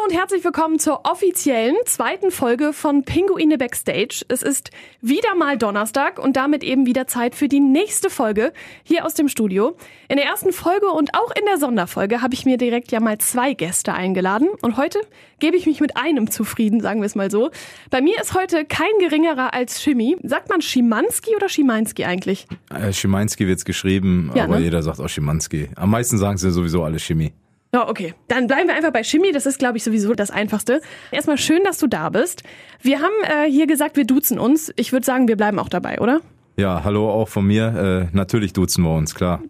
Hallo 0.00 0.08
und 0.08 0.16
herzlich 0.16 0.44
willkommen 0.44 0.78
zur 0.78 1.04
offiziellen 1.04 1.74
zweiten 1.84 2.30
Folge 2.30 2.72
von 2.72 3.02
Pinguine 3.04 3.58
Backstage. 3.58 4.24
Es 4.28 4.42
ist 4.42 4.70
wieder 5.00 5.34
mal 5.34 5.58
Donnerstag 5.58 6.18
und 6.18 6.36
damit 6.36 6.62
eben 6.62 6.86
wieder 6.86 7.06
Zeit 7.06 7.34
für 7.34 7.48
die 7.48 7.60
nächste 7.60 8.08
Folge 8.08 8.52
hier 8.82 9.04
aus 9.04 9.14
dem 9.14 9.28
Studio. 9.28 9.76
In 10.08 10.16
der 10.16 10.26
ersten 10.26 10.52
Folge 10.52 10.86
und 10.86 11.14
auch 11.14 11.30
in 11.36 11.44
der 11.46 11.58
Sonderfolge 11.58 12.22
habe 12.22 12.34
ich 12.34 12.44
mir 12.44 12.56
direkt 12.56 12.92
ja 12.92 13.00
mal 13.00 13.18
zwei 13.18 13.54
Gäste 13.54 13.92
eingeladen 13.92 14.48
und 14.62 14.76
heute 14.76 15.00
gebe 15.38 15.56
ich 15.56 15.66
mich 15.66 15.80
mit 15.80 15.96
einem 15.96 16.30
zufrieden, 16.30 16.80
sagen 16.80 17.00
wir 17.00 17.06
es 17.06 17.14
mal 17.14 17.30
so. 17.30 17.50
Bei 17.90 18.00
mir 18.00 18.20
ist 18.20 18.34
heute 18.34 18.64
kein 18.64 18.92
geringerer 19.00 19.52
als 19.54 19.82
Schimi. 19.82 20.16
Sagt 20.22 20.48
man 20.48 20.62
Schimanski 20.62 21.34
oder 21.36 21.48
Schimanski 21.48 22.04
eigentlich? 22.04 22.46
Äh, 22.70 22.92
Schimanski 22.92 23.46
wird's 23.46 23.64
geschrieben, 23.64 24.30
Ja, 24.34 24.44
aber 24.44 24.58
ne? 24.58 24.64
jeder 24.64 24.82
sagt 24.82 25.00
auch 25.00 25.08
Schimanski. 25.08 25.68
Am 25.76 25.90
meisten 25.90 26.16
sagen 26.16 26.38
sie 26.38 26.50
sowieso 26.50 26.84
alle 26.84 26.98
Chemie. 26.98 27.32
Ja, 27.72 27.88
okay. 27.88 28.14
Dann 28.26 28.46
bleiben 28.48 28.68
wir 28.68 28.74
einfach 28.74 28.92
bei 28.92 29.04
Shimmy. 29.04 29.32
Das 29.32 29.46
ist, 29.46 29.58
glaube 29.58 29.76
ich, 29.76 29.84
sowieso 29.84 30.14
das 30.14 30.30
Einfachste. 30.30 30.80
Erstmal 31.12 31.38
schön, 31.38 31.62
dass 31.64 31.78
du 31.78 31.86
da 31.86 32.08
bist. 32.08 32.42
Wir 32.82 33.00
haben 33.00 33.14
äh, 33.22 33.50
hier 33.50 33.66
gesagt, 33.66 33.96
wir 33.96 34.04
duzen 34.04 34.38
uns. 34.38 34.72
Ich 34.76 34.92
würde 34.92 35.06
sagen, 35.06 35.28
wir 35.28 35.36
bleiben 35.36 35.58
auch 35.58 35.68
dabei, 35.68 36.00
oder? 36.00 36.20
Ja, 36.56 36.82
hallo 36.82 37.10
auch 37.10 37.28
von 37.28 37.46
mir. 37.46 38.08
Äh, 38.12 38.16
natürlich 38.16 38.52
duzen 38.52 38.82
wir 38.82 38.94
uns, 38.94 39.14
klar. 39.14 39.40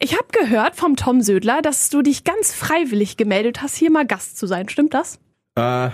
Ich 0.00 0.14
habe 0.14 0.26
gehört 0.32 0.76
vom 0.76 0.96
Tom 0.96 1.22
Södler, 1.22 1.62
dass 1.62 1.88
du 1.88 2.02
dich 2.02 2.24
ganz 2.24 2.52
freiwillig 2.52 3.16
gemeldet 3.16 3.62
hast, 3.62 3.76
hier 3.76 3.90
mal 3.90 4.06
Gast 4.06 4.36
zu 4.36 4.46
sein. 4.46 4.68
Stimmt 4.68 4.94
das? 4.94 5.18
Äh, 5.54 5.90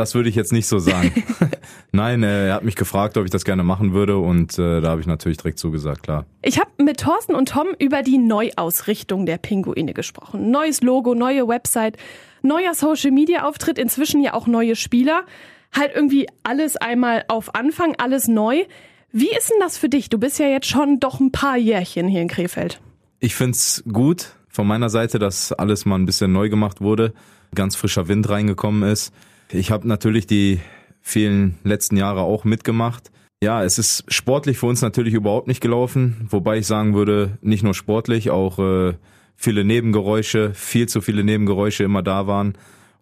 das 0.00 0.14
würde 0.14 0.30
ich 0.30 0.34
jetzt 0.34 0.52
nicht 0.52 0.66
so 0.66 0.78
sagen. 0.78 1.12
Nein, 1.92 2.22
äh, 2.22 2.48
er 2.48 2.54
hat 2.54 2.64
mich 2.64 2.74
gefragt, 2.74 3.18
ob 3.18 3.24
ich 3.24 3.30
das 3.30 3.44
gerne 3.44 3.62
machen 3.62 3.92
würde 3.92 4.16
und 4.16 4.58
äh, 4.58 4.80
da 4.80 4.88
habe 4.88 5.00
ich 5.02 5.06
natürlich 5.06 5.36
direkt 5.36 5.58
zugesagt, 5.58 6.02
klar. 6.02 6.24
Ich 6.42 6.58
habe 6.58 6.70
mit 6.82 7.00
Thorsten 7.00 7.34
und 7.34 7.50
Tom 7.50 7.68
über 7.78 8.02
die 8.02 8.16
Neuausrichtung 8.16 9.26
der 9.26 9.36
Pinguine 9.36 9.92
gesprochen. 9.92 10.50
Neues 10.50 10.80
Logo, 10.80 11.14
neue 11.14 11.46
Website, 11.46 11.98
neuer 12.42 12.72
Social-Media-Auftritt, 12.74 13.78
inzwischen 13.78 14.22
ja 14.22 14.32
auch 14.32 14.46
neue 14.46 14.74
Spieler. 14.74 15.24
Halt 15.72 15.92
irgendwie 15.94 16.26
alles 16.42 16.76
einmal 16.78 17.24
auf 17.28 17.54
Anfang, 17.54 17.94
alles 17.98 18.26
neu. 18.26 18.64
Wie 19.12 19.30
ist 19.30 19.50
denn 19.50 19.60
das 19.60 19.76
für 19.76 19.90
dich? 19.90 20.08
Du 20.08 20.18
bist 20.18 20.38
ja 20.38 20.46
jetzt 20.46 20.66
schon 20.66 20.98
doch 20.98 21.20
ein 21.20 21.30
paar 21.30 21.58
Jährchen 21.58 22.08
hier 22.08 22.22
in 22.22 22.28
Krefeld. 22.28 22.80
Ich 23.18 23.34
find's 23.34 23.84
gut 23.92 24.32
von 24.48 24.66
meiner 24.66 24.88
Seite, 24.88 25.18
dass 25.18 25.52
alles 25.52 25.84
mal 25.84 25.96
ein 25.96 26.06
bisschen 26.06 26.32
neu 26.32 26.48
gemacht 26.48 26.80
wurde, 26.80 27.12
ganz 27.54 27.76
frischer 27.76 28.08
Wind 28.08 28.28
reingekommen 28.30 28.88
ist. 28.90 29.12
Ich 29.52 29.70
habe 29.70 29.88
natürlich 29.88 30.26
die 30.26 30.60
vielen 31.00 31.58
letzten 31.64 31.96
Jahre 31.96 32.20
auch 32.20 32.44
mitgemacht. 32.44 33.10
Ja, 33.42 33.64
es 33.64 33.78
ist 33.78 34.04
sportlich 34.08 34.58
für 34.58 34.66
uns 34.66 34.82
natürlich 34.82 35.14
überhaupt 35.14 35.48
nicht 35.48 35.60
gelaufen, 35.60 36.26
wobei 36.28 36.58
ich 36.58 36.66
sagen 36.66 36.94
würde, 36.94 37.38
nicht 37.40 37.62
nur 37.64 37.74
sportlich, 37.74 38.30
auch 38.30 38.58
äh, 38.58 38.94
viele 39.34 39.64
Nebengeräusche, 39.64 40.52
viel 40.54 40.88
zu 40.88 41.00
viele 41.00 41.24
Nebengeräusche 41.24 41.84
immer 41.84 42.02
da 42.02 42.26
waren 42.26 42.52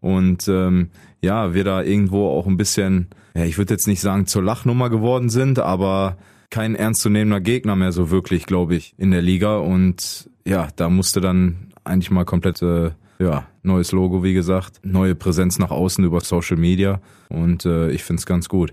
und 0.01 0.47
ähm, 0.49 0.91
ja, 1.21 1.55
wir 1.55 1.65
da 1.65 1.83
irgendwo 1.83 2.29
auch 2.29 2.47
ein 2.47 2.57
bisschen, 2.57 3.09
ja, 3.35 3.45
ich 3.45 3.59
würde 3.59 3.75
jetzt 3.75 3.89
nicht 3.89 4.01
sagen 4.01 4.27
zur 4.27 4.45
Lachnummer 4.45 4.91
geworden 4.91 5.29
sind, 5.29 5.59
aber 5.59 6.17
kein 6.51 6.77
ernstzunehmender 6.77 7.41
Gegner 7.41 7.75
mehr 7.75 7.91
so 7.91 8.11
wirklich, 8.13 8.47
glaube 8.47 8.77
ich, 8.77 8.95
in 8.97 9.11
der 9.11 9.23
Liga 9.23 9.59
und 9.59 10.31
ja, 10.47 10.69
da 10.77 10.89
musste 10.89 11.21
dann 11.21 11.73
eigentlich 11.83 12.13
mal 12.13 12.25
komplett 12.25 12.63
äh, 12.63 12.93
ja, 13.19 13.47
neues 13.63 13.93
Logo, 13.93 14.23
wie 14.23 14.35
gesagt, 14.35 14.81
neue 14.83 15.15
Präsenz 15.15 15.59
nach 15.59 15.71
außen 15.71 16.05
über 16.05 16.21
Social 16.21 16.57
Media 16.57 17.01
und 17.29 17.65
äh, 17.65 17.91
ich 17.91 18.05
find's 18.05 18.27
ganz 18.27 18.49
gut. 18.49 18.73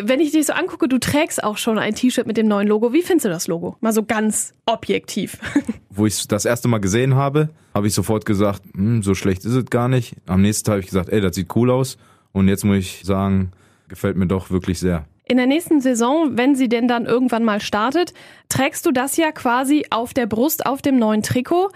Wenn 0.00 0.20
ich 0.20 0.32
dich 0.32 0.46
so 0.46 0.54
angucke, 0.54 0.88
du 0.88 0.98
trägst 0.98 1.44
auch 1.44 1.58
schon 1.58 1.78
ein 1.78 1.94
T-Shirt 1.94 2.26
mit 2.26 2.38
dem 2.38 2.48
neuen 2.48 2.66
Logo. 2.66 2.94
Wie 2.94 3.02
findest 3.02 3.26
du 3.26 3.28
das 3.28 3.46
Logo? 3.46 3.76
Mal 3.80 3.92
so 3.92 4.02
ganz 4.02 4.54
objektiv. 4.64 5.38
Wo 5.90 6.06
ich 6.06 6.26
das 6.26 6.46
erste 6.46 6.68
Mal 6.68 6.78
gesehen 6.78 7.14
habe, 7.14 7.50
habe 7.74 7.86
ich 7.86 7.94
sofort 7.94 8.24
gesagt, 8.24 8.62
hm, 8.74 9.02
so 9.02 9.14
schlecht 9.14 9.44
ist 9.44 9.54
es 9.54 9.66
gar 9.66 9.88
nicht. 9.88 10.16
Am 10.26 10.40
nächsten 10.40 10.64
Tag 10.64 10.72
habe 10.72 10.80
ich 10.80 10.86
gesagt, 10.86 11.10
ey, 11.10 11.20
das 11.20 11.34
sieht 11.34 11.54
cool 11.56 11.70
aus. 11.70 11.98
Und 12.32 12.48
jetzt 12.48 12.64
muss 12.64 12.78
ich 12.78 13.02
sagen, 13.04 13.52
gefällt 13.88 14.16
mir 14.16 14.26
doch 14.26 14.50
wirklich 14.50 14.78
sehr. 14.78 15.04
In 15.24 15.36
der 15.36 15.46
nächsten 15.46 15.80
Saison, 15.80 16.38
wenn 16.38 16.54
sie 16.54 16.68
denn 16.68 16.88
dann 16.88 17.04
irgendwann 17.04 17.44
mal 17.44 17.60
startet, 17.60 18.14
trägst 18.48 18.86
du 18.86 18.92
das 18.92 19.18
ja 19.18 19.30
quasi 19.30 19.84
auf 19.90 20.14
der 20.14 20.26
Brust, 20.26 20.64
auf 20.64 20.80
dem 20.80 20.98
neuen 20.98 21.22
Trikot. 21.22 21.68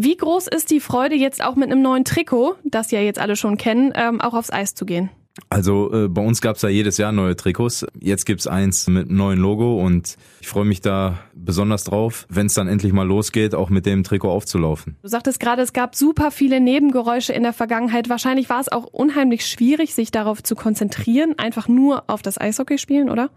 Wie 0.00 0.16
groß 0.16 0.46
ist 0.46 0.70
die 0.70 0.78
Freude 0.78 1.16
jetzt 1.16 1.42
auch 1.42 1.56
mit 1.56 1.72
einem 1.72 1.82
neuen 1.82 2.04
Trikot, 2.04 2.54
das 2.62 2.92
ja 2.92 3.00
jetzt 3.00 3.18
alle 3.18 3.34
schon 3.34 3.56
kennen, 3.56 3.90
ähm, 3.96 4.20
auch 4.20 4.32
aufs 4.32 4.52
Eis 4.52 4.72
zu 4.76 4.86
gehen? 4.86 5.10
Also 5.50 5.92
äh, 5.92 6.08
bei 6.08 6.22
uns 6.22 6.40
gab's 6.40 6.62
ja 6.62 6.68
jedes 6.68 6.98
Jahr 6.98 7.10
neue 7.10 7.34
Trikots. 7.34 7.84
Jetzt 7.98 8.24
gibt's 8.24 8.46
eins 8.46 8.86
mit 8.86 9.08
einem 9.08 9.16
neuen 9.16 9.40
Logo 9.40 9.84
und 9.84 10.16
ich 10.40 10.46
freue 10.46 10.66
mich 10.66 10.80
da 10.82 11.18
besonders 11.34 11.82
drauf, 11.82 12.26
wenn 12.28 12.46
es 12.46 12.54
dann 12.54 12.68
endlich 12.68 12.92
mal 12.92 13.08
losgeht, 13.08 13.56
auch 13.56 13.70
mit 13.70 13.86
dem 13.86 14.04
Trikot 14.04 14.30
aufzulaufen. 14.30 14.96
Du 15.02 15.08
sagtest 15.08 15.40
gerade, 15.40 15.62
es 15.62 15.72
gab 15.72 15.96
super 15.96 16.30
viele 16.30 16.60
Nebengeräusche 16.60 17.32
in 17.32 17.42
der 17.42 17.52
Vergangenheit. 17.52 18.08
Wahrscheinlich 18.08 18.48
war 18.48 18.60
es 18.60 18.70
auch 18.70 18.84
unheimlich 18.84 19.46
schwierig, 19.46 19.96
sich 19.96 20.12
darauf 20.12 20.44
zu 20.44 20.54
konzentrieren, 20.54 21.36
einfach 21.38 21.66
nur 21.66 22.04
auf 22.08 22.22
das 22.22 22.40
Eishockey 22.40 22.78
spielen, 22.78 23.10
oder? 23.10 23.30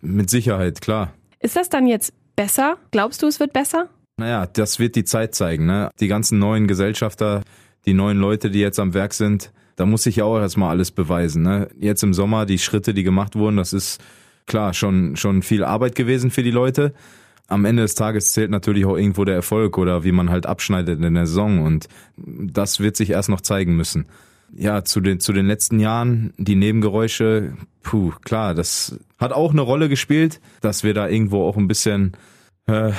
Mit 0.00 0.30
Sicherheit, 0.30 0.80
klar. 0.80 1.12
Ist 1.40 1.56
das 1.56 1.68
dann 1.68 1.86
jetzt 1.86 2.14
besser? 2.36 2.78
Glaubst 2.90 3.22
du, 3.22 3.26
es 3.26 3.38
wird 3.38 3.52
besser? 3.52 3.90
Naja, 4.20 4.46
das 4.46 4.78
wird 4.78 4.96
die 4.96 5.04
Zeit 5.04 5.34
zeigen. 5.34 5.64
Ne? 5.64 5.90
Die 5.98 6.06
ganzen 6.06 6.38
neuen 6.38 6.66
Gesellschafter, 6.66 7.40
die 7.86 7.94
neuen 7.94 8.18
Leute, 8.18 8.50
die 8.50 8.60
jetzt 8.60 8.78
am 8.78 8.92
Werk 8.92 9.14
sind, 9.14 9.50
da 9.76 9.86
muss 9.86 10.02
sich 10.02 10.16
ja 10.16 10.24
auch 10.26 10.38
erstmal 10.38 10.68
alles 10.68 10.90
beweisen. 10.90 11.42
Ne? 11.42 11.70
Jetzt 11.78 12.02
im 12.02 12.12
Sommer, 12.12 12.44
die 12.44 12.58
Schritte, 12.58 12.92
die 12.92 13.02
gemacht 13.02 13.34
wurden, 13.34 13.56
das 13.56 13.72
ist 13.72 13.98
klar 14.46 14.74
schon, 14.74 15.16
schon 15.16 15.40
viel 15.40 15.64
Arbeit 15.64 15.94
gewesen 15.94 16.30
für 16.30 16.42
die 16.42 16.50
Leute. 16.50 16.92
Am 17.48 17.64
Ende 17.64 17.80
des 17.80 17.94
Tages 17.94 18.32
zählt 18.32 18.50
natürlich 18.50 18.84
auch 18.84 18.98
irgendwo 18.98 19.24
der 19.24 19.36
Erfolg 19.36 19.78
oder 19.78 20.04
wie 20.04 20.12
man 20.12 20.28
halt 20.28 20.44
abschneidet 20.44 21.02
in 21.02 21.14
der 21.14 21.24
Saison 21.24 21.62
und 21.62 21.88
das 22.18 22.78
wird 22.78 22.96
sich 22.96 23.08
erst 23.08 23.30
noch 23.30 23.40
zeigen 23.40 23.74
müssen. 23.74 24.04
Ja, 24.54 24.84
zu 24.84 25.00
den, 25.00 25.18
zu 25.20 25.32
den 25.32 25.46
letzten 25.46 25.80
Jahren, 25.80 26.34
die 26.36 26.56
Nebengeräusche, 26.56 27.54
puh, 27.82 28.12
klar, 28.22 28.54
das 28.54 28.98
hat 29.18 29.32
auch 29.32 29.52
eine 29.52 29.62
Rolle 29.62 29.88
gespielt, 29.88 30.42
dass 30.60 30.84
wir 30.84 30.92
da 30.92 31.08
irgendwo 31.08 31.46
auch 31.46 31.56
ein 31.56 31.68
bisschen 31.68 32.12
äh, 32.70 32.92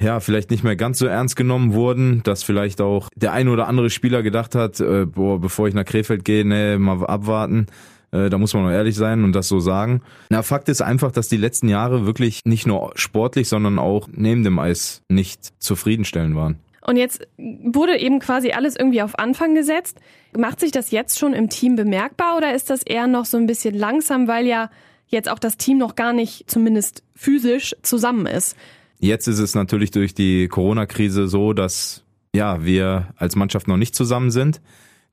ja, 0.00 0.20
vielleicht 0.20 0.50
nicht 0.50 0.64
mehr 0.64 0.76
ganz 0.76 0.98
so 0.98 1.06
ernst 1.06 1.36
genommen 1.36 1.72
wurden, 1.72 2.22
dass 2.22 2.42
vielleicht 2.42 2.80
auch 2.80 3.08
der 3.14 3.32
ein 3.32 3.48
oder 3.48 3.68
andere 3.68 3.90
Spieler 3.90 4.22
gedacht 4.22 4.54
hat, 4.54 4.80
äh, 4.80 5.06
boah, 5.06 5.40
bevor 5.40 5.68
ich 5.68 5.74
nach 5.74 5.84
Krefeld 5.84 6.24
gehe, 6.24 6.44
ne, 6.44 6.78
mal 6.78 7.04
abwarten. 7.06 7.66
Äh, 8.10 8.30
da 8.30 8.38
muss 8.38 8.54
man 8.54 8.64
noch 8.64 8.70
ehrlich 8.70 8.94
sein 8.94 9.24
und 9.24 9.32
das 9.32 9.48
so 9.48 9.60
sagen. 9.60 10.02
Na, 10.30 10.42
Fakt 10.42 10.68
ist 10.68 10.80
einfach, 10.80 11.12
dass 11.12 11.28
die 11.28 11.36
letzten 11.36 11.68
Jahre 11.68 12.06
wirklich 12.06 12.42
nicht 12.44 12.66
nur 12.66 12.92
sportlich, 12.94 13.48
sondern 13.48 13.78
auch 13.78 14.08
neben 14.10 14.44
dem 14.44 14.58
Eis 14.58 15.02
nicht 15.08 15.52
zufriedenstellend 15.58 16.34
waren. 16.34 16.58
Und 16.86 16.96
jetzt 16.96 17.26
wurde 17.36 17.98
eben 17.98 18.18
quasi 18.18 18.52
alles 18.52 18.74
irgendwie 18.76 19.02
auf 19.02 19.18
Anfang 19.18 19.54
gesetzt. 19.54 19.98
Macht 20.36 20.60
sich 20.60 20.70
das 20.70 20.90
jetzt 20.90 21.18
schon 21.18 21.34
im 21.34 21.50
Team 21.50 21.76
bemerkbar 21.76 22.38
oder 22.38 22.54
ist 22.54 22.70
das 22.70 22.82
eher 22.82 23.06
noch 23.06 23.26
so 23.26 23.36
ein 23.36 23.46
bisschen 23.46 23.74
langsam, 23.74 24.26
weil 24.26 24.46
ja 24.46 24.70
jetzt 25.06 25.28
auch 25.28 25.38
das 25.38 25.58
Team 25.58 25.76
noch 25.76 25.96
gar 25.96 26.14
nicht 26.14 26.50
zumindest 26.50 27.02
physisch 27.14 27.76
zusammen 27.82 28.24
ist? 28.24 28.56
Jetzt 28.98 29.28
ist 29.28 29.38
es 29.38 29.54
natürlich 29.54 29.90
durch 29.90 30.14
die 30.14 30.48
Corona-Krise 30.48 31.28
so, 31.28 31.52
dass 31.52 32.04
ja 32.34 32.64
wir 32.64 33.08
als 33.16 33.36
Mannschaft 33.36 33.68
noch 33.68 33.76
nicht 33.76 33.94
zusammen 33.94 34.30
sind. 34.30 34.60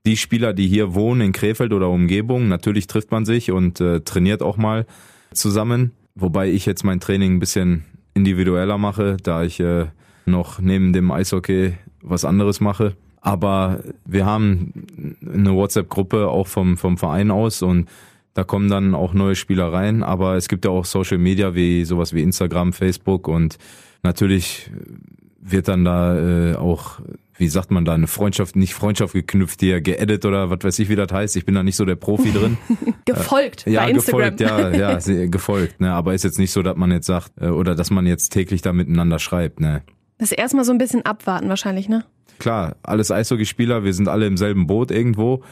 Die 0.06 0.18
Spieler, 0.18 0.54
die 0.54 0.68
hier 0.68 0.94
wohnen 0.94 1.22
in 1.22 1.32
Krefeld 1.32 1.74
oder 1.74 1.90
Umgebung, 1.90 2.48
natürlich 2.48 2.88
trifft 2.88 3.12
man 3.12 3.26
sich 3.26 3.52
und 3.52 3.82
äh, 3.82 4.02
trainiert 4.02 4.42
auch 4.42 4.58
mal 4.58 4.86
zusammen. 5.34 5.92
Wobei 6.16 6.50
ich 6.50 6.66
jetzt 6.66 6.84
mein 6.84 7.00
Training 7.00 7.36
ein 7.36 7.40
bisschen 7.40 7.86
individueller 8.14 8.78
mache, 8.78 9.18
da 9.22 9.44
ich 9.44 9.60
äh, 9.60 9.88
noch 10.26 10.60
neben 10.60 10.94
dem 10.94 11.12
Eishockey 11.12 11.74
was 12.02 12.26
anderes 12.26 12.62
mache. 12.62 12.96
Aber 13.22 13.80
wir 14.06 14.26
haben 14.26 15.18
eine 15.26 15.54
WhatsApp-Gruppe 15.54 16.28
auch 16.28 16.48
vom, 16.48 16.78
vom 16.78 16.98
Verein 16.98 17.32
aus 17.32 17.64
und 17.64 17.90
da 18.36 18.44
kommen 18.44 18.70
dann 18.70 18.94
auch 18.94 19.14
neue 19.14 19.34
Spieler 19.36 19.74
rein. 19.74 20.04
Aber 20.04 20.36
es 20.36 20.48
gibt 20.48 20.66
ja 20.66 20.72
auch 20.72 20.86
Social 20.86 21.18
Media 21.18 21.56
wie 21.56 21.84
sowas 21.86 22.14
wie 22.14 22.22
Instagram, 22.22 22.72
Facebook 22.74 23.28
und 23.28 23.58
natürlich 24.04 24.70
wird 25.42 25.68
dann 25.68 25.86
da 25.86 26.52
äh, 26.52 26.56
auch, 26.56 27.00
wie 27.38 27.48
sagt 27.48 27.70
man 27.70 27.86
da, 27.86 27.94
eine 27.94 28.08
Freundschaft, 28.08 28.56
nicht 28.56 28.74
Freundschaft 28.74 29.14
geknüpft, 29.14 29.60
hier 29.62 29.80
geedit 29.80 30.26
oder 30.26 30.50
was 30.50 30.60
weiß 30.64 30.80
ich, 30.80 30.90
wie 30.90 30.96
das 30.96 31.12
heißt. 31.12 31.36
Ich 31.36 31.46
bin 31.46 31.54
da 31.56 31.62
nicht 31.64 31.76
so 31.76 31.86
der 31.86 31.96
Profi 31.96 32.32
drin. 32.32 32.58
Gefolgt 33.06 33.66
Ja, 33.68 33.84
bei 33.84 33.92
Instagram. 33.92 34.36
gefolgt, 34.36 34.76
ja, 34.78 34.98
ja, 34.98 35.26
gefolgt, 35.28 35.80
ne. 35.82 35.94
Aber 35.94 36.14
ist 36.16 36.24
jetzt 36.24 36.40
nicht 36.40 36.52
so, 36.52 36.64
dass 36.64 36.76
man 36.76 36.92
jetzt 36.92 37.06
sagt, 37.06 37.32
äh, 37.40 37.48
oder 37.50 37.76
dass 37.76 37.92
man 37.92 38.08
jetzt 38.08 38.30
täglich 38.30 38.62
da 38.64 38.74
miteinander 38.74 39.20
schreibt, 39.20 39.60
ne. 39.60 39.84
Das 40.18 40.32
ist 40.32 40.38
erstmal 40.38 40.66
so 40.66 40.72
ein 40.72 40.78
bisschen 40.80 41.06
abwarten 41.06 41.48
wahrscheinlich, 41.50 41.88
ne? 41.90 42.06
Klar, 42.40 42.76
alles 42.84 43.12
Eishockeyspieler, 43.12 43.84
wir 43.84 43.94
sind 43.94 44.08
alle 44.08 44.26
im 44.26 44.38
selben 44.38 44.66
Boot 44.66 44.90
irgendwo, 44.92 45.44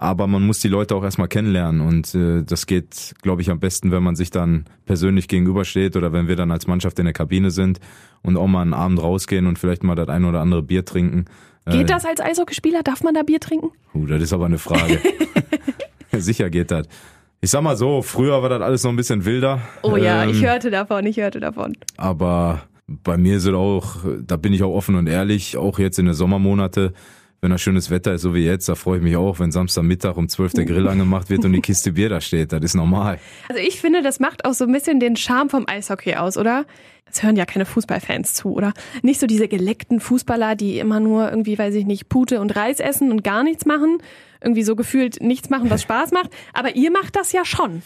aber 0.00 0.28
man 0.28 0.46
muss 0.46 0.60
die 0.60 0.68
Leute 0.68 0.94
auch 0.94 1.02
erstmal 1.02 1.26
kennenlernen 1.26 1.80
und 1.80 2.14
äh, 2.14 2.44
das 2.44 2.66
geht, 2.66 3.16
glaube 3.20 3.42
ich, 3.42 3.50
am 3.50 3.58
besten, 3.58 3.90
wenn 3.90 4.04
man 4.04 4.14
sich 4.14 4.30
dann 4.30 4.66
persönlich 4.86 5.26
gegenübersteht 5.26 5.96
oder 5.96 6.12
wenn 6.12 6.28
wir 6.28 6.36
dann 6.36 6.52
als 6.52 6.68
Mannschaft 6.68 7.00
in 7.00 7.04
der 7.04 7.12
Kabine 7.12 7.50
sind 7.50 7.80
und 8.22 8.36
auch 8.36 8.46
mal 8.46 8.62
einen 8.62 8.74
Abend 8.74 9.02
rausgehen 9.02 9.46
und 9.46 9.58
vielleicht 9.58 9.82
mal 9.82 9.96
das 9.96 10.08
ein 10.08 10.24
oder 10.24 10.40
andere 10.40 10.62
Bier 10.62 10.84
trinken. 10.84 11.24
Geht 11.68 11.90
das 11.90 12.06
als 12.06 12.20
Eishockeyspieler? 12.20 12.82
Darf 12.82 13.02
man 13.02 13.12
da 13.12 13.24
Bier 13.24 13.40
trinken? 13.40 13.72
Uh, 13.92 14.06
das 14.06 14.22
ist 14.22 14.32
aber 14.32 14.46
eine 14.46 14.58
Frage. 14.58 15.00
Sicher 16.12 16.48
geht 16.48 16.70
das. 16.70 16.86
Ich 17.40 17.50
sag 17.50 17.62
mal 17.62 17.76
so, 17.76 18.00
früher 18.00 18.40
war 18.40 18.48
das 18.48 18.62
alles 18.62 18.84
noch 18.84 18.90
ein 18.90 18.96
bisschen 18.96 19.24
wilder. 19.24 19.60
Oh 19.82 19.96
ja, 19.96 20.22
Ähm, 20.22 20.30
ich 20.30 20.44
hörte 20.44 20.70
davon, 20.70 21.06
ich 21.06 21.18
hörte 21.18 21.40
davon. 21.40 21.76
Aber 21.96 22.62
bei 22.86 23.16
mir 23.16 23.40
sind 23.40 23.56
auch, 23.56 23.96
da 24.22 24.36
bin 24.36 24.52
ich 24.52 24.62
auch 24.62 24.74
offen 24.74 24.94
und 24.94 25.08
ehrlich, 25.08 25.56
auch 25.56 25.78
jetzt 25.80 25.98
in 25.98 26.06
den 26.06 26.14
Sommermonate, 26.14 26.94
wenn 27.40 27.50
da 27.50 27.58
schönes 27.58 27.90
Wetter 27.90 28.14
ist, 28.14 28.22
so 28.22 28.34
wie 28.34 28.44
jetzt, 28.44 28.68
da 28.68 28.74
freue 28.74 28.98
ich 28.98 29.04
mich 29.04 29.16
auch, 29.16 29.38
wenn 29.38 29.52
Samstagmittag 29.52 30.16
um 30.16 30.28
12 30.28 30.54
der 30.54 30.64
Grill 30.64 30.88
angemacht 30.88 31.30
wird 31.30 31.44
und 31.44 31.52
die 31.52 31.60
Kiste 31.60 31.92
Bier 31.92 32.08
da 32.08 32.20
steht. 32.20 32.52
Das 32.52 32.62
ist 32.62 32.74
normal. 32.74 33.20
Also 33.48 33.60
ich 33.60 33.80
finde, 33.80 34.02
das 34.02 34.18
macht 34.18 34.44
auch 34.44 34.54
so 34.54 34.64
ein 34.64 34.72
bisschen 34.72 34.98
den 34.98 35.16
Charme 35.16 35.48
vom 35.48 35.68
Eishockey 35.68 36.16
aus, 36.16 36.36
oder? 36.36 36.66
Es 37.10 37.22
hören 37.22 37.36
ja 37.36 37.46
keine 37.46 37.64
Fußballfans 37.64 38.34
zu, 38.34 38.52
oder? 38.52 38.72
Nicht 39.02 39.20
so 39.20 39.26
diese 39.26 39.48
geleckten 39.48 40.00
Fußballer, 40.00 40.56
die 40.56 40.78
immer 40.78 41.00
nur 41.00 41.30
irgendwie, 41.30 41.58
weiß 41.58 41.74
ich 41.74 41.86
nicht, 41.86 42.08
Pute 42.08 42.40
und 42.40 42.54
Reis 42.54 42.80
essen 42.80 43.10
und 43.10 43.24
gar 43.24 43.44
nichts 43.44 43.64
machen. 43.64 43.98
Irgendwie 44.42 44.62
so 44.62 44.76
gefühlt 44.76 45.22
nichts 45.22 45.48
machen, 45.48 45.70
was 45.70 45.82
Spaß 45.82 46.10
macht. 46.12 46.30
Aber 46.52 46.76
ihr 46.76 46.90
macht 46.90 47.16
das 47.16 47.32
ja 47.32 47.44
schon. 47.44 47.82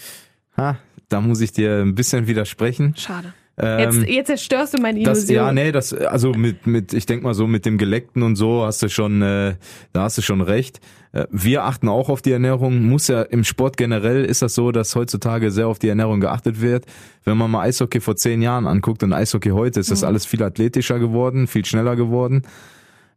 Ha, 0.57 0.79
da 1.09 1.21
muss 1.21 1.41
ich 1.41 1.53
dir 1.53 1.83
ein 1.83 1.95
bisschen 1.95 2.27
widersprechen. 2.27 2.95
Schade. 2.97 3.33
Jetzt, 3.61 3.97
Ähm, 3.99 4.05
jetzt 4.09 4.27
zerstörst 4.29 4.73
du 4.75 4.81
meine 4.81 5.03
Das, 5.03 5.19
Illusion. 5.19 5.37
ja, 5.37 5.53
nee, 5.53 5.73
das, 5.73 5.93
also 5.93 6.33
mit, 6.33 6.67
mit, 6.67 6.95
ich 6.95 7.05
denk 7.05 7.23
mal 7.23 7.35
so, 7.35 7.47
mit 7.47 7.67
dem 7.67 7.77
Geleckten 7.77 8.23
und 8.23 8.37
so 8.37 8.65
hast 8.65 8.83
du 8.83 8.89
schon, 8.89 9.21
äh, 9.21 9.57
da 9.93 10.05
hast 10.05 10.17
du 10.17 10.23
schon 10.23 10.41
recht. 10.41 10.81
Äh, 11.13 11.27
Wir 11.31 11.65
achten 11.65 11.89
auch 11.89 12.09
auf 12.09 12.23
die 12.23 12.33
Ernährung. 12.33 12.83
Muss 12.83 13.09
ja 13.09 13.21
im 13.23 13.45
Sport 13.45 13.77
generell 13.77 14.25
ist 14.25 14.41
das 14.41 14.55
so, 14.55 14.73
dass 14.73 14.97
heutzutage 14.97 15.51
sehr 15.51 15.69
auf 15.69 15.79
die 15.79 15.89
Ernährung 15.89 16.21
geachtet 16.21 16.63
wird. 16.63 16.87
Wenn 17.25 17.37
man 17.37 17.51
mal 17.51 17.61
Eishockey 17.69 18.01
vor 18.01 18.17
zehn 18.17 18.41
Jahren 18.41 18.67
anguckt 18.67 19.03
und 19.03 19.13
Eishockey 19.13 19.51
heute, 19.51 19.81
ist 19.81 19.91
das 19.91 20.03
alles 20.03 20.25
viel 20.25 20.43
athletischer 20.43 20.99
geworden, 20.99 21.47
viel 21.47 21.67
schneller 21.67 21.95
geworden. 21.95 22.45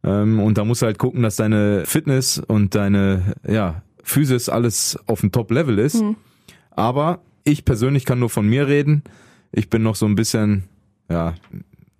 Ähm, 0.04 0.38
Und 0.38 0.58
da 0.58 0.66
musst 0.66 0.82
du 0.82 0.86
halt 0.86 0.98
gucken, 0.98 1.22
dass 1.22 1.36
deine 1.36 1.84
Fitness 1.86 2.38
und 2.38 2.74
deine, 2.74 3.32
ja, 3.48 3.80
Physis 4.02 4.50
alles 4.50 4.98
auf 5.06 5.20
dem 5.22 5.32
Top-Level 5.32 5.78
ist. 5.78 6.04
Aber 6.72 7.20
ich 7.44 7.64
persönlich 7.64 8.04
kann 8.04 8.18
nur 8.18 8.28
von 8.30 8.46
mir 8.46 8.68
reden. 8.68 9.02
Ich 9.56 9.70
bin 9.70 9.82
noch 9.82 9.96
so 9.96 10.04
ein 10.04 10.14
bisschen, 10.14 10.64
ja, 11.08 11.34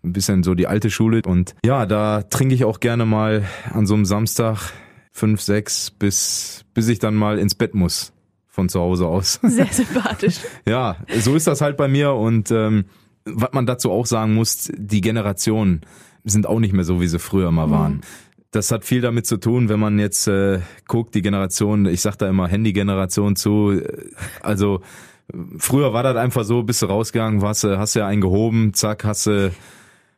ein 0.04 0.12
bisschen 0.12 0.42
so 0.42 0.54
die 0.54 0.66
alte 0.66 0.90
Schule. 0.90 1.22
Und 1.26 1.54
ja, 1.64 1.86
da 1.86 2.22
trinke 2.22 2.54
ich 2.54 2.66
auch 2.66 2.80
gerne 2.80 3.06
mal 3.06 3.44
an 3.72 3.86
so 3.86 3.94
einem 3.94 4.04
Samstag 4.04 4.72
fünf, 5.10 5.40
sechs, 5.40 5.90
bis, 5.90 6.66
bis 6.74 6.86
ich 6.88 6.98
dann 6.98 7.14
mal 7.14 7.38
ins 7.38 7.54
Bett 7.54 7.74
muss 7.74 8.12
von 8.46 8.68
zu 8.68 8.78
Hause 8.78 9.06
aus. 9.06 9.40
Sehr 9.42 9.66
sympathisch. 9.72 10.40
Ja, 10.68 10.98
so 11.18 11.34
ist 11.34 11.46
das 11.46 11.62
halt 11.62 11.78
bei 11.78 11.88
mir 11.88 12.12
und 12.12 12.50
ähm, 12.50 12.84
was 13.24 13.52
man 13.52 13.64
dazu 13.64 13.90
auch 13.90 14.04
sagen 14.04 14.34
muss, 14.34 14.70
die 14.76 15.00
Generationen 15.00 15.80
sind 16.24 16.46
auch 16.46 16.60
nicht 16.60 16.74
mehr 16.74 16.84
so, 16.84 17.00
wie 17.00 17.08
sie 17.08 17.18
früher 17.18 17.50
mal 17.50 17.70
waren. 17.70 18.02
Das 18.50 18.70
hat 18.70 18.84
viel 18.84 19.00
damit 19.00 19.26
zu 19.26 19.38
tun, 19.38 19.70
wenn 19.70 19.80
man 19.80 19.98
jetzt 19.98 20.28
äh, 20.28 20.60
guckt, 20.86 21.14
die 21.14 21.22
Generation, 21.22 21.86
ich 21.86 22.02
sag 22.02 22.16
da 22.16 22.28
immer 22.28 22.48
Handy-Generation 22.48 23.34
zu, 23.34 23.72
äh, 23.72 24.10
also 24.42 24.82
früher 25.58 25.92
war 25.92 26.02
das 26.02 26.16
einfach 26.16 26.44
so, 26.44 26.62
bist 26.62 26.82
du 26.82 26.86
rausgegangen, 26.86 27.42
hast 27.42 27.64
du, 27.64 27.78
hast 27.78 27.94
du 27.94 28.00
ja 28.00 28.06
einen 28.06 28.20
gehoben, 28.20 28.74
zack, 28.74 29.04
hast 29.04 29.26
du 29.26 29.52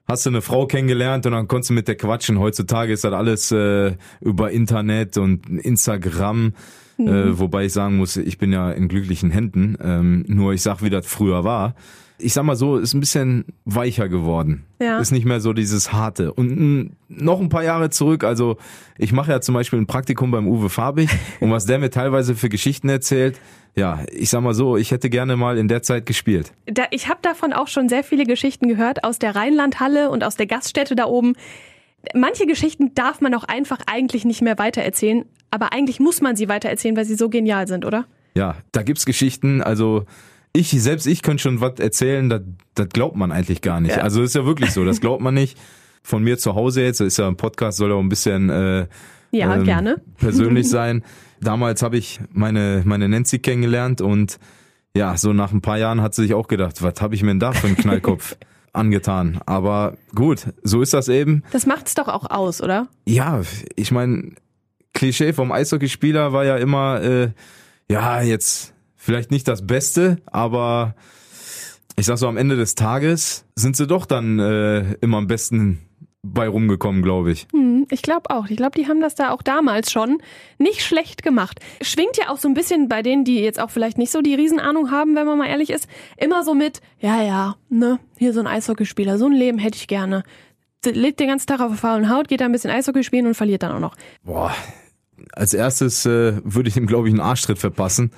hast 0.07 0.25
du 0.25 0.31
eine 0.31 0.41
Frau 0.41 0.67
kennengelernt 0.67 1.27
und 1.27 1.33
dann 1.33 1.49
konntest 1.49 1.71
du 1.71 1.75
mit 1.75 1.87
der 1.87 1.97
quatschen. 1.97 2.39
Heutzutage 2.39 2.95
ist 2.95 3.05
das 3.05 3.13
alles 3.13 3.53
äh, 3.53 3.95
über 4.23 4.51
Internet 4.51 5.19
und 5.19 5.47
Instagram. 5.51 6.55
Äh, 6.99 7.39
wobei 7.39 7.67
ich 7.67 7.73
sagen 7.73 7.97
muss, 7.97 8.17
ich 8.17 8.39
bin 8.39 8.53
ja 8.53 8.73
in 8.73 8.89
glücklichen 8.89 9.31
Händen. 9.31 9.77
Ähm, 9.81 10.25
nur 10.27 10.53
ich 10.53 10.63
sag, 10.63 10.83
wie 10.83 10.91
das 10.91 11.07
früher 11.07 11.45
war. 11.45 11.75
Ich 12.21 12.33
sag 12.33 12.43
mal 12.43 12.57
so, 12.57 12.79
ist 12.79 12.95
ein 12.95 13.01
bisschen 13.01 13.45
weicher 13.65 14.09
geworden. 14.09 14.65
Ja. 14.81 14.99
Ist 14.99 15.13
nicht 15.13 15.25
mehr 15.25 15.41
so 15.41 15.53
dieses 15.53 15.93
harte. 15.93 16.33
Und 16.33 16.91
noch 17.09 17.41
ein 17.41 17.49
paar 17.49 17.63
Jahre 17.63 17.91
zurück, 17.91 18.25
also 18.25 18.57
ich 18.97 19.13
mache 19.13 19.31
ja 19.31 19.41
zum 19.41 19.55
Beispiel 19.55 19.79
ein 19.79 19.87
Praktikum 19.87 20.33
beim 20.33 20.49
Uwe 20.49 20.69
Fabig 20.69 21.09
und 21.41 21.53
was 21.53 21.67
der 21.67 21.79
mir 21.79 21.91
teilweise 21.91 22.35
für 22.35 22.49
Geschichten 22.49 22.89
erzählt, 22.89 23.39
ja, 23.79 24.05
ich 24.11 24.29
sag 24.31 24.43
mal 24.43 24.55
so, 24.55 24.77
ich 24.77 24.91
hätte 24.91 25.09
gerne 25.09 25.37
mal 25.37 25.57
in 25.57 25.69
der 25.69 25.83
Zeit 25.83 26.05
gespielt. 26.05 26.53
Da, 26.67 26.85
ich 26.91 27.09
habe 27.09 27.21
davon 27.23 27.53
auch 27.53 27.69
schon 27.69 27.89
sehr 27.89 28.03
viele 28.03 28.25
Geschichten 28.25 28.69
gehört 28.69 29.05
aus 29.05 29.19
der 29.19 29.37
Rheinlandhalle 29.37 30.11
und 30.11 30.25
aus 30.25 30.37
der 30.37 30.47
Gaststätte 30.47 30.97
da 30.97 31.07
oben. 31.07 31.35
Manche 32.15 32.47
Geschichten 32.47 32.95
darf 32.95 33.21
man 33.21 33.35
auch 33.35 33.45
einfach 33.45 33.79
eigentlich 33.87 34.25
nicht 34.25 34.43
mehr 34.43 34.59
weitererzählen, 34.59 35.25
aber 35.51 35.73
eigentlich 35.73 36.01
muss 36.01 36.21
man 36.21 36.37
sie 36.37 36.49
weitererzählen, 36.49 36.97
weil 36.97 37.05
sie 37.05 37.15
so 37.15 37.29
genial 37.29 37.67
sind, 37.69 37.85
oder? 37.85 38.07
Ja, 38.35 38.57
da 38.73 38.83
gibt's 38.83 39.07
Geschichten, 39.07 39.63
also 39.63 40.05
ich, 40.53 40.71
selbst 40.71 41.07
ich 41.07 41.23
könnte 41.23 41.43
schon 41.43 41.61
was 41.61 41.79
erzählen, 41.79 42.29
das, 42.29 42.43
das 42.75 42.89
glaubt 42.89 43.17
man 43.17 43.33
eigentlich 43.33 43.61
gar 43.61 43.81
nicht. 43.81 43.97
Ja. 43.97 44.03
Also 44.03 44.23
ist 44.23 44.35
ja 44.35 44.45
wirklich 44.45 44.73
so, 44.73 44.85
das 44.85 45.01
glaubt 45.01 45.23
man 45.23 45.35
nicht. 45.35 45.59
Von 46.03 46.23
mir 46.25 46.39
zu 46.39 46.55
Hause 46.55 46.83
jetzt, 46.83 47.01
ist 47.01 47.19
ja 47.19 47.29
ein 47.29 47.37
Podcast, 47.37 47.79
soll 47.79 47.91
ja 47.91 47.97
auch 47.97 48.01
ein 48.01 48.09
bisschen 48.09 48.49
äh, 48.49 48.87
Ja, 49.31 49.57
ähm, 49.57 49.65
gerne. 49.65 50.01
persönlich 50.19 50.69
sein. 50.71 51.05
Damals 51.41 51.83
habe 51.83 51.97
ich 51.97 52.21
meine, 52.33 52.83
meine 52.85 53.09
Nancy 53.09 53.39
kennengelernt 53.39 54.01
und 54.01 54.39
ja, 54.97 55.17
so 55.17 55.33
nach 55.33 55.53
ein 55.53 55.61
paar 55.61 55.79
Jahren 55.79 56.01
hat 56.01 56.15
sie 56.15 56.23
sich 56.23 56.35
auch 56.35 56.49
gedacht, 56.49 56.83
was 56.83 57.01
habe 57.01 57.15
ich 57.15 57.23
mir 57.23 57.31
denn 57.31 57.41
da 57.41 57.53
für 57.53 57.67
einen 57.67 57.77
Knallkopf 57.77 58.37
angetan. 58.73 59.41
Aber 59.47 59.97
gut, 60.15 60.49
so 60.63 60.83
ist 60.83 60.95
das 60.95 61.09
eben. 61.09 61.45
Das 61.53 61.67
macht's 61.67 61.95
doch 61.95 62.09
auch 62.09 62.31
aus, 62.31 62.61
oder? 62.61 62.89
Ja, 63.07 63.43
ich 63.77 63.93
meine, 63.93 64.33
Klischee 64.95 65.33
vom 65.33 65.53
Eishockeyspieler 65.53 66.33
war 66.33 66.45
ja 66.45 66.57
immer, 66.57 67.01
äh, 67.03 67.31
ja, 67.89 68.23
jetzt 68.23 68.75
vielleicht 68.97 69.31
nicht 69.31 69.47
das 69.47 69.67
Beste, 69.67 70.19
aber 70.27 70.95
ich 71.97 72.07
sag 72.07 72.19
so, 72.19 72.29
am 72.29 72.37
Ende 72.37 72.57
des 72.57 72.75
Tages 72.75 73.45
sind 73.55 73.77
sie 73.77 73.87
doch 73.87 74.07
dann 74.07 74.39
äh, 74.39 74.95
immer 75.01 75.19
am 75.19 75.27
besten 75.27 75.81
bei 76.33 76.49
rumgekommen, 76.49 77.03
glaube 77.03 77.33
ich. 77.33 77.47
Hm, 77.53 77.87
ich 77.91 78.03
glaube 78.03 78.31
auch. 78.31 78.49
Ich 78.49 78.57
glaube, 78.57 78.79
die 78.79 78.89
haben 78.89 79.01
das 79.01 79.15
da 79.15 79.31
auch 79.31 79.43
damals 79.43 79.91
schon 79.91 80.19
nicht 80.59 80.83
schlecht 80.83 81.23
gemacht. 81.23 81.61
Schwingt 81.81 82.17
ja 82.17 82.31
auch 82.31 82.39
so 82.39 82.49
ein 82.49 82.55
bisschen 82.55 82.89
bei 82.89 83.03
denen, 83.03 83.25
die 83.25 83.41
jetzt 83.41 83.61
auch 83.61 83.71
vielleicht 83.71 83.99
nicht 83.99 84.11
so 84.11 84.21
die 84.21 84.35
Riesenahnung 84.35 84.91
haben, 84.91 85.15
wenn 85.15 85.27
man 85.27 85.39
mal 85.39 85.47
ehrlich 85.47 85.71
ist, 85.71 85.89
immer 86.17 86.45
so 86.45 86.55
mit, 86.55 86.81
ja, 87.01 87.23
ja, 87.23 87.57
ne, 87.69 87.99
hier 88.17 88.33
so 88.33 88.41
ein 88.41 88.47
Eishockeyspieler, 88.47 89.19
so 89.19 89.27
ein 89.27 89.33
Leben 89.33 89.59
hätte 89.59 89.77
ich 89.77 89.89
gerne. 89.89 90.23
Lebt 90.85 91.21
den 91.21 91.29
ganzen 91.29 91.47
Tag 91.47 91.61
auf 91.61 91.69
der 91.69 91.77
faulen 91.77 92.09
Haut, 92.09 92.29
geht 92.29 92.41
da 92.41 92.45
ein 92.45 92.53
bisschen 92.53 92.71
Eishockey 92.71 93.03
spielen 93.03 93.27
und 93.27 93.35
verliert 93.35 93.63
dann 93.63 93.73
auch 93.73 93.81
noch. 93.81 93.97
Boah, 94.23 94.55
als 95.33 95.55
erstes 95.55 96.07
äh, 96.07 96.41
würde 96.45 96.69
ich 96.69 96.77
ihm, 96.77 96.87
glaube 96.87 97.09
ich, 97.09 97.13
einen 97.13 97.21
Arschtritt 97.21 97.59
verpassen. 97.59 98.13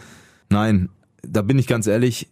Nein, 0.50 0.90
da 1.22 1.42
bin 1.42 1.58
ich 1.58 1.66
ganz 1.66 1.86
ehrlich, 1.86 2.28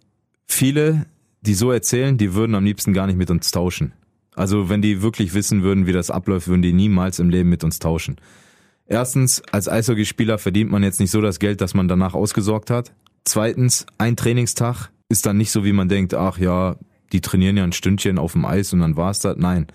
viele, 0.46 1.06
die 1.40 1.54
so 1.54 1.70
erzählen, 1.70 2.19
die 2.19 2.34
würden 2.34 2.54
am 2.54 2.64
liebsten 2.64 2.92
gar 2.92 3.06
nicht 3.06 3.16
mit 3.16 3.30
uns 3.30 3.50
tauschen. 3.50 3.92
Also 4.38 4.69
wenn 4.69 4.81
die 4.81 5.02
wirklich 5.02 5.35
wissen 5.35 5.64
würden, 5.64 5.87
wie 5.87 5.93
das 5.93 6.12
abläuft, 6.12 6.46
würden 6.46 6.62
die 6.62 6.73
niemals 6.73 7.19
im 7.19 7.29
Leben 7.29 7.49
mit 7.49 7.64
uns 7.64 7.81
tauschen. 7.81 8.17
Erstens, 8.87 9.43
als 9.50 9.69
Eishockeyspieler 9.69 10.38
verdient 10.38 10.70
man 10.70 10.85
jetzt 10.85 11.00
nicht 11.00 11.11
so 11.11 11.20
das 11.20 11.40
Geld, 11.40 11.61
dass 11.61 11.75
man 11.75 11.88
danach 11.88 12.14
ausgesorgt 12.14 12.70
hat. 12.70 12.93
Zweitens, 13.25 13.85
ein 13.99 14.14
Trainingstag 14.17 14.90
ist 15.08 15.26
dann 15.26 15.38
nicht 15.38 15.50
so, 15.50 15.64
wie 15.64 15.73
man 15.73 15.88
denkt, 15.88 16.14
ach 16.14 16.38
ja, 16.38 16.76
die 17.12 17.20
trainieren 17.20 17.56
ja 17.56 17.64
ein 17.64 17.73
Stündchen 17.73 18.17
auf 18.17 18.32
dem 18.32 18.44
Eis 18.44 18.73
und 18.73 18.79
dann 18.79 18.96
war's 18.96 19.19
das. 19.19 19.37
Nein, 19.37 19.67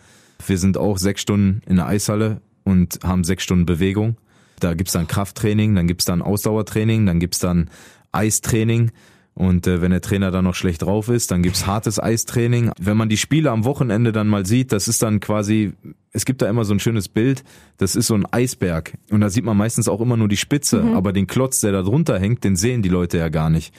wir 0.47 0.57
sind 0.57 0.77
auch 0.77 0.97
sechs 0.97 1.21
Stunden 1.21 1.61
in 1.67 1.75
der 1.75 1.87
Eishalle 1.87 2.41
und 2.63 2.99
haben 3.03 3.25
sechs 3.25 3.43
Stunden 3.43 3.65
Bewegung. 3.65 4.15
Da 4.61 4.75
gibt's 4.75 4.93
dann 4.93 5.07
Krafttraining, 5.07 5.75
dann 5.75 5.87
gibt's 5.87 6.05
dann 6.05 6.21
Ausdauertraining, 6.21 7.05
dann 7.05 7.19
gibt's 7.19 7.39
dann 7.39 7.69
Eistraining. 8.13 8.91
Und 9.35 9.65
äh, 9.65 9.81
wenn 9.81 9.91
der 9.91 10.01
Trainer 10.01 10.29
dann 10.29 10.43
noch 10.43 10.53
schlecht 10.53 10.83
drauf 10.83 11.09
ist, 11.09 11.31
dann 11.31 11.41
gibt's 11.41 11.65
hartes 11.65 11.99
Eistraining. 12.01 12.71
Wenn 12.79 12.97
man 12.97 13.09
die 13.09 13.17
Spiele 13.17 13.49
am 13.51 13.65
Wochenende 13.65 14.11
dann 14.11 14.27
mal 14.27 14.45
sieht, 14.45 14.71
das 14.71 14.87
ist 14.87 15.01
dann 15.01 15.19
quasi, 15.19 15.73
es 16.11 16.25
gibt 16.25 16.41
da 16.41 16.49
immer 16.49 16.65
so 16.65 16.73
ein 16.73 16.79
schönes 16.79 17.09
Bild, 17.09 17.43
das 17.77 17.95
ist 17.95 18.07
so 18.07 18.13
ein 18.13 18.27
Eisberg. 18.31 18.93
Und 19.09 19.21
da 19.21 19.29
sieht 19.29 19.43
man 19.43 19.57
meistens 19.57 19.87
auch 19.87 20.01
immer 20.01 20.17
nur 20.17 20.27
die 20.27 20.37
Spitze, 20.37 20.83
aber 20.95 21.13
den 21.13 21.25
Klotz, 21.25 21.61
der 21.61 21.71
da 21.71 21.81
drunter 21.81 22.19
hängt, 22.19 22.43
den 22.43 22.55
sehen 22.55 22.83
die 22.83 22.89
Leute 22.89 23.17
ja 23.17 23.29
gar 23.29 23.49
nicht. 23.49 23.73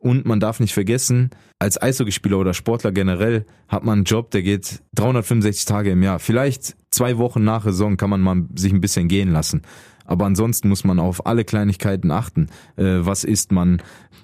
Und 0.00 0.24
man 0.24 0.40
darf 0.40 0.60
nicht 0.60 0.72
vergessen, 0.72 1.28
als 1.58 1.80
Eishockeyspieler 1.80 2.38
oder 2.38 2.54
Sportler 2.54 2.90
generell 2.90 3.44
hat 3.68 3.84
man 3.84 3.98
einen 3.98 4.04
Job, 4.04 4.30
der 4.30 4.42
geht 4.42 4.80
365 4.94 5.66
Tage 5.66 5.90
im 5.90 6.02
Jahr. 6.02 6.18
Vielleicht 6.18 6.74
zwei 6.90 7.18
Wochen 7.18 7.44
nach 7.44 7.64
Saison 7.64 7.98
kann 7.98 8.08
man 8.08 8.22
mal 8.22 8.44
sich 8.54 8.72
ein 8.72 8.80
bisschen 8.80 9.08
gehen 9.08 9.30
lassen. 9.30 9.60
Aber 10.10 10.26
ansonsten 10.26 10.68
muss 10.68 10.82
man 10.82 10.98
auf 10.98 11.24
alle 11.24 11.44
Kleinigkeiten 11.44 12.10
achten. 12.10 12.48
Äh, 12.76 12.98
was 12.98 13.22
isst 13.22 13.52
man? 13.52 13.80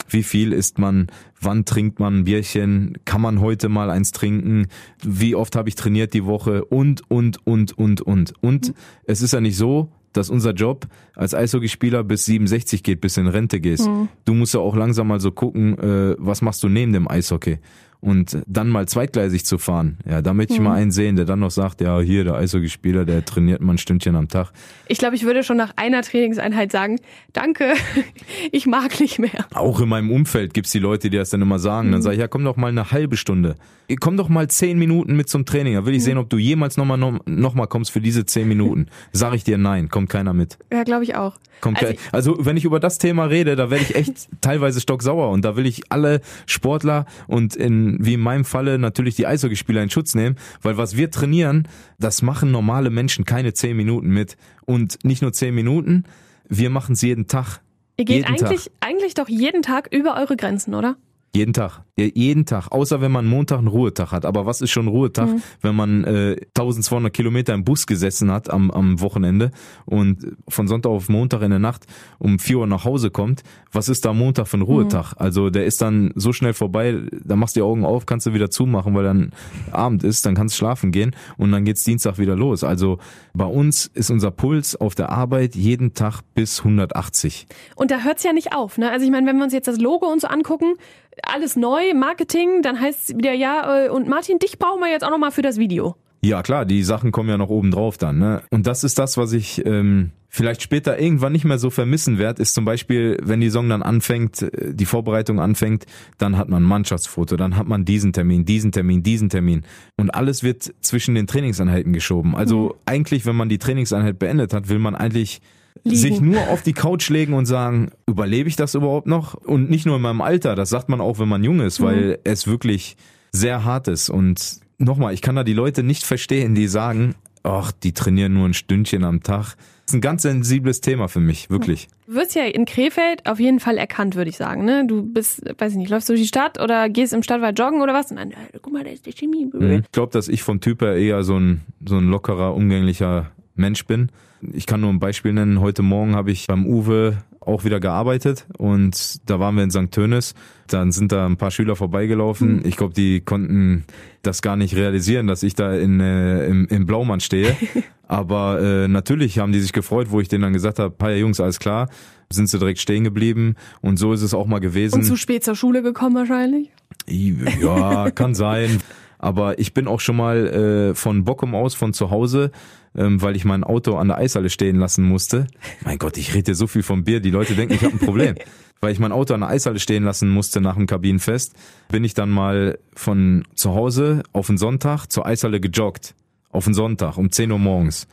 Wie 0.09 0.25
viel 0.25 0.53
isst 0.53 0.81
man? 0.81 1.07
Wann 1.41 1.65
trinkt 1.65 2.01
man 2.01 2.19
ein 2.19 2.25
Bierchen? 2.25 2.99
Kann 3.05 3.21
man 3.21 3.41
heute 3.41 3.69
mal 3.69 3.89
eins 3.89 4.11
trinken? 4.11 4.67
Wie 5.05 5.37
oft 5.37 5.55
habe 5.55 5.69
ich 5.69 5.77
trainiert 5.77 6.13
die 6.13 6.25
Woche? 6.25 6.65
Und, 6.65 7.09
und, 7.09 7.47
und, 7.47 7.79
und, 7.79 8.01
und. 8.03 8.33
Und 8.43 8.75
es 9.05 9.23
ist 9.23 9.33
ja 9.33 9.41
nicht 9.41 9.57
so, 9.57 9.93
dass 10.13 10.29
unser 10.29 10.55
Job 10.55 10.89
als 11.15 11.35
Eishockeyspieler 11.35 12.03
bis 12.03 12.25
67 12.25 12.83
geht, 12.83 13.01
bis 13.01 13.17
in 13.17 13.29
Rente 13.29 13.61
gehst. 13.61 13.89
Du 14.25 14.35
musst 14.35 14.55
ja 14.55 14.61
auch 14.61 14.75
langsam 14.75 15.07
mal 15.07 15.21
so 15.21 15.31
gucken, 15.31 15.79
äh, 15.79 16.17
was 16.19 16.43
machst 16.43 16.65
du 16.65 16.69
neben 16.69 16.93
dem 16.93 17.09
Eishockey? 17.09 17.59
Und 18.01 18.39
dann 18.47 18.69
mal 18.69 18.87
zweitgleisig 18.87 19.45
zu 19.45 19.59
fahren, 19.59 19.99
ja, 20.09 20.23
da 20.23 20.35
möchte 20.35 20.55
ich 20.55 20.61
mal 20.61 20.75
einen 20.75 20.91
sehen, 20.91 21.17
der 21.17 21.25
dann 21.25 21.41
noch 21.41 21.51
sagt, 21.51 21.81
ja, 21.81 21.99
hier, 22.01 22.25
der 22.25 22.35
Eishockeyspieler, 22.35 23.05
der 23.05 23.25
trainiert 23.25 23.61
mal 23.61 23.75
ein 23.75 23.79
Stündchen 23.79 24.15
am 24.17 24.29
Tag. 24.29 24.53
Ich 24.87 24.99
glaube, 24.99 25.17
ich 25.17 25.25
würde 25.25 25.43
schon 25.43 25.57
nach 25.57 25.73
einer 25.77 26.03
Trainingseinheit 26.03 26.71
sagen, 26.71 27.01
danke, 27.33 27.73
ich 28.53 28.67
mag 28.67 29.01
nicht 29.01 29.19
mehr. 29.19 29.47
Auch 29.55 29.81
in 29.81 29.89
meinem 29.89 30.11
Umfeld 30.11 30.55
gibt's 30.55 30.73
die 30.73 30.79
Leute, 30.79 31.11
die 31.11 31.17
das 31.17 31.31
dann 31.31 31.43
immer 31.43 31.59
sagen. 31.59 31.93
Dann 31.93 32.03
sage 32.03 32.15
ich, 32.15 32.21
ja, 32.21 32.29
komm 32.29 32.45
doch 32.45 32.57
mal 32.57 32.69
eine 32.69 32.91
halbe 32.91 33.17
Stunde. 33.17 33.57
Komm 34.01 34.17
doch 34.17 34.29
mal 34.29 34.49
zehn 34.49 34.79
Minuten 34.79 35.17
mit 35.17 35.29
zum 35.29 35.45
Training. 35.45 35.75
Da 35.75 35.87
will 35.87 35.95
ich 35.95 36.03
sehen, 36.03 36.19
ob 36.19 36.29
du 36.29 36.39
jemals 36.39 36.77
nochmal 36.77 36.99
noch, 36.99 37.21
noch 37.27 37.55
mal 37.55 37.67
kommst 37.67 37.93
für 37.93 38.01
diese 38.01 38.27
zehn 38.27 38.49
Minuten. 38.49 38.87
Sag 39.13 39.35
ich 39.35 39.45
dir 39.45 39.59
nein, 39.59 39.89
kommt 39.89 40.11
keiner 40.11 40.33
mit. 40.33 40.59
Ja, 40.73 40.83
glaube 40.83 41.05
ich 41.05 41.15
auch. 41.15 41.39
Kommt 41.61 41.79
Also 41.79 41.95
also, 42.13 42.33
also 42.33 42.47
wenn 42.47 42.57
ich 42.57 42.65
über 42.65 42.81
das 42.81 42.99
Thema 42.99 43.25
rede, 43.25 43.57
da 43.57 43.71
werde 43.71 43.85
ich 43.85 43.95
echt 43.95 44.29
teilweise 44.41 44.81
stocksauer 44.81 45.31
und 45.31 45.45
da 45.45 45.57
will 45.57 45.67
ich 45.67 45.91
alle 45.91 46.21
Sportler 46.47 47.07
und 47.29 47.57
in 47.57 47.86
wie 48.01 48.15
in 48.15 48.21
meinem 48.21 48.45
Falle, 48.45 48.79
natürlich 48.79 49.17
die 49.17 49.27
Eishockeyspieler 49.27 49.83
in 49.83 49.91
Schutz 49.91 50.15
nehmen, 50.15 50.37
weil 50.63 50.77
was 50.77 50.97
wir 50.97 51.11
trainieren, 51.11 51.69
das 51.99 52.23
machen 52.23 52.51
normale 52.51 52.91
Menschen 52.91 53.25
keine 53.25 53.55
zehn 53.55 53.77
Minuten 53.77 54.09
mit. 54.09 54.37
Und 54.65 55.05
nicht 55.05 55.23
nur 55.23 55.33
zehn 55.33 55.55
Minuten, 55.55 56.05
wir 56.49 56.71
machen 56.71 56.93
es 56.93 57.03
jeden 57.03 57.27
Tag. 57.27 57.61
Ihr 57.97 58.05
geht 58.05 58.17
jeden 58.17 58.29
eigentlich, 58.29 58.71
eigentlich 58.81 59.15
doch 59.15 59.29
jeden 59.29 59.63
Tag 59.63 59.89
über 59.93 60.17
eure 60.17 60.37
Grenzen, 60.37 60.75
oder? 60.75 60.97
Jeden 61.35 61.53
Tag. 61.53 61.86
Jeden 61.99 62.45
Tag. 62.45 62.73
Außer 62.73 63.01
wenn 63.01 63.11
man 63.11 63.25
Montag 63.25 63.59
einen 63.59 63.69
Ruhetag 63.69 64.13
hat. 64.13 64.27
Aber 64.27 64.45
was 64.45 64.61
ist 64.61 64.71
schon 64.71 64.87
Ruhetag, 64.87 65.29
mhm. 65.29 65.43
wenn 65.63 65.75
man 65.75 66.05
äh, 66.05 66.37
1200 66.49 67.11
Kilometer 67.11 67.55
im 67.55 67.65
Bus 67.65 67.87
gesessen 67.87 68.31
hat 68.31 68.51
am, 68.51 68.71
am 68.71 69.01
Wochenende 69.01 69.51
und 69.87 70.37
von 70.47 70.69
Sonntag 70.69 70.91
auf 70.91 71.09
Montag 71.09 71.41
in 71.41 71.49
der 71.49 71.59
Nacht 71.59 71.87
um 72.19 72.39
4 72.39 72.59
Uhr 72.59 72.67
nach 72.67 72.85
Hause 72.85 73.11
kommt? 73.11 73.45
Was 73.73 73.89
ist 73.89 74.05
da 74.05 74.13
Montag 74.13 74.47
für 74.47 74.59
ein 74.59 74.63
Ruhetag? 74.63 75.13
Mhm. 75.13 75.17
Also 75.17 75.49
der 75.49 75.65
ist 75.65 75.81
dann 75.81 76.13
so 76.17 76.35
schnell 76.35 76.53
vorbei, 76.53 77.01
da 77.25 77.35
machst 77.35 77.57
du 77.57 77.61
die 77.61 77.65
Augen 77.65 77.87
auf, 77.87 78.05
kannst 78.05 78.27
du 78.27 78.35
wieder 78.35 78.51
zumachen, 78.51 78.95
weil 78.95 79.05
dann 79.05 79.33
Abend 79.73 80.05
ist, 80.05 80.27
dann 80.27 80.35
kannst 80.35 80.55
du 80.55 80.59
schlafen 80.59 80.93
gehen 80.93 81.17
und 81.39 81.51
dann 81.51 81.65
geht's 81.65 81.83
Dienstag 81.83 82.19
wieder 82.19 82.37
los. 82.37 82.63
Also 82.63 82.99
bei 83.33 83.47
uns 83.47 83.87
ist 83.95 84.11
unser 84.11 84.31
Puls 84.31 84.77
auf 84.77 84.95
der 84.95 85.09
Arbeit 85.09 85.55
jeden 85.55 85.95
Tag 85.95 86.21
bis 86.35 86.59
180. 86.59 87.47
Und 87.75 87.91
da 87.91 88.01
hört's 88.01 88.23
ja 88.23 88.35
nicht 88.35 88.53
auf, 88.55 88.77
ne? 88.77 88.91
Also 88.91 89.07
ich 89.07 89.11
meine, 89.11 89.27
wenn 89.27 89.39
wir 89.39 89.45
uns 89.45 89.55
jetzt 89.55 89.67
das 89.67 89.79
Logo 89.79 90.07
und 90.13 90.21
so 90.21 90.29
angucken, 90.29 90.75
alles 91.23 91.57
neu, 91.57 91.86
Marketing, 91.95 92.63
dann 92.63 92.81
heißt 92.81 93.11
es 93.11 93.17
wieder, 93.17 93.33
ja, 93.33 93.87
äh, 93.87 93.89
und 93.89 94.09
Martin, 94.09 94.39
dich 94.39 94.59
brauchen 94.59 94.81
wir 94.81 94.91
jetzt 94.91 95.05
auch 95.05 95.11
nochmal 95.11 95.31
für 95.31 95.43
das 95.43 95.59
Video. 95.59 95.97
Ja, 96.23 96.43
klar, 96.43 96.65
die 96.65 96.83
Sachen 96.83 97.13
kommen 97.13 97.29
ja 97.29 97.37
noch 97.37 97.51
oben 97.51 97.71
drauf 97.71 97.99
dann. 97.99 98.19
Ne? 98.19 98.43
Und 98.51 98.67
das 98.67 98.83
ist 98.83 98.99
das, 98.99 99.17
was 99.17 99.33
ich 99.33 99.65
ähm, 99.65 100.11
vielleicht 100.29 100.61
später 100.61 100.99
irgendwann 100.99 101.33
nicht 101.33 101.45
mehr 101.45 101.59
so 101.59 101.71
vermissen 101.71 102.19
werde, 102.19 102.43
ist 102.43 102.55
zum 102.55 102.65
Beispiel, 102.65 103.17
wenn 103.23 103.41
die 103.41 103.51
Song 103.51 103.69
dann 103.69 103.83
anfängt, 103.83 104.43
äh, 104.43 104.75
die 104.75 104.87
Vorbereitung 104.87 105.41
anfängt, 105.41 105.87
dann 106.19 106.37
hat 106.37 106.49
man 106.49 106.65
ein 106.65 106.67
Mannschaftsfoto, 106.67 107.37
dann 107.37 107.57
hat 107.57 107.69
man 107.69 107.85
diesen 107.85 108.13
Termin, 108.13 108.45
diesen 108.45 108.73
Termin, 108.73 109.03
diesen 109.03 109.29
Termin. 109.29 109.65
Und 109.97 110.11
alles 110.11 110.43
wird 110.43 110.75
zwischen 110.81 111.15
den 111.15 111.27
Trainingseinheiten 111.27 111.93
geschoben. 111.93 112.35
Also 112.35 112.69
mhm. 112.69 112.73
eigentlich, 112.87 113.27
wenn 113.27 113.37
man 113.37 113.49
die 113.49 113.59
Trainingseinheit 113.59 114.19
beendet 114.19 114.53
hat, 114.53 114.69
will 114.69 114.79
man 114.79 114.95
eigentlich 114.95 115.41
Liegen. 115.85 115.97
sich 115.97 116.21
nur 116.21 116.49
auf 116.49 116.63
die 116.63 116.73
Couch 116.73 117.09
legen 117.11 117.35
und 117.35 117.47
sagen, 117.47 117.91
überlebe 118.07 118.49
ich 118.49 118.57
das 118.57 118.75
überhaupt 118.75 119.07
noch? 119.07 119.35
Und 119.35 119.71
nicht 119.71 119.87
nur 119.87 119.97
in 119.97 120.03
meinem 120.03 120.21
Alter, 120.21 120.55
das 120.55 120.71
sagt 120.71 120.89
man 120.89 121.01
auch, 121.01 121.19
wenn 121.19 121.29
man 121.29 121.45
jung 121.45 121.61
ist, 121.61 121.81
weil 121.81 122.11
mhm. 122.11 122.17
es 122.25 122.47
wirklich 122.47 122.97
sehr 123.33 123.65
hart 123.65 123.89
ist. 123.89 124.11
Und 124.11 124.61
nochmal, 124.79 125.15
ich 125.15 125.23
kann 125.23 125.37
da 125.37 125.45
die 125.45 125.53
Leute 125.53 125.83
nicht 125.83 126.05
verstehen, 126.05 126.55
die 126.55 126.69
sagen, 126.69 127.15
ach, 127.43 127.73
die 127.73 127.93
trainieren 127.93 128.35
nur 128.35 128.49
ein 128.49 128.55
Stündchen 128.55 129.05
am 129.05 129.23
Tag. 129.23 129.55
Das 129.87 129.93
ist 129.93 129.99
ein 129.99 130.01
ganz 130.01 130.23
sensibles 130.23 130.81
Thema 130.81 131.07
für 131.07 131.21
mich, 131.21 131.49
wirklich. 131.49 131.87
Du 132.09 132.15
wirst 132.15 132.35
ja 132.35 132.45
in 132.45 132.65
Krefeld 132.65 133.25
auf 133.25 133.39
jeden 133.39 133.61
Fall 133.61 133.79
erkannt, 133.79 134.17
würde 134.17 134.31
ich 134.31 134.37
sagen. 134.37 134.65
Ne? 134.65 134.85
Du 134.85 135.03
bist, 135.03 135.43
weiß 135.59 135.73
ich 135.73 135.79
nicht, 135.79 135.91
läufst 135.91 136.09
durch 136.09 136.21
die 136.21 136.27
Stadt 136.27 136.61
oder 136.61 136.89
gehst 136.89 137.13
im 137.13 137.23
Stadtwald 137.23 137.57
joggen 137.57 137.83
oder 137.83 137.95
was? 137.95 138.11
Und 138.11 138.17
dann, 138.17 138.33
guck 138.63 138.73
mal, 138.73 138.83
da 138.83 138.91
ist 138.91 139.07
die 139.07 139.13
Chemie. 139.13 139.49
Mhm. 139.53 139.85
Ich 139.85 139.93
glaube, 139.93 140.13
dass 140.13 140.27
ich 140.27 140.43
vom 140.43 140.61
Typ 140.61 140.83
her 140.83 140.97
eher 140.97 141.23
so 141.23 141.39
ein, 141.39 141.61
so 141.87 141.99
ein 141.99 142.09
lockerer, 142.09 142.55
umgänglicher 142.57 143.31
Mensch 143.57 143.87
bin. 143.87 144.11
Ich 144.53 144.67
kann 144.67 144.81
nur 144.81 144.91
ein 144.91 145.01
Beispiel 145.01 145.33
nennen. 145.33 145.61
Heute 145.61 145.83
Morgen 145.83 146.15
habe 146.15 146.31
ich 146.31 146.47
beim 146.47 146.67
Uwe 146.67 147.19
auch 147.41 147.65
wieder 147.65 147.81
gearbeitet 147.81 148.47
und 148.59 149.21
da 149.31 149.39
waren 149.39 149.55
wir 149.55 149.63
in 149.63 149.71
St. 149.71 149.91
Tönis. 149.93 150.35
Dann 150.67 150.91
sind 150.91 151.13
da 151.13 151.27
ein 151.27 151.37
paar 151.37 151.53
Schüler 151.53 151.77
vorbeigelaufen. 151.77 152.57
Mhm. 152.57 152.63
Ich 152.65 152.77
glaube, 152.77 152.93
die 152.93 153.21
konnten 153.21 153.85
das 154.23 154.43
gar 154.43 154.57
nicht 154.57 154.75
realisieren, 154.75 155.29
dass 155.29 155.43
ich 155.45 155.55
da 155.55 155.75
in, 155.75 156.01
äh, 156.01 156.47
im, 156.47 156.67
im 156.67 156.87
Blaumann 156.87 157.21
stehe. 157.21 157.57
Aber 158.09 158.61
äh, 158.61 158.89
natürlich 158.89 159.39
haben 159.39 159.53
die 159.53 159.61
sich 159.61 159.73
gefreut, 159.73 160.09
wo 160.11 160.21
ich 160.21 160.29
denen 160.29 160.43
dann 160.43 160.53
gesagt 160.53 160.79
habe, 160.79 160.95
paar 160.95 161.13
Jungs, 161.13 161.41
alles 161.41 161.59
klar, 161.59 161.89
sind 162.31 162.49
sie 162.49 162.59
direkt 162.59 162.81
stehen 162.81 163.05
geblieben. 163.05 163.55
Und 163.81 163.99
so 163.99 164.13
ist 164.13 164.23
es 164.23 164.35
auch 164.35 164.47
mal 164.47 164.61
gewesen. 164.61 164.97
Und 164.97 165.05
zu 165.05 165.17
spät 165.17 165.45
zur 165.45 165.55
Schule 165.55 165.83
gekommen 165.83 166.17
wahrscheinlich? 166.17 166.71
Ja, 167.09 168.11
kann 168.15 168.35
sein. 168.35 168.81
Aber 169.19 169.59
ich 169.59 169.73
bin 169.73 169.89
auch 169.89 170.01
schon 170.01 170.17
mal 170.17 170.47
äh, 170.47 170.95
von 170.95 171.25
Bockum 171.25 171.55
aus, 171.55 171.75
von 171.75 171.93
zu 171.93 172.11
Hause, 172.11 172.51
ähm, 172.97 173.23
weil 173.23 173.37
ich 173.37 173.45
mein 173.45 173.65
Auto 173.65 173.97
an 173.97 174.09
der 174.09 174.19
Eishalle 174.19 174.51
stehen 174.51 174.77
lassen 174.77 175.05
musste. 175.05 175.47
Mein 175.85 175.99
Gott, 175.99 176.17
ich 176.17 176.35
rede 176.35 176.55
so 176.55 176.67
viel 176.67 176.83
vom 176.83 177.05
Bier, 177.05 177.21
die 177.21 177.31
Leute 177.31 177.55
denken, 177.55 177.75
ich 177.75 177.83
habe 177.83 177.95
ein 177.95 177.99
Problem. 177.99 178.35
weil 178.81 178.93
ich 178.93 178.99
mein 178.99 179.13
Auto 179.13 179.35
an 179.35 179.41
der 179.41 179.49
Eishalle 179.49 179.79
stehen 179.79 180.05
lassen 180.05 180.29
musste 180.29 180.61
nach 180.61 180.75
dem 180.77 180.87
Kabinenfest, 180.87 181.55
bin 181.89 182.05
ich 182.05 182.15
dann 182.15 182.31
mal 182.31 182.79
von 182.95 183.45
zu 183.55 183.75
Hause 183.75 184.23
auf 184.33 184.49
den 184.49 184.59
Sonntag 184.59 185.07
zur 185.07 185.27
Eishalle 185.27 185.61
gejoggt. 185.61 186.15
Auf 186.51 186.65
den 186.65 186.75
Sonntag 186.75 187.19
um 187.19 187.31
10 187.31 187.51
Uhr 187.53 187.59
morgens. 187.59 188.07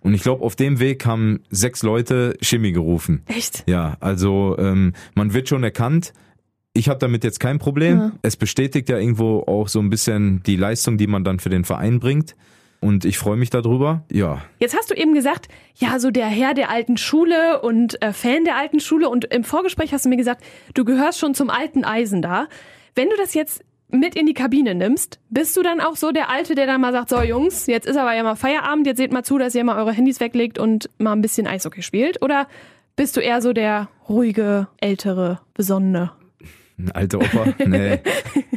Und 0.00 0.14
ich 0.14 0.22
glaube, 0.22 0.44
auf 0.44 0.56
dem 0.56 0.80
Weg 0.80 1.04
haben 1.04 1.40
sechs 1.50 1.82
Leute 1.82 2.36
Chemie 2.40 2.72
gerufen. 2.72 3.22
Echt? 3.26 3.64
Ja, 3.66 3.96
also 4.00 4.56
ähm, 4.58 4.94
man 5.14 5.34
wird 5.34 5.48
schon 5.48 5.62
erkannt, 5.62 6.14
ich 6.72 6.88
habe 6.88 6.98
damit 6.98 7.24
jetzt 7.24 7.40
kein 7.40 7.58
Problem. 7.58 7.98
Ja. 7.98 8.12
Es 8.22 8.36
bestätigt 8.36 8.88
ja 8.88 8.98
irgendwo 8.98 9.40
auch 9.40 9.68
so 9.68 9.80
ein 9.80 9.90
bisschen 9.90 10.42
die 10.44 10.56
Leistung, 10.56 10.96
die 10.96 11.08
man 11.08 11.24
dann 11.24 11.40
für 11.40 11.50
den 11.50 11.64
Verein 11.64 11.98
bringt. 11.98 12.36
Und 12.80 13.04
ich 13.04 13.18
freue 13.18 13.36
mich 13.36 13.50
darüber, 13.50 14.04
ja. 14.10 14.42
Jetzt 14.58 14.74
hast 14.76 14.90
du 14.90 14.94
eben 14.94 15.12
gesagt, 15.12 15.48
ja, 15.74 15.98
so 15.98 16.10
der 16.10 16.26
Herr 16.26 16.54
der 16.54 16.70
alten 16.70 16.96
Schule 16.96 17.60
und 17.60 18.00
äh, 18.02 18.12
Fan 18.14 18.44
der 18.44 18.56
alten 18.56 18.80
Schule. 18.80 19.10
Und 19.10 19.26
im 19.26 19.44
Vorgespräch 19.44 19.92
hast 19.92 20.06
du 20.06 20.08
mir 20.08 20.16
gesagt, 20.16 20.42
du 20.72 20.84
gehörst 20.84 21.18
schon 21.18 21.34
zum 21.34 21.50
alten 21.50 21.84
Eisen 21.84 22.22
da. 22.22 22.48
Wenn 22.94 23.10
du 23.10 23.16
das 23.16 23.34
jetzt 23.34 23.62
mit 23.90 24.14
in 24.14 24.24
die 24.24 24.34
Kabine 24.34 24.74
nimmst, 24.74 25.18
bist 25.28 25.56
du 25.56 25.62
dann 25.62 25.80
auch 25.80 25.96
so 25.96 26.10
der 26.10 26.30
Alte, 26.30 26.54
der 26.54 26.66
dann 26.66 26.80
mal 26.80 26.92
sagt, 26.92 27.10
so 27.10 27.20
Jungs, 27.20 27.66
jetzt 27.66 27.86
ist 27.86 27.96
aber 27.96 28.14
ja 28.14 28.22
mal 28.22 28.36
Feierabend, 28.36 28.86
jetzt 28.86 28.98
seht 28.98 29.12
mal 29.12 29.24
zu, 29.24 29.36
dass 29.36 29.54
ihr 29.54 29.64
mal 29.64 29.76
eure 29.76 29.92
Handys 29.92 30.20
weglegt 30.20 30.58
und 30.58 30.88
mal 30.98 31.12
ein 31.12 31.22
bisschen 31.22 31.46
Eishockey 31.46 31.82
spielt? 31.82 32.22
Oder 32.22 32.48
bist 32.96 33.16
du 33.16 33.20
eher 33.20 33.42
so 33.42 33.52
der 33.52 33.88
ruhige, 34.08 34.68
ältere, 34.80 35.40
besonnene? 35.54 36.12
Ein 36.78 36.92
alter 36.92 37.18
Opa? 37.18 37.46
Nee. 37.66 38.00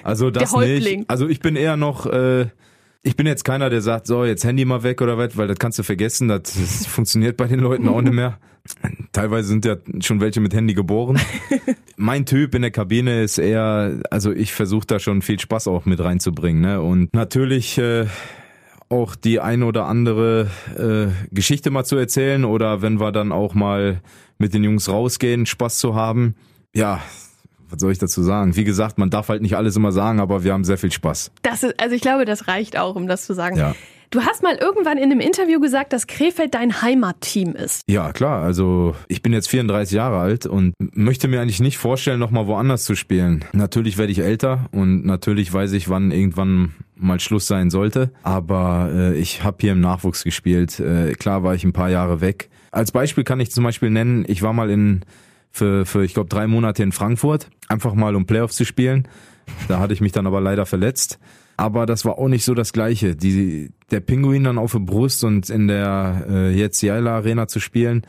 Also 0.06 0.32
das 0.32 0.53
nicht. 0.53 1.10
Also 1.10 1.30
ich 1.30 1.39
bin 1.39 1.56
eher 1.56 1.77
noch, 1.77 2.06
äh, 2.06 2.48
ich 3.03 3.17
bin 3.17 3.27
jetzt 3.27 3.43
keiner, 3.43 3.69
der 3.69 3.81
sagt, 3.81 4.07
so, 4.07 4.24
jetzt 4.24 4.45
Handy 4.45 4.63
mal 4.63 4.81
weg 4.81 5.01
oder 5.01 5.17
was, 5.17 5.36
weil 5.36 5.48
das 5.48 5.60
kannst 5.60 5.77
du 5.77 5.83
vergessen, 5.83 6.29
das, 6.29 6.41
das 6.43 6.86
funktioniert 6.88 7.38
bei 7.38 7.48
den 7.48 7.60
Leuten 7.60 7.89
auch 7.89 8.01
nicht 8.01 8.13
mehr. 8.13 8.39
Teilweise 9.12 9.50
sind 9.50 9.65
ja 9.65 9.75
schon 10.00 10.22
welche 10.22 10.39
mit 10.39 10.53
Handy 10.53 10.74
geboren. 10.74 11.19
mein 11.98 12.25
Typ 12.25 12.55
in 12.55 12.62
der 12.62 12.72
Kabine 12.72 13.22
ist 13.22 13.38
eher, 13.38 14.00
also 14.10 14.31
ich 14.31 14.53
versuche 14.53 14.88
da 14.88 15.00
schon 15.00 15.22
viel 15.22 15.38
Spaß 15.38 15.67
auch 15.67 15.86
mit 15.86 16.00
reinzubringen. 16.00 16.62
Ne? 16.62 16.81
Und 16.81 17.13
natürlich 17.13 17.77
äh, 17.77 18.05
auch 18.88 19.15
die 19.15 19.41
ein 19.41 19.63
oder 19.63 19.86
andere 19.86 20.50
äh, 20.77 21.36
Geschichte 21.36 21.72
mal 21.72 21.83
zu 21.83 21.98
erzählen 21.98 22.45
oder 22.45 22.81
wenn 22.81 23.01
wir 23.01 23.12
dann 23.12 23.33
auch 23.33 23.53
mal 23.53 24.01
mit 24.38 24.53
den 24.53 24.63
Jungs 24.63 24.88
rausgehen, 24.88 25.45
Spaß 25.45 25.77
zu 25.77 25.93
haben. 25.93 26.36
Ja, 26.74 27.01
was 27.74 27.82
soll 27.82 27.92
ich 27.92 27.98
dazu 27.98 28.22
sagen? 28.22 28.56
Wie 28.56 28.63
gesagt, 28.63 29.00
man 29.00 29.10
darf 29.10 29.30
halt 29.30 29.42
nicht 29.42 29.58
alles 29.58 29.75
immer 29.75 29.92
sagen, 29.92 30.20
aber 30.20 30.44
wir 30.44 30.53
haben 30.53 30.63
sehr 30.63 30.77
viel 30.77 30.92
Spaß. 30.92 31.32
Das 31.42 31.63
ist, 31.63 31.80
also 31.82 31.96
ich 31.96 32.01
glaube, 32.01 32.25
das 32.25 32.48
reicht 32.48 32.77
auch, 32.77 32.96
um 32.96 33.08
das 33.08 33.25
zu 33.25 33.34
sagen. 33.34 33.58
Ja. 33.58 33.75
Du 34.12 34.22
hast 34.22 34.44
mal 34.44 34.56
irgendwann 34.56 35.00
in 35.00 35.06
einem 35.06 35.20
Interview 35.20 35.60
gesagt, 35.60 35.92
dass 35.92 36.06
Krefeld 36.06 36.53
dein 36.53 36.84
Heimatteam 36.84 37.56
ist. 37.56 37.82
Ja, 37.89 38.13
klar. 38.13 38.44
Also 38.44 38.96
ich 39.08 39.24
bin 39.24 39.34
jetzt 39.34 39.50
34 39.50 39.96
Jahre 39.96 40.20
alt 40.20 40.46
und 40.46 40.75
möchte 40.77 41.27
mir 41.27 41.42
eigentlich 41.42 41.62
nicht 41.62 41.80
vorstellen, 41.80 42.20
nochmal 42.20 42.46
woanders 42.46 42.84
zu 42.84 42.94
spielen. 42.94 43.44
Natürlich 43.53 43.98
werde 43.98 44.12
ich 44.12 44.20
älter 44.20 44.70
und 44.72 45.03
natürlich 45.03 45.51
weiß 45.51 45.72
ich, 45.72 45.89
wann 45.89 46.12
irgendwann 46.12 46.75
mal 46.96 47.20
Schluss 47.20 47.48
sein 47.48 47.72
sollte. 47.72 48.12
Aber 48.22 48.92
äh, 48.94 49.18
ich 49.18 49.44
habe 49.44 49.58
hier 49.62 49.72
im 49.72 49.82
Nachwuchs 49.82 50.24
gespielt. 50.24 50.80
Äh, 50.80 51.13
klar 51.13 51.42
war 51.42 51.56
ich 51.56 51.63
ein 51.63 51.74
paar 51.74 51.89
Jahre 51.89 52.22
weg. 52.22 52.51
Als 52.70 52.92
Beispiel 52.92 53.24
kann 53.24 53.39
ich 53.39 53.50
zum 53.50 53.63
Beispiel 53.63 53.89
nennen, 53.89 54.25
ich 54.27 54.44
war 54.44 54.53
mal 54.53 54.70
in 54.70 55.01
für, 55.53 55.86
für 55.86 56.03
ich 56.03 56.13
glaube, 56.13 56.29
drei 56.29 56.48
Monate 56.48 56.83
in 56.83 56.91
Frankfurt, 56.91 57.50
einfach 57.67 57.93
mal 57.93 58.15
um 58.15 58.25
Playoffs 58.25 58.55
zu 58.55 58.65
spielen. 58.65 59.07
Da 59.67 59.79
hatte 59.79 59.93
ich 59.93 60.01
mich 60.01 60.12
dann 60.12 60.27
aber 60.27 60.41
leider 60.41 60.65
verletzt. 60.65 61.19
Aber 61.55 61.86
das 61.86 62.03
war 62.03 62.17
auch 62.17 62.27
nicht 62.27 62.43
so 62.43 62.55
das 62.55 62.74
Gleiche. 62.74 63.15
Die, 63.15 63.72
der 63.91 64.00
Pinguin 64.00 64.43
dann 64.43 64.57
auf 64.57 64.72
der 64.72 64.79
Brust 64.79 65.24
und 65.24 65.50
in 65.51 65.67
der 65.67 66.25
äh, 66.27 66.57
jetzt 66.57 66.81
Jaila 66.81 67.17
Arena 67.17 67.48
zu 67.48 67.60
spielen, 67.60 68.05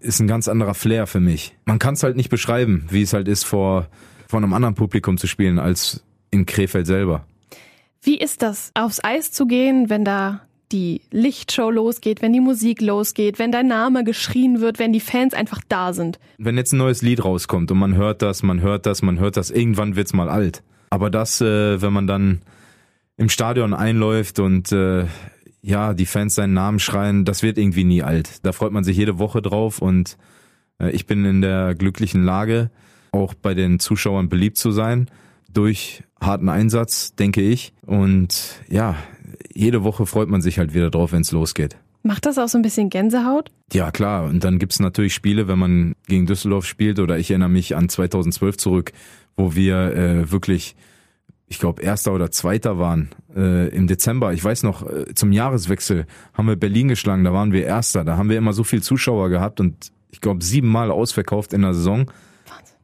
ist 0.00 0.20
ein 0.20 0.26
ganz 0.26 0.48
anderer 0.48 0.74
Flair 0.74 1.06
für 1.06 1.20
mich. 1.20 1.56
Man 1.64 1.78
kann 1.78 1.94
es 1.94 2.02
halt 2.02 2.16
nicht 2.16 2.28
beschreiben, 2.30 2.86
wie 2.90 3.02
es 3.02 3.12
halt 3.12 3.28
ist, 3.28 3.44
vor, 3.44 3.88
vor 4.28 4.38
einem 4.38 4.52
anderen 4.52 4.74
Publikum 4.74 5.18
zu 5.18 5.28
spielen, 5.28 5.60
als 5.60 6.04
in 6.30 6.46
Krefeld 6.46 6.86
selber. 6.86 7.24
Wie 8.02 8.18
ist 8.18 8.42
das, 8.42 8.72
aufs 8.74 9.02
Eis 9.02 9.32
zu 9.32 9.46
gehen, 9.46 9.88
wenn 9.90 10.04
da 10.04 10.47
die 10.72 11.02
Lichtshow 11.10 11.70
losgeht, 11.70 12.22
wenn 12.22 12.32
die 12.32 12.40
Musik 12.40 12.80
losgeht, 12.80 13.38
wenn 13.38 13.52
dein 13.52 13.68
Name 13.68 14.04
geschrien 14.04 14.60
wird, 14.60 14.78
wenn 14.78 14.92
die 14.92 15.00
Fans 15.00 15.34
einfach 15.34 15.60
da 15.68 15.92
sind. 15.92 16.18
Wenn 16.38 16.56
jetzt 16.56 16.72
ein 16.72 16.78
neues 16.78 17.02
Lied 17.02 17.24
rauskommt 17.24 17.70
und 17.70 17.78
man 17.78 17.94
hört 17.96 18.22
das, 18.22 18.42
man 18.42 18.60
hört 18.60 18.86
das, 18.86 19.02
man 19.02 19.18
hört 19.18 19.36
das, 19.36 19.50
irgendwann 19.50 19.96
wird's 19.96 20.12
mal 20.12 20.28
alt. 20.28 20.62
Aber 20.90 21.10
das, 21.10 21.40
äh, 21.40 21.80
wenn 21.80 21.92
man 21.92 22.06
dann 22.06 22.42
im 23.16 23.28
Stadion 23.28 23.74
einläuft 23.74 24.38
und 24.38 24.72
äh, 24.72 25.06
ja, 25.60 25.94
die 25.94 26.06
Fans 26.06 26.34
seinen 26.34 26.54
Namen 26.54 26.78
schreien, 26.78 27.24
das 27.24 27.42
wird 27.42 27.58
irgendwie 27.58 27.84
nie 27.84 28.02
alt. 28.02 28.44
Da 28.44 28.52
freut 28.52 28.72
man 28.72 28.84
sich 28.84 28.96
jede 28.96 29.18
Woche 29.18 29.42
drauf 29.42 29.82
und 29.82 30.16
äh, 30.80 30.90
ich 30.90 31.06
bin 31.06 31.24
in 31.24 31.40
der 31.40 31.74
glücklichen 31.74 32.24
Lage, 32.24 32.70
auch 33.12 33.34
bei 33.34 33.54
den 33.54 33.80
Zuschauern 33.80 34.28
beliebt 34.28 34.56
zu 34.56 34.70
sein 34.70 35.10
durch 35.48 36.02
harten 36.20 36.48
Einsatz, 36.48 37.14
denke 37.14 37.40
ich. 37.40 37.72
Und 37.86 38.60
ja, 38.68 38.96
jede 39.52 39.84
Woche 39.84 40.06
freut 40.06 40.28
man 40.28 40.40
sich 40.40 40.58
halt 40.58 40.74
wieder 40.74 40.90
drauf, 40.90 41.12
wenn 41.12 41.22
es 41.22 41.32
losgeht. 41.32 41.76
Macht 42.02 42.26
das 42.26 42.38
auch 42.38 42.48
so 42.48 42.58
ein 42.58 42.62
bisschen 42.62 42.90
Gänsehaut? 42.90 43.50
Ja, 43.72 43.90
klar. 43.90 44.24
Und 44.24 44.44
dann 44.44 44.58
gibt's 44.58 44.80
natürlich 44.80 45.14
Spiele, 45.14 45.48
wenn 45.48 45.58
man 45.58 45.94
gegen 46.06 46.26
Düsseldorf 46.26 46.64
spielt 46.64 47.00
oder 47.00 47.18
ich 47.18 47.30
erinnere 47.30 47.48
mich 47.48 47.76
an 47.76 47.88
2012 47.88 48.56
zurück, 48.56 48.92
wo 49.36 49.54
wir 49.54 49.94
äh, 49.94 50.30
wirklich 50.30 50.76
ich 51.48 51.58
glaube, 51.58 51.82
erster 51.82 52.12
oder 52.12 52.30
zweiter 52.30 52.78
waren 52.78 53.08
äh, 53.34 53.68
im 53.68 53.86
Dezember. 53.86 54.32
Ich 54.32 54.44
weiß 54.44 54.62
noch, 54.62 54.88
äh, 54.88 55.14
zum 55.14 55.32
Jahreswechsel 55.32 56.06
haben 56.34 56.46
wir 56.46 56.56
Berlin 56.56 56.88
geschlagen, 56.88 57.24
da 57.24 57.32
waren 57.32 57.52
wir 57.52 57.64
erster. 57.64 58.04
Da 58.04 58.16
haben 58.16 58.28
wir 58.28 58.36
immer 58.36 58.52
so 58.52 58.64
viel 58.64 58.82
Zuschauer 58.82 59.30
gehabt 59.30 59.60
und 59.60 59.90
ich 60.10 60.20
glaube 60.20 60.44
siebenmal 60.44 60.90
ausverkauft 60.90 61.52
in 61.52 61.62
der 61.62 61.74
Saison. 61.74 62.10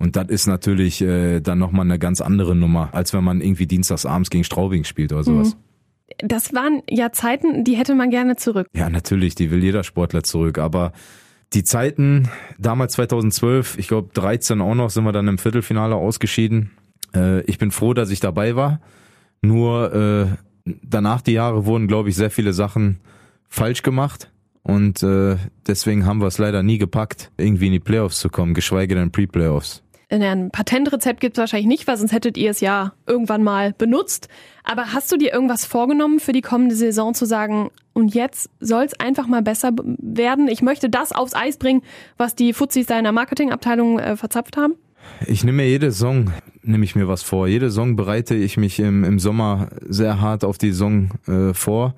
Und 0.05 0.17
das 0.17 0.29
ist 0.29 0.47
natürlich 0.47 1.01
äh, 1.01 1.41
dann 1.41 1.59
nochmal 1.59 1.87
eine 1.87 1.99
ganz 1.99 2.21
andere 2.21 2.55
Nummer, 2.55 2.91
als 2.93 3.15
wenn 3.15 3.25
man 3.25 3.41
irgendwie 3.41 3.67
dienstags 3.67 4.05
abends 4.05 4.29
gegen 4.29 4.45
Straubing 4.45 4.85
spielt 4.85 5.15
oder 5.15 5.25
sowas. 5.25 5.55
Mhm. 5.55 6.29
Das 6.29 6.53
waren 6.53 6.83
ja 6.91 7.11
Zeiten, 7.11 7.65
die 7.65 7.77
hätte 7.77 7.95
man 7.95 8.11
gerne 8.11 8.37
zurück. 8.37 8.67
Ja, 8.75 8.91
natürlich, 8.91 9.35
die 9.35 9.51
will 9.51 9.65
jeder 9.65 9.83
Sportler 9.83 10.23
zurück. 10.23 10.59
Aber 10.59 10.93
die 11.55 11.65
Zeiten, 11.65 12.29
damals 12.59 12.93
2012, 12.93 13.79
ich 13.79 13.89
glaube 13.89 14.11
13 14.13 14.61
auch 14.61 14.75
noch, 14.75 14.91
sind 14.91 15.05
wir 15.05 15.13
dann 15.13 15.27
im 15.27 15.39
Viertelfinale 15.39 15.95
ausgeschieden. 15.95 16.73
Äh, 17.17 17.41
ich 17.45 17.57
bin 17.57 17.71
froh, 17.71 17.95
dass 17.95 18.11
ich 18.11 18.21
dabei 18.21 18.57
war. 18.57 18.83
Nur 19.41 19.95
äh, 19.95 20.27
danach 20.83 21.23
die 21.23 21.33
Jahre 21.33 21.65
wurden, 21.65 21.89
glaube 21.89 22.11
ich, 22.11 22.15
sehr 22.15 22.31
viele 22.31 22.53
Sachen 22.53 23.01
falsch 23.49 23.81
gemacht. 23.81 24.31
Und 24.63 25.03
äh, 25.03 25.39
deswegen 25.67 26.05
haben 26.05 26.21
wir 26.21 26.27
es 26.27 26.37
leider 26.37 26.63
nie 26.63 26.77
gepackt, 26.77 27.31
irgendwie 27.39 27.69
in 27.69 27.73
die 27.73 27.81
Playoffs 27.81 28.21
zu 28.21 28.29
kommen, 28.29 28.53
geschweige 28.53 28.95
denn 28.97 29.11
Pre-Playoffs. 29.11 29.84
Ein 30.23 30.51
Patentrezept 30.51 31.21
gibt 31.21 31.37
es 31.37 31.41
wahrscheinlich 31.41 31.67
nicht, 31.67 31.87
weil 31.87 31.97
sonst 31.97 32.13
hättet 32.13 32.37
ihr 32.37 32.51
es 32.51 32.61
ja 32.61 32.93
irgendwann 33.07 33.43
mal 33.43 33.73
benutzt. 33.73 34.29
Aber 34.63 34.93
hast 34.93 35.11
du 35.11 35.17
dir 35.17 35.33
irgendwas 35.33 35.65
vorgenommen 35.65 36.21
für 36.21 36.33
die 36.33 36.41
kommende 36.41 36.77
Saison 36.77 37.15
zu 37.15 37.25
sagen, 37.27 37.71
und 37.93 38.15
jetzt 38.15 38.51
soll 38.61 38.85
es 38.85 38.99
einfach 38.99 39.27
mal 39.27 39.43
besser 39.43 39.73
werden? 39.99 40.49
Ich 40.49 40.63
möchte 40.63 40.89
das 40.89 41.13
aufs 41.13 41.35
Eis 41.35 41.59
bringen, 41.59 41.83
was 42.17 42.35
die 42.35 42.53
Fuzis 42.53 42.87
da 42.87 42.97
in 42.99 43.05
der 43.05 43.13
Marketingabteilung 43.13 43.99
äh, 43.99 44.17
verzapft 44.17 44.57
haben? 44.57 44.75
Ich 45.27 45.45
nehme 45.45 45.59
mir 45.59 45.69
jede 45.69 45.91
Saison, 45.91 46.33
nehme 46.63 46.85
ich 46.85 46.97
mir 46.97 47.09
was 47.09 47.23
vor. 47.23 47.47
Jede 47.47 47.67
Saison 47.67 47.97
bereite 47.97 48.35
ich 48.35 48.57
mich 48.57 48.79
im, 48.79 49.05
im 49.05 49.19
Sommer 49.19 49.69
sehr 49.87 50.21
hart 50.21 50.45
auf 50.45 50.59
die 50.59 50.71
Saison 50.71 51.11
äh, 51.27 51.55
vor. 51.55 51.95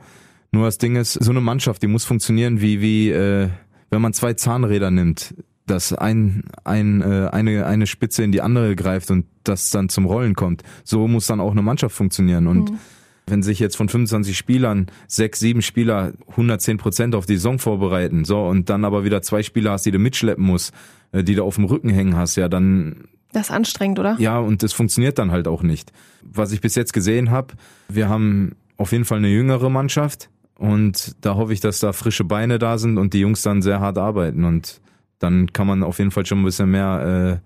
Nur 0.52 0.64
das 0.64 0.78
Ding 0.78 0.96
ist, 0.96 1.12
so 1.12 1.30
eine 1.30 1.40
Mannschaft, 1.40 1.82
die 1.82 1.86
muss 1.86 2.04
funktionieren 2.04 2.60
wie, 2.60 2.80
wie 2.80 3.10
äh, 3.10 3.48
wenn 3.90 4.02
man 4.02 4.12
zwei 4.12 4.34
Zahnräder 4.34 4.90
nimmt 4.90 5.34
dass 5.66 5.92
ein, 5.92 6.44
ein, 6.64 7.02
äh, 7.02 7.28
eine, 7.32 7.66
eine 7.66 7.86
Spitze 7.86 8.22
in 8.22 8.32
die 8.32 8.40
andere 8.40 8.76
greift 8.76 9.10
und 9.10 9.26
das 9.44 9.70
dann 9.70 9.88
zum 9.88 10.06
Rollen 10.06 10.34
kommt. 10.34 10.62
So 10.84 11.06
muss 11.08 11.26
dann 11.26 11.40
auch 11.40 11.50
eine 11.50 11.62
Mannschaft 11.62 11.94
funktionieren. 11.94 12.46
Und 12.46 12.70
mhm. 12.70 12.78
wenn 13.26 13.42
sich 13.42 13.58
jetzt 13.58 13.76
von 13.76 13.88
25 13.88 14.36
Spielern 14.36 14.86
sechs, 15.08 15.40
sieben 15.40 15.62
Spieler 15.62 16.12
110 16.28 16.78
Prozent 16.78 17.14
auf 17.14 17.26
die 17.26 17.36
Saison 17.36 17.58
vorbereiten, 17.58 18.24
so 18.24 18.46
und 18.46 18.70
dann 18.70 18.84
aber 18.84 19.04
wieder 19.04 19.22
zwei 19.22 19.42
Spieler 19.42 19.72
hast, 19.72 19.86
die 19.86 19.90
du 19.90 19.98
mitschleppen 19.98 20.44
musst, 20.44 20.72
äh, 21.12 21.24
die 21.24 21.34
du 21.34 21.44
auf 21.44 21.56
dem 21.56 21.64
Rücken 21.64 21.90
hängen 21.90 22.16
hast, 22.16 22.36
ja, 22.36 22.48
dann 22.48 23.08
das 23.32 23.48
ist 23.48 23.52
anstrengend, 23.52 23.98
oder? 23.98 24.16
Ja, 24.18 24.38
und 24.38 24.62
das 24.62 24.72
funktioniert 24.72 25.18
dann 25.18 25.30
halt 25.30 25.46
auch 25.46 25.62
nicht. 25.62 25.92
Was 26.22 26.52
ich 26.52 26.62
bis 26.62 26.74
jetzt 26.74 26.94
gesehen 26.94 27.30
habe, 27.30 27.54
wir 27.88 28.08
haben 28.08 28.52
auf 28.78 28.92
jeden 28.92 29.04
Fall 29.04 29.18
eine 29.18 29.28
jüngere 29.28 29.68
Mannschaft 29.68 30.30
und 30.58 31.16
da 31.20 31.34
hoffe 31.34 31.52
ich, 31.52 31.60
dass 31.60 31.80
da 31.80 31.92
frische 31.92 32.24
Beine 32.24 32.58
da 32.58 32.78
sind 32.78 32.96
und 32.96 33.12
die 33.12 33.20
Jungs 33.20 33.42
dann 33.42 33.60
sehr 33.60 33.80
hart 33.80 33.98
arbeiten 33.98 34.44
und 34.44 34.80
dann 35.18 35.52
kann 35.52 35.66
man 35.66 35.82
auf 35.82 35.98
jeden 35.98 36.10
Fall 36.10 36.26
schon 36.26 36.40
ein 36.40 36.44
bisschen 36.44 36.70
mehr, 36.70 37.40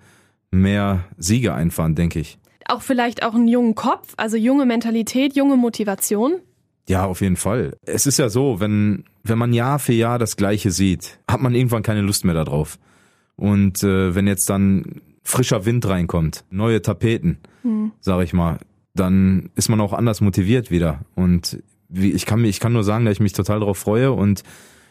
äh, 0.53 0.57
mehr 0.57 1.05
Siege 1.17 1.55
einfahren, 1.55 1.95
denke 1.95 2.21
ich. 2.21 2.39
Auch 2.67 2.83
vielleicht 2.83 3.23
auch 3.23 3.35
einen 3.35 3.49
jungen 3.49 3.75
Kopf, 3.75 4.15
also 4.17 4.37
junge 4.37 4.67
Mentalität, 4.67 5.35
junge 5.35 5.57
Motivation. 5.57 6.35
Ja, 6.89 7.05
auf 7.05 7.21
jeden 7.21 7.37
Fall. 7.37 7.77
Es 7.83 8.07
ist 8.07 8.19
ja 8.19 8.29
so, 8.29 8.61
wenn, 8.61 9.05
wenn 9.23 9.39
man 9.39 9.53
Jahr 9.53 9.79
für 9.79 9.93
Jahr 9.93 10.19
das 10.19 10.37
Gleiche 10.37 10.71
sieht, 10.71 11.19
hat 11.29 11.41
man 11.41 11.55
irgendwann 11.55 11.83
keine 11.83 12.00
Lust 12.00 12.25
mehr 12.25 12.35
darauf. 12.35 12.79
Und 13.37 13.83
äh, 13.83 14.15
wenn 14.15 14.27
jetzt 14.27 14.50
dann 14.50 15.00
frischer 15.23 15.65
Wind 15.65 15.87
reinkommt, 15.87 16.45
neue 16.50 16.83
Tapeten, 16.83 17.39
hm. 17.62 17.93
sag 18.00 18.23
ich 18.23 18.33
mal, 18.33 18.59
dann 18.95 19.50
ist 19.55 19.69
man 19.69 19.81
auch 19.81 19.93
anders 19.93 20.21
motiviert 20.21 20.71
wieder. 20.71 21.00
Und 21.15 21.62
wie, 21.89 22.12
ich 22.12 22.27
kann 22.27 22.43
mir, 22.43 22.49
ich 22.49 22.61
kann 22.61 22.73
nur 22.73 22.85
sagen, 22.85 23.05
dass 23.05 23.12
ich 23.12 23.21
mich 23.21 23.33
total 23.33 23.61
darauf 23.61 23.79
freue 23.79 24.12
und 24.12 24.43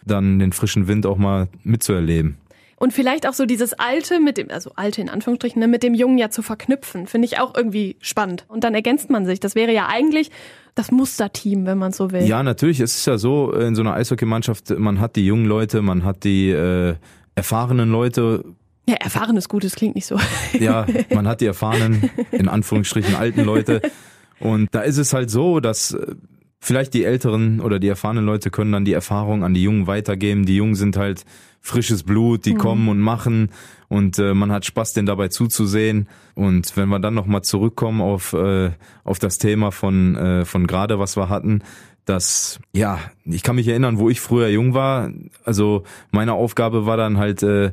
dann 0.05 0.39
den 0.39 0.53
frischen 0.53 0.87
Wind 0.87 1.05
auch 1.05 1.17
mal 1.17 1.47
mitzuerleben. 1.63 2.37
Und 2.79 2.93
vielleicht 2.93 3.27
auch 3.27 3.33
so 3.33 3.45
dieses 3.45 3.73
Alte 3.73 4.19
mit 4.21 4.37
dem, 4.37 4.49
also 4.49 4.71
Alte 4.75 5.01
in 5.01 5.09
Anführungsstrichen, 5.09 5.59
ne, 5.59 5.67
mit 5.67 5.83
dem 5.83 5.93
Jungen 5.93 6.17
ja 6.17 6.29
zu 6.29 6.41
verknüpfen, 6.41 7.07
finde 7.07 7.25
ich 7.25 7.37
auch 7.39 7.53
irgendwie 7.55 7.97
spannend. 7.99 8.45
Und 8.47 8.63
dann 8.63 8.73
ergänzt 8.73 9.09
man 9.09 9.25
sich. 9.25 9.41
Das 9.41 9.53
wäre 9.53 9.73
ja 9.73 9.87
eigentlich 9.87 10.31
das 10.75 10.89
Musterteam, 10.91 11.65
wenn 11.65 11.77
man 11.77 11.91
so 11.91 12.11
will. 12.11 12.23
Ja, 12.23 12.41
natürlich. 12.41 12.79
Es 12.79 12.95
ist 12.95 13.05
ja 13.05 13.17
so, 13.17 13.51
in 13.51 13.75
so 13.75 13.81
einer 13.81 13.93
Eishockeymannschaft, 13.95 14.69
man 14.79 15.01
hat 15.01 15.17
die 15.17 15.25
jungen 15.25 15.45
Leute, 15.45 15.81
man 15.81 16.05
hat 16.05 16.23
die 16.23 16.51
äh, 16.51 16.95
erfahrenen 17.35 17.91
Leute. 17.91 18.45
Ja, 18.87 18.95
erfahren 18.95 19.35
ist 19.35 19.49
gut, 19.49 19.65
das 19.65 19.75
klingt 19.75 19.95
nicht 19.95 20.05
so. 20.05 20.17
Ja, 20.59 20.85
man 21.13 21.27
hat 21.27 21.41
die 21.41 21.47
erfahrenen, 21.47 22.09
in 22.31 22.47
Anführungsstrichen 22.47 23.15
alten 23.15 23.43
Leute. 23.43 23.81
Und 24.39 24.73
da 24.73 24.81
ist 24.81 24.97
es 24.97 25.13
halt 25.13 25.29
so, 25.29 25.59
dass 25.59 25.91
äh, 25.91 26.15
vielleicht 26.59 26.93
die 26.93 27.05
älteren 27.05 27.61
oder 27.61 27.79
die 27.79 27.87
erfahrenen 27.87 28.25
Leute 28.25 28.51
können 28.51 28.71
dann 28.71 28.85
die 28.85 28.93
Erfahrung 28.93 29.43
an 29.43 29.53
die 29.53 29.63
Jungen 29.63 29.87
weitergeben. 29.87 30.45
Die 30.45 30.57
Jungen 30.57 30.75
sind 30.75 30.97
halt 30.97 31.25
frisches 31.61 32.03
Blut, 32.03 32.45
die 32.45 32.53
mhm. 32.53 32.57
kommen 32.57 32.89
und 32.89 32.99
machen 32.99 33.49
und 33.89 34.19
äh, 34.19 34.33
man 34.33 34.51
hat 34.51 34.65
Spaß, 34.65 34.93
denen 34.93 35.07
dabei 35.07 35.27
zuzusehen. 35.27 36.07
Und 36.35 36.77
wenn 36.77 36.89
wir 36.89 36.99
dann 36.99 37.15
nochmal 37.15 37.41
zurückkommen 37.41 38.01
auf, 38.01 38.33
äh, 38.33 38.71
auf 39.03 39.19
das 39.19 39.39
Thema 39.39 39.71
von, 39.71 40.15
äh, 40.15 40.45
von 40.45 40.67
gerade, 40.67 40.99
was 40.99 41.17
wir 41.17 41.27
hatten, 41.27 41.63
dass, 42.05 42.59
ja, 42.73 42.99
ich 43.25 43.43
kann 43.43 43.55
mich 43.55 43.67
erinnern, 43.67 43.99
wo 43.99 44.09
ich 44.09 44.19
früher 44.19 44.47
jung 44.47 44.73
war, 44.73 45.11
also 45.43 45.83
meine 46.11 46.33
Aufgabe 46.33 46.85
war 46.85 46.97
dann 46.97 47.17
halt, 47.17 47.43
äh, 47.43 47.71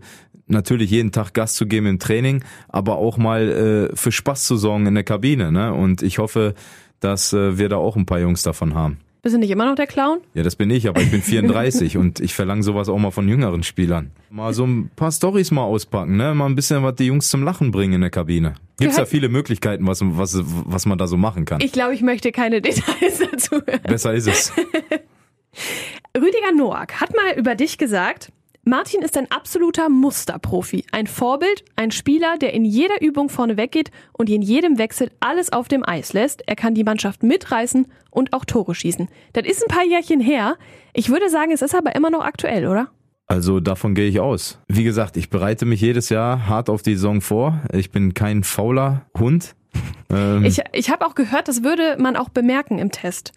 natürlich 0.49 0.91
jeden 0.91 1.13
Tag 1.13 1.35
Gas 1.35 1.55
zu 1.55 1.67
geben 1.67 1.87
im 1.87 1.99
Training, 1.99 2.45
aber 2.69 2.97
auch 2.97 3.19
mal 3.19 3.91
äh, 3.93 3.97
für 3.97 4.13
Spaß 4.13 4.45
zu 4.45 4.57
sorgen 4.57 4.87
in 4.87 4.95
der 4.95 5.05
Kabine. 5.05 5.51
Ne? 5.51 5.73
Und 5.73 6.03
ich 6.03 6.19
hoffe, 6.19 6.55
dass 7.01 7.33
äh, 7.33 7.59
wir 7.59 7.69
da 7.69 7.77
auch 7.77 7.97
ein 7.97 8.07
paar 8.07 8.21
Jungs 8.21 8.43
davon 8.43 8.75
haben. 8.75 8.99
Bist 9.27 9.35
du 9.35 9.41
nicht 9.41 9.51
immer 9.51 9.67
noch 9.67 9.75
der 9.75 9.89
Clown? 9.89 10.21
Ja, 10.35 10.45
das 10.45 10.55
bin 10.55 10.71
ich, 10.71 10.89
aber 10.89 11.01
ich 11.01 11.11
bin 11.11 11.21
34 11.21 11.97
und 11.99 12.21
ich 12.21 12.33
verlange 12.33 12.63
sowas 12.63 12.89
auch 12.89 12.97
mal 12.97 13.11
von 13.11 13.29
jüngeren 13.29 13.65
Spielern. 13.65 14.13
Mal 14.31 14.55
so 14.55 14.65
ein 14.65 14.89
paar 14.95 15.11
Stories 15.11 15.51
mal 15.51 15.65
auspacken, 15.65 16.17
ne? 16.17 16.33
Mal 16.33 16.47
ein 16.47 16.55
bisschen 16.55 16.85
was 16.85 16.95
die 16.95 17.07
Jungs 17.07 17.29
zum 17.29 17.43
Lachen 17.43 17.73
bringen 17.73 17.95
in 17.95 18.01
der 18.03 18.11
Kabine. 18.11 18.55
Gibt's 18.79 18.97
ja 18.97 19.05
viele 19.05 19.29
Möglichkeiten, 19.29 19.85
was, 19.85 20.01
was, 20.01 20.39
was 20.45 20.87
man 20.87 20.97
da 20.97 21.09
so 21.09 21.17
machen 21.17 21.45
kann. 21.45 21.61
Ich 21.61 21.73
glaube, 21.73 21.95
ich 21.95 22.03
möchte 22.03 22.31
keine 22.31 22.61
Details 22.63 23.19
dazu 23.19 23.57
hören. 23.67 23.81
Besser 23.83 24.15
ist 24.15 24.29
es. 24.29 24.53
Rüdiger 26.17 26.53
Noack 26.57 27.01
hat 27.01 27.11
mal 27.17 27.37
über 27.37 27.57
dich 27.57 27.79
gesagt, 27.79 28.31
Martin 28.69 29.01
ist 29.01 29.17
ein 29.17 29.31
absoluter 29.31 29.89
Musterprofi, 29.89 30.85
ein 30.91 31.07
Vorbild, 31.07 31.65
ein 31.77 31.93
Spieler, 31.93 32.37
der 32.37 32.53
in 32.53 32.65
jeder 32.65 33.01
Übung 33.01 33.29
vorne 33.29 33.57
weggeht 33.57 33.93
und 34.13 34.29
in 34.29 34.43
jedem 34.43 34.77
Wechsel 34.77 35.13
alles 35.21 35.53
auf 35.53 35.69
dem 35.69 35.89
Eis 35.89 36.15
lässt. 36.15 36.43
Er 36.49 36.57
kann 36.57 36.75
die 36.75 36.83
Mannschaft 36.83 37.23
mitreißen 37.23 37.87
und 38.11 38.33
auch 38.33 38.45
Tore 38.45 38.75
schießen. 38.75 39.09
Das 39.35 39.47
ist 39.47 39.63
ein 39.63 39.69
paar 39.73 39.85
Jährchen 39.85 40.19
her. 40.19 40.57
Ich 40.95 41.11
würde 41.11 41.31
sagen, 41.31 41.53
es 41.53 41.63
ist 41.63 41.77
aber 41.77 41.95
immer 41.95 42.11
noch 42.11 42.25
aktuell, 42.25 42.67
oder? 42.67 42.89
Also 43.29 43.61
davon 43.61 43.95
gehe 43.95 44.09
ich 44.09 44.19
aus. 44.19 44.59
Wie 44.67 44.83
gesagt, 44.83 45.17
ich 45.17 45.31
bereite 45.31 45.65
mich 45.65 45.81
jedes 45.81 46.09
Jahr 46.09 46.49
hart 46.49 46.69
auf 46.69 46.83
die 46.83 46.97
Saison 46.97 47.21
vor. 47.21 47.61
Ich 47.73 47.93
bin 47.93 48.15
kein 48.15 48.43
fauler 48.43 49.07
Hund. 49.17 49.55
Ähm 50.09 50.45
ich 50.45 50.63
ich 50.73 50.91
habe 50.91 51.05
auch 51.05 51.17
gehört, 51.17 51.49
das 51.49 51.65
würde 51.65 51.97
man 51.99 52.15
auch 52.15 52.29
bemerken 52.29 52.79
im 52.79 52.93
Test. 52.93 53.33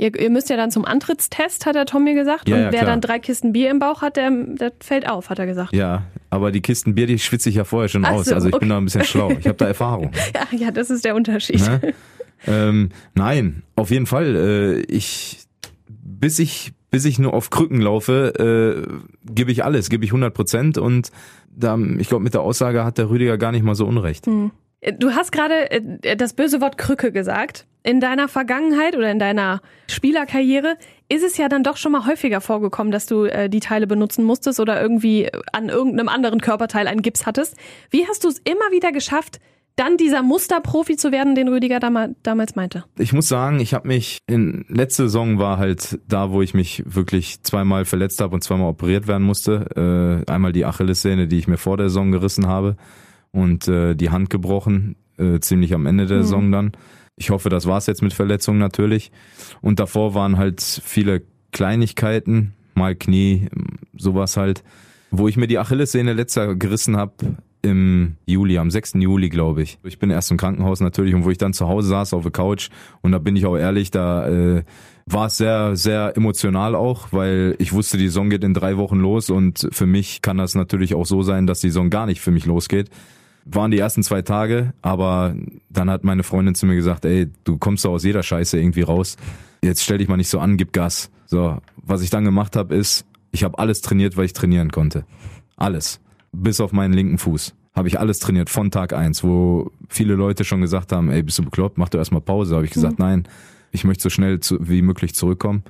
Ihr, 0.00 0.18
ihr, 0.18 0.30
müsst 0.30 0.48
ja 0.48 0.56
dann 0.56 0.70
zum 0.70 0.86
Antrittstest, 0.86 1.66
hat 1.66 1.74
der 1.74 1.84
Tom 1.84 2.04
mir 2.04 2.14
gesagt. 2.14 2.48
Ja, 2.48 2.56
und 2.56 2.62
ja, 2.62 2.72
wer 2.72 2.80
klar. 2.80 2.90
dann 2.92 3.02
drei 3.02 3.18
Kisten 3.18 3.52
Bier 3.52 3.70
im 3.70 3.80
Bauch 3.80 4.00
hat, 4.00 4.16
der, 4.16 4.30
der 4.30 4.72
fällt 4.80 5.06
auf, 5.06 5.28
hat 5.28 5.38
er 5.38 5.44
gesagt. 5.44 5.74
Ja, 5.74 6.04
aber 6.30 6.52
die 6.52 6.62
Kisten 6.62 6.94
Bier, 6.94 7.06
die 7.06 7.18
schwitze 7.18 7.50
ich 7.50 7.56
ja 7.56 7.64
vorher 7.64 7.90
schon 7.90 8.06
Ach 8.06 8.12
aus. 8.12 8.26
So, 8.26 8.34
also 8.34 8.48
ich 8.48 8.54
okay. 8.54 8.60
bin 8.60 8.70
da 8.70 8.78
ein 8.78 8.84
bisschen 8.84 9.04
schlau. 9.04 9.30
Ich 9.38 9.46
habe 9.46 9.58
da 9.58 9.66
Erfahrung. 9.68 10.10
ja, 10.34 10.58
ja, 10.58 10.70
das 10.70 10.88
ist 10.88 11.04
der 11.04 11.14
Unterschied. 11.14 11.60
Ne? 11.60 11.92
Ähm, 12.46 12.88
nein, 13.14 13.62
auf 13.76 13.90
jeden 13.90 14.06
Fall. 14.06 14.36
Äh, 14.36 14.80
ich, 14.90 15.40
bis 15.86 16.38
ich, 16.38 16.72
bis 16.90 17.04
ich 17.04 17.18
nur 17.18 17.34
auf 17.34 17.50
Krücken 17.50 17.82
laufe, 17.82 18.86
äh, 19.28 19.30
gebe 19.30 19.52
ich 19.52 19.64
alles, 19.64 19.90
gebe 19.90 20.06
ich 20.06 20.12
100 20.12 20.32
Prozent 20.32 20.78
und 20.78 21.10
da, 21.50 21.76
ich 21.98 22.08
glaube, 22.08 22.24
mit 22.24 22.32
der 22.32 22.40
Aussage 22.40 22.86
hat 22.86 22.96
der 22.96 23.10
Rüdiger 23.10 23.36
gar 23.36 23.52
nicht 23.52 23.64
mal 23.64 23.74
so 23.74 23.84
unrecht. 23.84 24.26
Hm. 24.26 24.50
Du 24.98 25.10
hast 25.10 25.30
gerade 25.30 25.70
äh, 25.70 26.16
das 26.16 26.32
böse 26.32 26.62
Wort 26.62 26.78
Krücke 26.78 27.12
gesagt. 27.12 27.66
In 27.82 28.00
deiner 28.00 28.28
Vergangenheit 28.28 28.96
oder 28.96 29.10
in 29.10 29.18
deiner 29.18 29.60
Spielerkarriere 29.88 30.76
ist 31.08 31.24
es 31.24 31.36
ja 31.38 31.48
dann 31.48 31.62
doch 31.62 31.76
schon 31.76 31.92
mal 31.92 32.06
häufiger 32.06 32.40
vorgekommen, 32.40 32.92
dass 32.92 33.06
du 33.06 33.24
äh, 33.24 33.48
die 33.48 33.60
Teile 33.60 33.86
benutzen 33.86 34.24
musstest 34.24 34.60
oder 34.60 34.80
irgendwie 34.80 35.28
an 35.52 35.68
irgendeinem 35.68 36.08
anderen 36.08 36.40
Körperteil 36.40 36.86
einen 36.86 37.02
Gips 37.02 37.26
hattest. 37.26 37.56
Wie 37.90 38.06
hast 38.06 38.24
du 38.24 38.28
es 38.28 38.38
immer 38.38 38.70
wieder 38.70 38.92
geschafft, 38.92 39.40
dann 39.76 39.96
dieser 39.96 40.22
Musterprofi 40.22 40.96
zu 40.96 41.10
werden, 41.10 41.34
den 41.34 41.48
Rüdiger 41.48 41.80
damals 41.80 42.54
meinte? 42.54 42.84
Ich 42.98 43.14
muss 43.14 43.28
sagen, 43.28 43.60
ich 43.60 43.72
habe 43.72 43.88
mich 43.88 44.18
in 44.26 44.66
letzte 44.68 45.04
Saison 45.04 45.38
war 45.38 45.56
halt 45.56 45.98
da, 46.06 46.32
wo 46.32 46.42
ich 46.42 46.52
mich 46.52 46.82
wirklich 46.86 47.42
zweimal 47.44 47.86
verletzt 47.86 48.20
habe 48.20 48.34
und 48.34 48.44
zweimal 48.44 48.68
operiert 48.68 49.06
werden 49.06 49.22
musste. 49.22 50.24
Äh, 50.26 50.30
einmal 50.30 50.52
die 50.52 50.66
Achillessehne, 50.66 51.28
die 51.28 51.38
ich 51.38 51.48
mir 51.48 51.56
vor 51.56 51.78
der 51.78 51.88
Saison 51.88 52.12
gerissen 52.12 52.46
habe 52.46 52.76
und 53.32 53.68
äh, 53.68 53.94
die 53.94 54.10
Hand 54.10 54.28
gebrochen, 54.28 54.96
äh, 55.16 55.40
ziemlich 55.40 55.72
am 55.72 55.86
Ende 55.86 56.04
der 56.04 56.18
mhm. 56.18 56.22
Saison 56.22 56.52
dann. 56.52 56.72
Ich 57.20 57.28
hoffe, 57.28 57.50
das 57.50 57.66
war's 57.66 57.86
jetzt 57.86 58.00
mit 58.00 58.14
Verletzungen 58.14 58.58
natürlich. 58.58 59.12
Und 59.60 59.78
davor 59.78 60.14
waren 60.14 60.38
halt 60.38 60.62
viele 60.62 61.20
Kleinigkeiten, 61.52 62.54
mal 62.74 62.94
Knie, 62.94 63.50
sowas 63.94 64.38
halt. 64.38 64.64
Wo 65.10 65.28
ich 65.28 65.36
mir 65.36 65.46
die 65.46 65.58
Achillessehne 65.58 66.14
letzter 66.14 66.54
gerissen 66.54 66.96
habe, 66.96 67.12
im 67.60 68.16
Juli, 68.24 68.56
am 68.56 68.70
6. 68.70 68.94
Juli, 68.94 69.28
glaube 69.28 69.60
ich. 69.60 69.78
Ich 69.82 69.98
bin 69.98 70.08
erst 70.08 70.30
im 70.30 70.38
Krankenhaus 70.38 70.80
natürlich 70.80 71.14
und 71.14 71.26
wo 71.26 71.30
ich 71.30 71.36
dann 71.36 71.52
zu 71.52 71.68
Hause 71.68 71.88
saß 71.88 72.14
auf 72.14 72.22
der 72.22 72.32
Couch 72.32 72.70
und 73.02 73.12
da 73.12 73.18
bin 73.18 73.36
ich 73.36 73.44
auch 73.44 73.58
ehrlich, 73.58 73.90
da 73.90 74.26
äh, 74.26 74.62
war 75.04 75.26
es 75.26 75.36
sehr, 75.36 75.76
sehr 75.76 76.16
emotional 76.16 76.74
auch, 76.74 77.08
weil 77.10 77.54
ich 77.58 77.74
wusste, 77.74 77.98
die 77.98 78.06
Saison 78.06 78.30
geht 78.30 78.44
in 78.44 78.54
drei 78.54 78.78
Wochen 78.78 78.98
los 78.98 79.28
und 79.28 79.68
für 79.72 79.84
mich 79.84 80.22
kann 80.22 80.38
das 80.38 80.54
natürlich 80.54 80.94
auch 80.94 81.04
so 81.04 81.20
sein, 81.22 81.46
dass 81.46 81.60
die 81.60 81.68
Saison 81.68 81.90
gar 81.90 82.06
nicht 82.06 82.22
für 82.22 82.30
mich 82.30 82.46
losgeht. 82.46 82.88
Waren 83.44 83.70
die 83.70 83.78
ersten 83.78 84.02
zwei 84.02 84.22
Tage, 84.22 84.74
aber 84.82 85.34
dann 85.70 85.90
hat 85.90 86.04
meine 86.04 86.22
Freundin 86.22 86.54
zu 86.54 86.66
mir 86.66 86.76
gesagt, 86.76 87.04
ey, 87.04 87.28
du 87.44 87.58
kommst 87.58 87.84
doch 87.84 87.92
aus 87.92 88.04
jeder 88.04 88.22
Scheiße 88.22 88.58
irgendwie 88.58 88.82
raus. 88.82 89.16
Jetzt 89.62 89.82
stell 89.82 89.98
dich 89.98 90.08
mal 90.08 90.16
nicht 90.16 90.28
so 90.28 90.38
an, 90.38 90.56
gib 90.56 90.72
Gas. 90.72 91.10
So, 91.26 91.58
was 91.76 92.02
ich 92.02 92.10
dann 92.10 92.24
gemacht 92.24 92.56
habe, 92.56 92.74
ist, 92.74 93.06
ich 93.32 93.44
habe 93.44 93.58
alles 93.58 93.80
trainiert, 93.80 94.16
weil 94.16 94.24
ich 94.24 94.32
trainieren 94.32 94.70
konnte. 94.70 95.04
Alles 95.56 96.00
bis 96.32 96.60
auf 96.60 96.72
meinen 96.72 96.92
linken 96.92 97.18
Fuß. 97.18 97.54
Habe 97.74 97.88
ich 97.88 97.98
alles 98.00 98.18
trainiert 98.18 98.50
von 98.50 98.70
Tag 98.70 98.92
eins, 98.92 99.22
wo 99.22 99.70
viele 99.88 100.14
Leute 100.14 100.44
schon 100.44 100.60
gesagt 100.60 100.92
haben, 100.92 101.10
ey, 101.10 101.22
bist 101.22 101.38
du 101.38 101.44
bekloppt, 101.44 101.78
mach 101.78 101.88
doch 101.88 101.98
erstmal 101.98 102.20
Pause. 102.20 102.56
Habe 102.56 102.64
ich 102.64 102.72
gesagt, 102.72 102.98
mhm. 102.98 103.04
nein, 103.04 103.28
ich 103.70 103.84
möchte 103.84 104.02
so 104.02 104.10
schnell 104.10 104.40
zu, 104.40 104.58
wie 104.60 104.82
möglich 104.82 105.14
zurückkommen. 105.14 105.62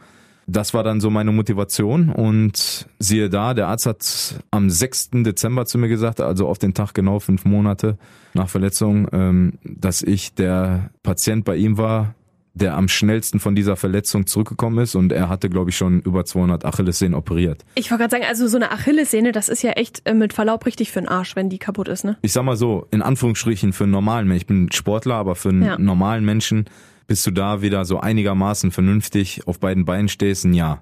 Das 0.51 0.75
war 0.75 0.83
dann 0.83 1.01
so 1.01 1.11
meine 1.11 1.31
Motivation 1.31 2.09
und 2.09 2.89
siehe 2.99 3.31
da, 3.31 3.55
der 3.55 3.69
Arzt 3.69 3.87
hat 3.87 4.43
am 4.51 4.69
6. 4.69 5.11
Dezember 5.13 5.65
zu 5.65 5.79
mir 5.79 5.89
gesagt, 5.89 6.21
also 6.21 6.49
auf 6.49 6.59
den 6.59 6.75
Tag 6.75 6.93
genau 6.93 7.21
fünf 7.21 7.45
Monate 7.45 7.99
nach 8.35 8.49
Verletzung, 8.49 9.07
ähm, 9.13 9.53
dass 9.63 10.03
ich 10.03 10.35
der 10.35 10.91
Patient 11.05 11.45
bei 11.45 11.55
ihm 11.55 11.79
war, 11.79 12.17
der 12.53 12.77
am 12.77 12.89
schnellsten 12.89 13.39
von 13.39 13.55
dieser 13.55 13.77
Verletzung 13.77 14.27
zurückgekommen 14.27 14.79
ist 14.79 14.97
und 14.97 15.13
er 15.13 15.29
hatte, 15.29 15.49
glaube 15.49 15.71
ich, 15.71 15.77
schon 15.77 16.01
über 16.01 16.25
200 16.25 16.65
Achillessehnen 16.65 17.15
operiert. 17.15 17.65
Ich 17.77 17.93
wollte 17.93 18.03
gerade 18.03 18.11
sagen, 18.11 18.25
also 18.29 18.49
so 18.49 18.57
eine 18.57 18.73
Achillessehne, 18.73 19.31
das 19.31 19.49
ist 19.49 19.63
ja 19.63 19.71
echt 19.73 20.03
äh, 20.05 20.15
mit 20.15 20.33
Verlaub 20.33 20.67
richtig 20.67 20.91
für 20.91 21.01
den 21.01 21.09
Arsch, 21.09 21.37
wenn 21.37 21.49
die 21.49 21.59
kaputt 21.59 21.87
ist, 21.87 22.05
ne? 22.05 22.17
Ich 22.23 22.33
sag 22.33 22.43
mal 22.43 22.57
so, 22.57 22.89
in 22.91 23.03
Anführungsstrichen 23.03 23.73
für 23.73 23.85
einen 23.85 23.93
normalen 23.93 24.27
Menschen, 24.27 24.41
ich 24.41 24.47
bin 24.47 24.73
Sportler, 24.73 25.15
aber 25.15 25.37
für 25.37 25.51
einen 25.51 25.63
ja. 25.63 25.79
normalen 25.79 26.25
Menschen 26.25 26.65
bis 27.11 27.25
du 27.25 27.33
da 27.33 27.61
wieder 27.61 27.85
so 27.85 27.99
einigermaßen 27.99 28.71
vernünftig 28.71 29.41
auf 29.49 29.59
beiden 29.59 29.85
Beinen 29.85 30.07
stehst, 30.07 30.45
ein 30.45 30.55
Jahr. 30.55 30.81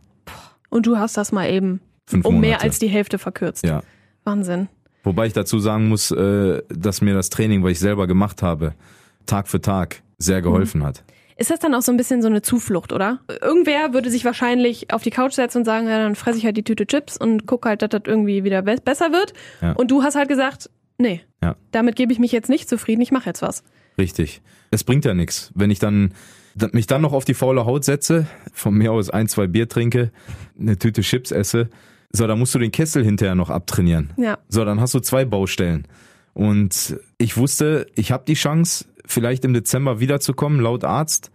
Und 0.68 0.84
du 0.84 0.98
hast 0.98 1.16
das 1.16 1.32
mal 1.32 1.48
eben 1.50 1.80
Fünf 2.04 2.26
um 2.26 2.34
Monate. 2.34 2.50
mehr 2.50 2.62
als 2.62 2.78
die 2.78 2.88
Hälfte 2.88 3.16
verkürzt. 3.18 3.64
Ja. 3.64 3.82
Wahnsinn. 4.24 4.68
Wobei 5.04 5.28
ich 5.28 5.32
dazu 5.32 5.58
sagen 5.58 5.88
muss, 5.88 6.10
äh, 6.10 6.60
dass 6.68 7.00
mir 7.00 7.14
das 7.14 7.30
Training, 7.30 7.62
was 7.62 7.70
ich 7.70 7.78
selber 7.78 8.06
gemacht 8.06 8.42
habe, 8.42 8.74
Tag 9.24 9.48
für 9.48 9.62
Tag 9.62 10.02
sehr 10.18 10.42
geholfen 10.42 10.82
mhm. 10.82 10.84
hat. 10.84 11.02
Ist 11.38 11.50
das 11.50 11.60
dann 11.60 11.74
auch 11.74 11.80
so 11.80 11.92
ein 11.92 11.96
bisschen 11.96 12.20
so 12.20 12.28
eine 12.28 12.42
Zuflucht, 12.42 12.92
oder? 12.92 13.20
Irgendwer 13.40 13.94
würde 13.94 14.10
sich 14.10 14.26
wahrscheinlich 14.26 14.92
auf 14.92 15.02
die 15.02 15.10
Couch 15.10 15.32
setzen 15.32 15.60
und 15.60 15.64
sagen, 15.64 15.88
ja, 15.88 15.96
dann 15.96 16.14
fresse 16.14 16.36
ich 16.36 16.44
halt 16.44 16.58
die 16.58 16.62
Tüte 16.62 16.86
Chips 16.86 17.16
und 17.16 17.46
gucke 17.46 17.70
halt, 17.70 17.80
dass 17.80 17.88
das 17.88 18.02
irgendwie 18.04 18.44
wieder 18.44 18.60
be 18.60 18.76
besser 18.84 19.12
wird. 19.12 19.32
Ja. 19.62 19.72
Und 19.72 19.90
du 19.90 20.02
hast 20.02 20.14
halt 20.14 20.28
gesagt, 20.28 20.68
nee, 20.98 21.22
ja. 21.42 21.56
damit 21.70 21.96
gebe 21.96 22.12
ich 22.12 22.18
mich 22.18 22.32
jetzt 22.32 22.50
nicht 22.50 22.68
zufrieden, 22.68 23.00
ich 23.00 23.12
mache 23.12 23.30
jetzt 23.30 23.40
was. 23.40 23.64
Richtig. 23.98 24.40
Es 24.70 24.84
bringt 24.84 25.04
ja 25.04 25.14
nichts. 25.14 25.50
Wenn 25.54 25.70
ich 25.70 25.78
dann 25.78 26.12
mich 26.72 26.86
dann 26.86 27.02
noch 27.02 27.12
auf 27.12 27.24
die 27.24 27.34
faule 27.34 27.66
Haut 27.66 27.84
setze, 27.84 28.26
von 28.52 28.74
mir 28.74 28.92
aus 28.92 29.10
ein, 29.10 29.28
zwei 29.28 29.46
Bier 29.46 29.68
trinke, 29.68 30.10
eine 30.58 30.76
Tüte 30.76 31.02
Chips 31.02 31.30
esse, 31.30 31.68
so, 32.10 32.26
dann 32.26 32.38
musst 32.38 32.54
du 32.54 32.58
den 32.58 32.72
Kessel 32.72 33.04
hinterher 33.04 33.34
noch 33.34 33.50
abtrainieren. 33.50 34.10
Ja. 34.16 34.38
So, 34.48 34.64
dann 34.64 34.80
hast 34.80 34.94
du 34.94 35.00
zwei 35.00 35.24
Baustellen. 35.24 35.86
Und 36.32 36.98
ich 37.18 37.36
wusste, 37.36 37.86
ich 37.94 38.12
habe 38.12 38.24
die 38.26 38.34
Chance, 38.34 38.86
vielleicht 39.04 39.44
im 39.44 39.52
Dezember 39.52 40.00
wiederzukommen, 40.00 40.60
laut 40.60 40.84
Arzt. 40.84 41.30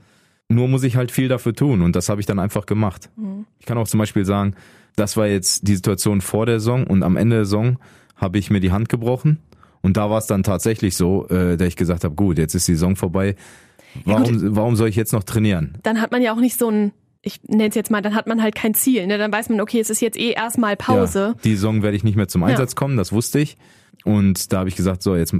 Nur 0.49 0.67
muss 0.67 0.83
ich 0.83 0.95
halt 0.95 1.11
viel 1.11 1.27
dafür 1.27 1.53
tun 1.53 1.81
und 1.81 1.95
das 1.95 2.09
habe 2.09 2.21
ich 2.21 2.27
dann 2.27 2.39
einfach 2.39 2.65
gemacht. 2.65 3.09
Mhm. 3.15 3.45
Ich 3.59 3.65
kann 3.65 3.77
auch 3.77 3.87
zum 3.87 3.99
Beispiel 3.99 4.25
sagen, 4.25 4.55
das 4.95 5.17
war 5.17 5.27
jetzt 5.27 5.67
die 5.67 5.75
Situation 5.75 6.21
vor 6.21 6.45
der 6.45 6.59
Saison 6.59 6.85
und 6.85 7.01
am 7.03 7.17
Ende 7.17 7.37
der 7.37 7.45
Saison 7.45 7.79
habe 8.15 8.37
ich 8.37 8.49
mir 8.49 8.59
die 8.59 8.71
Hand 8.71 8.89
gebrochen 8.89 9.39
und 9.83 9.97
da 9.97 10.09
war 10.09 10.17
es 10.17 10.25
dann 10.25 10.41
tatsächlich 10.41 10.97
so, 10.97 11.27
äh, 11.27 11.57
dass 11.57 11.67
ich 11.67 11.75
gesagt 11.75 12.03
habe, 12.03 12.15
gut, 12.15 12.39
jetzt 12.39 12.55
ist 12.55 12.67
die 12.67 12.73
Saison 12.73 12.95
vorbei. 12.95 13.35
Warum, 14.05 14.23
ja 14.23 14.55
warum 14.55 14.75
soll 14.75 14.89
ich 14.89 14.95
jetzt 14.95 15.13
noch 15.13 15.23
trainieren? 15.23 15.77
Dann 15.83 16.01
hat 16.01 16.11
man 16.11 16.23
ja 16.23 16.33
auch 16.33 16.39
nicht 16.39 16.57
so 16.57 16.69
ein 16.69 16.91
ich 17.25 17.41
nenne 17.47 17.69
es 17.69 17.75
jetzt 17.75 17.89
mal, 17.89 18.01
dann 18.01 18.15
hat 18.15 18.27
man 18.27 18.43
halt 18.43 18.53
kein 18.53 18.73
Ziel. 18.73 19.07
Ne? 19.07 19.17
Dann 19.17 19.31
weiß 19.31 19.47
man, 19.47 19.61
okay, 19.61 19.79
es 19.79 19.89
ist 19.89 20.01
jetzt 20.01 20.19
eh 20.19 20.31
erstmal 20.31 20.75
Pause. 20.75 21.35
Ja, 21.35 21.41
die 21.45 21.51
Saison 21.51 21.81
werde 21.81 21.95
ich 21.95 22.03
nicht 22.03 22.17
mehr 22.17 22.27
zum 22.27 22.43
Einsatz 22.43 22.73
ja. 22.73 22.75
kommen, 22.75 22.97
das 22.97 23.13
wusste 23.13 23.39
ich. 23.39 23.55
Und 24.03 24.51
da 24.51 24.59
habe 24.59 24.67
ich 24.67 24.75
gesagt, 24.75 25.01
so, 25.01 25.15
jetzt 25.15 25.33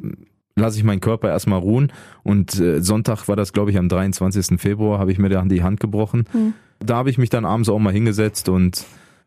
lasse 0.56 0.77
ich 0.77 0.86
meinen 0.86 1.01
Körper 1.01 1.29
erstmal 1.29 1.60
ruhen. 1.60 1.91
Und 2.23 2.58
äh, 2.58 2.82
Sonntag 2.82 3.27
war 3.27 3.36
das, 3.36 3.51
glaube 3.51 3.69
ich, 3.69 3.77
am 3.77 3.89
23. 3.89 4.62
Februar, 4.62 4.97
habe 4.97 5.12
ich 5.12 5.17
mir 5.17 5.27
dann 5.27 5.49
die 5.49 5.62
Hand 5.62 5.82
gebrochen. 5.82 6.23
Mhm. 6.32 6.53
Da 6.79 6.95
habe 6.95 7.10
ich 7.10 7.17
mich 7.17 7.29
dann 7.29 7.43
abends 7.43 7.67
auch 7.67 7.79
mal 7.79 7.91
hingesetzt 7.93 8.47
und 8.47 8.86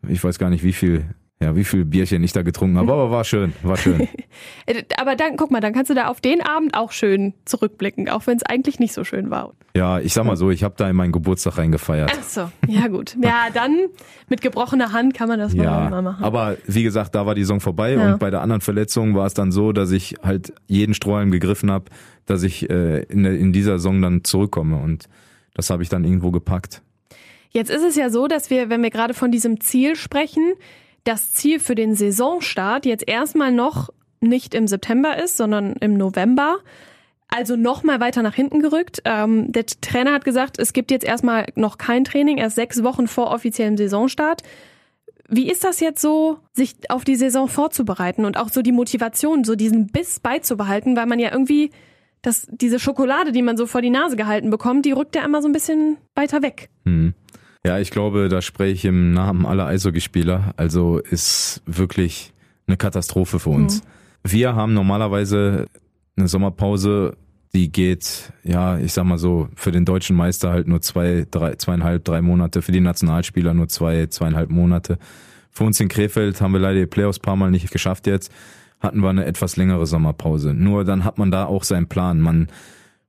ich 0.08 0.24
weiß 0.24 0.38
gar 0.38 0.48
nicht, 0.48 0.64
wie 0.64 0.72
viel 0.72 1.04
ja, 1.38 1.54
wie 1.54 1.64
viel 1.64 1.84
Bierchen 1.84 2.24
ich 2.24 2.32
da 2.32 2.40
getrunken 2.40 2.78
habe, 2.78 2.90
aber 2.90 3.10
war 3.10 3.22
schön, 3.22 3.52
war 3.62 3.76
schön. 3.76 4.08
aber 4.96 5.16
dann, 5.16 5.36
guck 5.36 5.50
mal, 5.50 5.60
dann 5.60 5.74
kannst 5.74 5.90
du 5.90 5.94
da 5.94 6.08
auf 6.08 6.22
den 6.22 6.40
Abend 6.40 6.74
auch 6.74 6.92
schön 6.92 7.34
zurückblicken, 7.44 8.08
auch 8.08 8.26
wenn 8.26 8.38
es 8.38 8.42
eigentlich 8.42 8.78
nicht 8.78 8.94
so 8.94 9.04
schön 9.04 9.30
war. 9.30 9.52
Ja, 9.76 10.00
ich 10.00 10.14
sag 10.14 10.24
mal 10.24 10.36
so, 10.36 10.50
ich 10.50 10.64
habe 10.64 10.74
da 10.78 10.88
in 10.88 10.96
meinen 10.96 11.12
Geburtstag 11.12 11.58
reingefeiert. 11.58 12.10
Ach 12.18 12.22
so, 12.22 12.50
ja 12.66 12.88
gut. 12.88 13.18
Ja, 13.22 13.48
dann 13.52 13.88
mit 14.30 14.40
gebrochener 14.40 14.92
Hand 14.92 15.12
kann 15.12 15.28
man 15.28 15.38
das 15.38 15.52
ja, 15.52 15.90
mal 15.90 16.00
machen. 16.00 16.24
Aber 16.24 16.56
wie 16.66 16.82
gesagt, 16.82 17.14
da 17.14 17.26
war 17.26 17.34
die 17.34 17.42
Saison 17.42 17.60
vorbei 17.60 17.92
ja. 17.92 18.12
und 18.12 18.18
bei 18.18 18.30
der 18.30 18.40
anderen 18.40 18.62
Verletzung 18.62 19.14
war 19.14 19.26
es 19.26 19.34
dann 19.34 19.52
so, 19.52 19.72
dass 19.72 19.90
ich 19.90 20.14
halt 20.22 20.54
jeden 20.68 20.94
Strohhalm 20.94 21.30
gegriffen 21.30 21.70
habe, 21.70 21.84
dass 22.24 22.44
ich 22.44 22.70
äh, 22.70 23.02
in, 23.02 23.26
in 23.26 23.52
dieser 23.52 23.72
Saison 23.72 24.00
dann 24.00 24.24
zurückkomme 24.24 24.78
und 24.78 25.04
das 25.52 25.68
habe 25.68 25.82
ich 25.82 25.90
dann 25.90 26.04
irgendwo 26.04 26.30
gepackt. 26.30 26.80
Jetzt 27.50 27.70
ist 27.70 27.82
es 27.82 27.96
ja 27.96 28.08
so, 28.08 28.26
dass 28.26 28.48
wir, 28.48 28.70
wenn 28.70 28.82
wir 28.82 28.90
gerade 28.90 29.14
von 29.14 29.30
diesem 29.30 29.60
Ziel 29.60 29.96
sprechen, 29.96 30.54
das 31.06 31.32
Ziel 31.32 31.60
für 31.60 31.74
den 31.74 31.94
Saisonstart 31.94 32.84
jetzt 32.84 33.06
erstmal 33.06 33.52
noch 33.52 33.90
nicht 34.20 34.54
im 34.54 34.66
September 34.66 35.22
ist, 35.22 35.36
sondern 35.36 35.74
im 35.74 35.94
November. 35.94 36.58
Also 37.28 37.56
noch 37.56 37.82
mal 37.82 38.00
weiter 38.00 38.22
nach 38.22 38.34
hinten 38.34 38.60
gerückt. 38.60 39.02
Ähm, 39.04 39.52
der 39.52 39.66
Trainer 39.66 40.12
hat 40.12 40.24
gesagt, 40.24 40.58
es 40.58 40.72
gibt 40.72 40.90
jetzt 40.90 41.04
erstmal 41.04 41.46
noch 41.54 41.78
kein 41.78 42.04
Training, 42.04 42.38
erst 42.38 42.56
sechs 42.56 42.82
Wochen 42.82 43.08
vor 43.08 43.30
offiziellem 43.30 43.76
Saisonstart. 43.76 44.42
Wie 45.28 45.50
ist 45.50 45.64
das 45.64 45.80
jetzt 45.80 46.00
so, 46.00 46.38
sich 46.52 46.76
auf 46.88 47.04
die 47.04 47.16
Saison 47.16 47.48
vorzubereiten 47.48 48.24
und 48.24 48.36
auch 48.36 48.48
so 48.48 48.62
die 48.62 48.72
Motivation, 48.72 49.44
so 49.44 49.56
diesen 49.56 49.88
Biss 49.88 50.20
beizubehalten, 50.20 50.96
weil 50.96 51.06
man 51.06 51.18
ja 51.18 51.32
irgendwie 51.32 51.70
das, 52.22 52.48
diese 52.50 52.78
Schokolade, 52.78 53.32
die 53.32 53.42
man 53.42 53.56
so 53.56 53.66
vor 53.66 53.82
die 53.82 53.90
Nase 53.90 54.16
gehalten 54.16 54.50
bekommt, 54.50 54.84
die 54.84 54.92
rückt 54.92 55.14
ja 55.16 55.24
immer 55.24 55.42
so 55.42 55.48
ein 55.48 55.52
bisschen 55.52 55.96
weiter 56.14 56.42
weg. 56.42 56.70
Hm. 56.84 57.14
Ja, 57.66 57.80
ich 57.80 57.90
glaube, 57.90 58.28
da 58.28 58.42
spreche 58.42 58.72
ich 58.72 58.84
im 58.84 59.12
Namen 59.12 59.44
aller 59.44 59.66
Eishockeyspieler. 59.66 60.54
Also 60.56 60.98
ist 60.98 61.62
wirklich 61.66 62.32
eine 62.68 62.76
Katastrophe 62.76 63.40
für 63.40 63.50
uns. 63.50 63.82
Mhm. 63.82 64.30
Wir 64.30 64.54
haben 64.54 64.72
normalerweise 64.72 65.66
eine 66.16 66.28
Sommerpause, 66.28 67.16
die 67.54 67.72
geht, 67.72 68.32
ja, 68.44 68.78
ich 68.78 68.92
sag 68.92 69.02
mal 69.04 69.18
so, 69.18 69.48
für 69.56 69.72
den 69.72 69.84
deutschen 69.84 70.14
Meister 70.14 70.50
halt 70.50 70.68
nur 70.68 70.80
zwei, 70.80 71.26
drei, 71.28 71.56
zweieinhalb, 71.56 72.04
drei 72.04 72.22
Monate, 72.22 72.62
für 72.62 72.70
die 72.70 72.78
Nationalspieler 72.78 73.52
nur 73.52 73.66
zwei, 73.66 74.06
zweieinhalb 74.06 74.48
Monate. 74.48 74.96
Für 75.50 75.64
uns 75.64 75.80
in 75.80 75.88
Krefeld 75.88 76.40
haben 76.40 76.52
wir 76.52 76.60
leider 76.60 76.78
die 76.78 76.86
Playoffs 76.86 77.18
paar 77.18 77.34
Mal 77.34 77.50
nicht 77.50 77.72
geschafft 77.72 78.06
jetzt, 78.06 78.30
hatten 78.78 79.00
wir 79.00 79.08
eine 79.10 79.24
etwas 79.24 79.56
längere 79.56 79.86
Sommerpause. 79.86 80.54
Nur 80.54 80.84
dann 80.84 81.04
hat 81.04 81.18
man 81.18 81.32
da 81.32 81.46
auch 81.46 81.64
seinen 81.64 81.88
Plan. 81.88 82.20
Man 82.20 82.46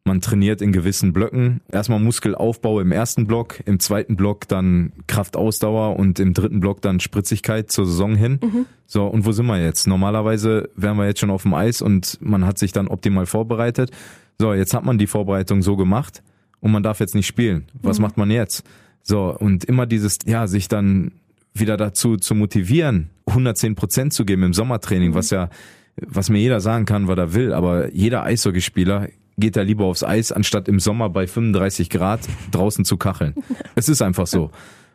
man 0.08 0.22
trainiert 0.22 0.62
in 0.62 0.72
gewissen 0.72 1.14
Blöcken. 1.14 1.62
Erstmal 1.72 2.00
Muskelaufbau 2.00 2.80
im 2.80 2.92
ersten 2.92 3.28
Block, 3.28 3.60
im 3.66 3.80
zweiten 3.80 4.16
Block 4.16 4.48
dann 4.48 4.94
Kraftausdauer 5.06 5.98
und 5.98 6.20
im 6.20 6.34
dritten 6.34 6.60
Block 6.60 6.82
dann 6.82 7.00
Spritzigkeit 7.00 7.72
zur 7.72 7.86
Saison 7.86 8.16
hin. 8.16 8.40
Mhm. 8.42 8.66
So, 8.88 9.06
und 9.06 9.26
wo 9.26 9.32
sind 9.32 9.46
wir 9.46 9.62
jetzt? 9.62 9.88
Normalerweise 9.88 10.70
wären 10.76 10.98
wir 10.98 11.06
jetzt 11.06 11.20
schon 11.20 11.30
auf 11.30 11.44
dem 11.44 11.54
Eis 11.54 11.82
und 11.82 12.18
man 12.22 12.46
hat 12.46 12.58
sich 12.58 12.72
dann 12.72 12.88
optimal 12.88 13.28
vorbereitet. 13.28 13.92
So, 14.40 14.54
jetzt 14.54 14.74
hat 14.74 14.86
man 14.86 14.98
die 14.98 15.08
Vorbereitung 15.08 15.62
so 15.62 15.76
gemacht 15.76 16.24
und 16.60 16.72
man 16.72 16.84
darf 16.84 17.00
jetzt 17.00 17.14
nicht 17.14 17.28
spielen. 17.28 17.66
Was 17.82 18.00
mhm. 18.00 18.04
macht 18.04 18.18
man 18.18 18.32
jetzt? 18.32 18.64
So, 19.04 19.36
und 19.38 19.66
immer 19.66 19.86
dieses, 19.86 20.20
ja, 20.26 20.48
sich 20.48 20.68
dann 20.68 21.12
wieder 21.54 21.78
dazu 21.78 22.18
zu 22.18 22.34
motivieren, 22.36 23.10
110 23.28 23.76
Prozent 23.76 24.14
zu 24.14 24.26
geben 24.26 24.44
im 24.44 24.54
Sommertraining, 24.54 25.12
mhm. 25.12 25.16
was 25.16 25.30
ja, 25.30 25.50
was 25.96 26.30
mir 26.30 26.40
jeder 26.40 26.60
sagen 26.60 26.86
kann, 26.86 27.08
was 27.08 27.18
er 27.18 27.34
will, 27.34 27.54
aber 27.54 27.94
jeder 27.94 28.24
Eishockeyspieler 28.24 29.10
geht 29.38 29.56
er 29.56 29.64
lieber 29.64 29.86
aufs 29.86 30.04
Eis, 30.04 30.32
anstatt 30.32 30.68
im 30.68 30.80
Sommer 30.80 31.10
bei 31.10 31.28
35 31.28 31.90
Grad 31.90 32.22
draußen 32.52 32.86
zu 32.86 32.98
kacheln. 32.98 33.36
Es 33.76 33.90
ist 33.90 34.02
einfach 34.02 34.28
so. 34.28 34.50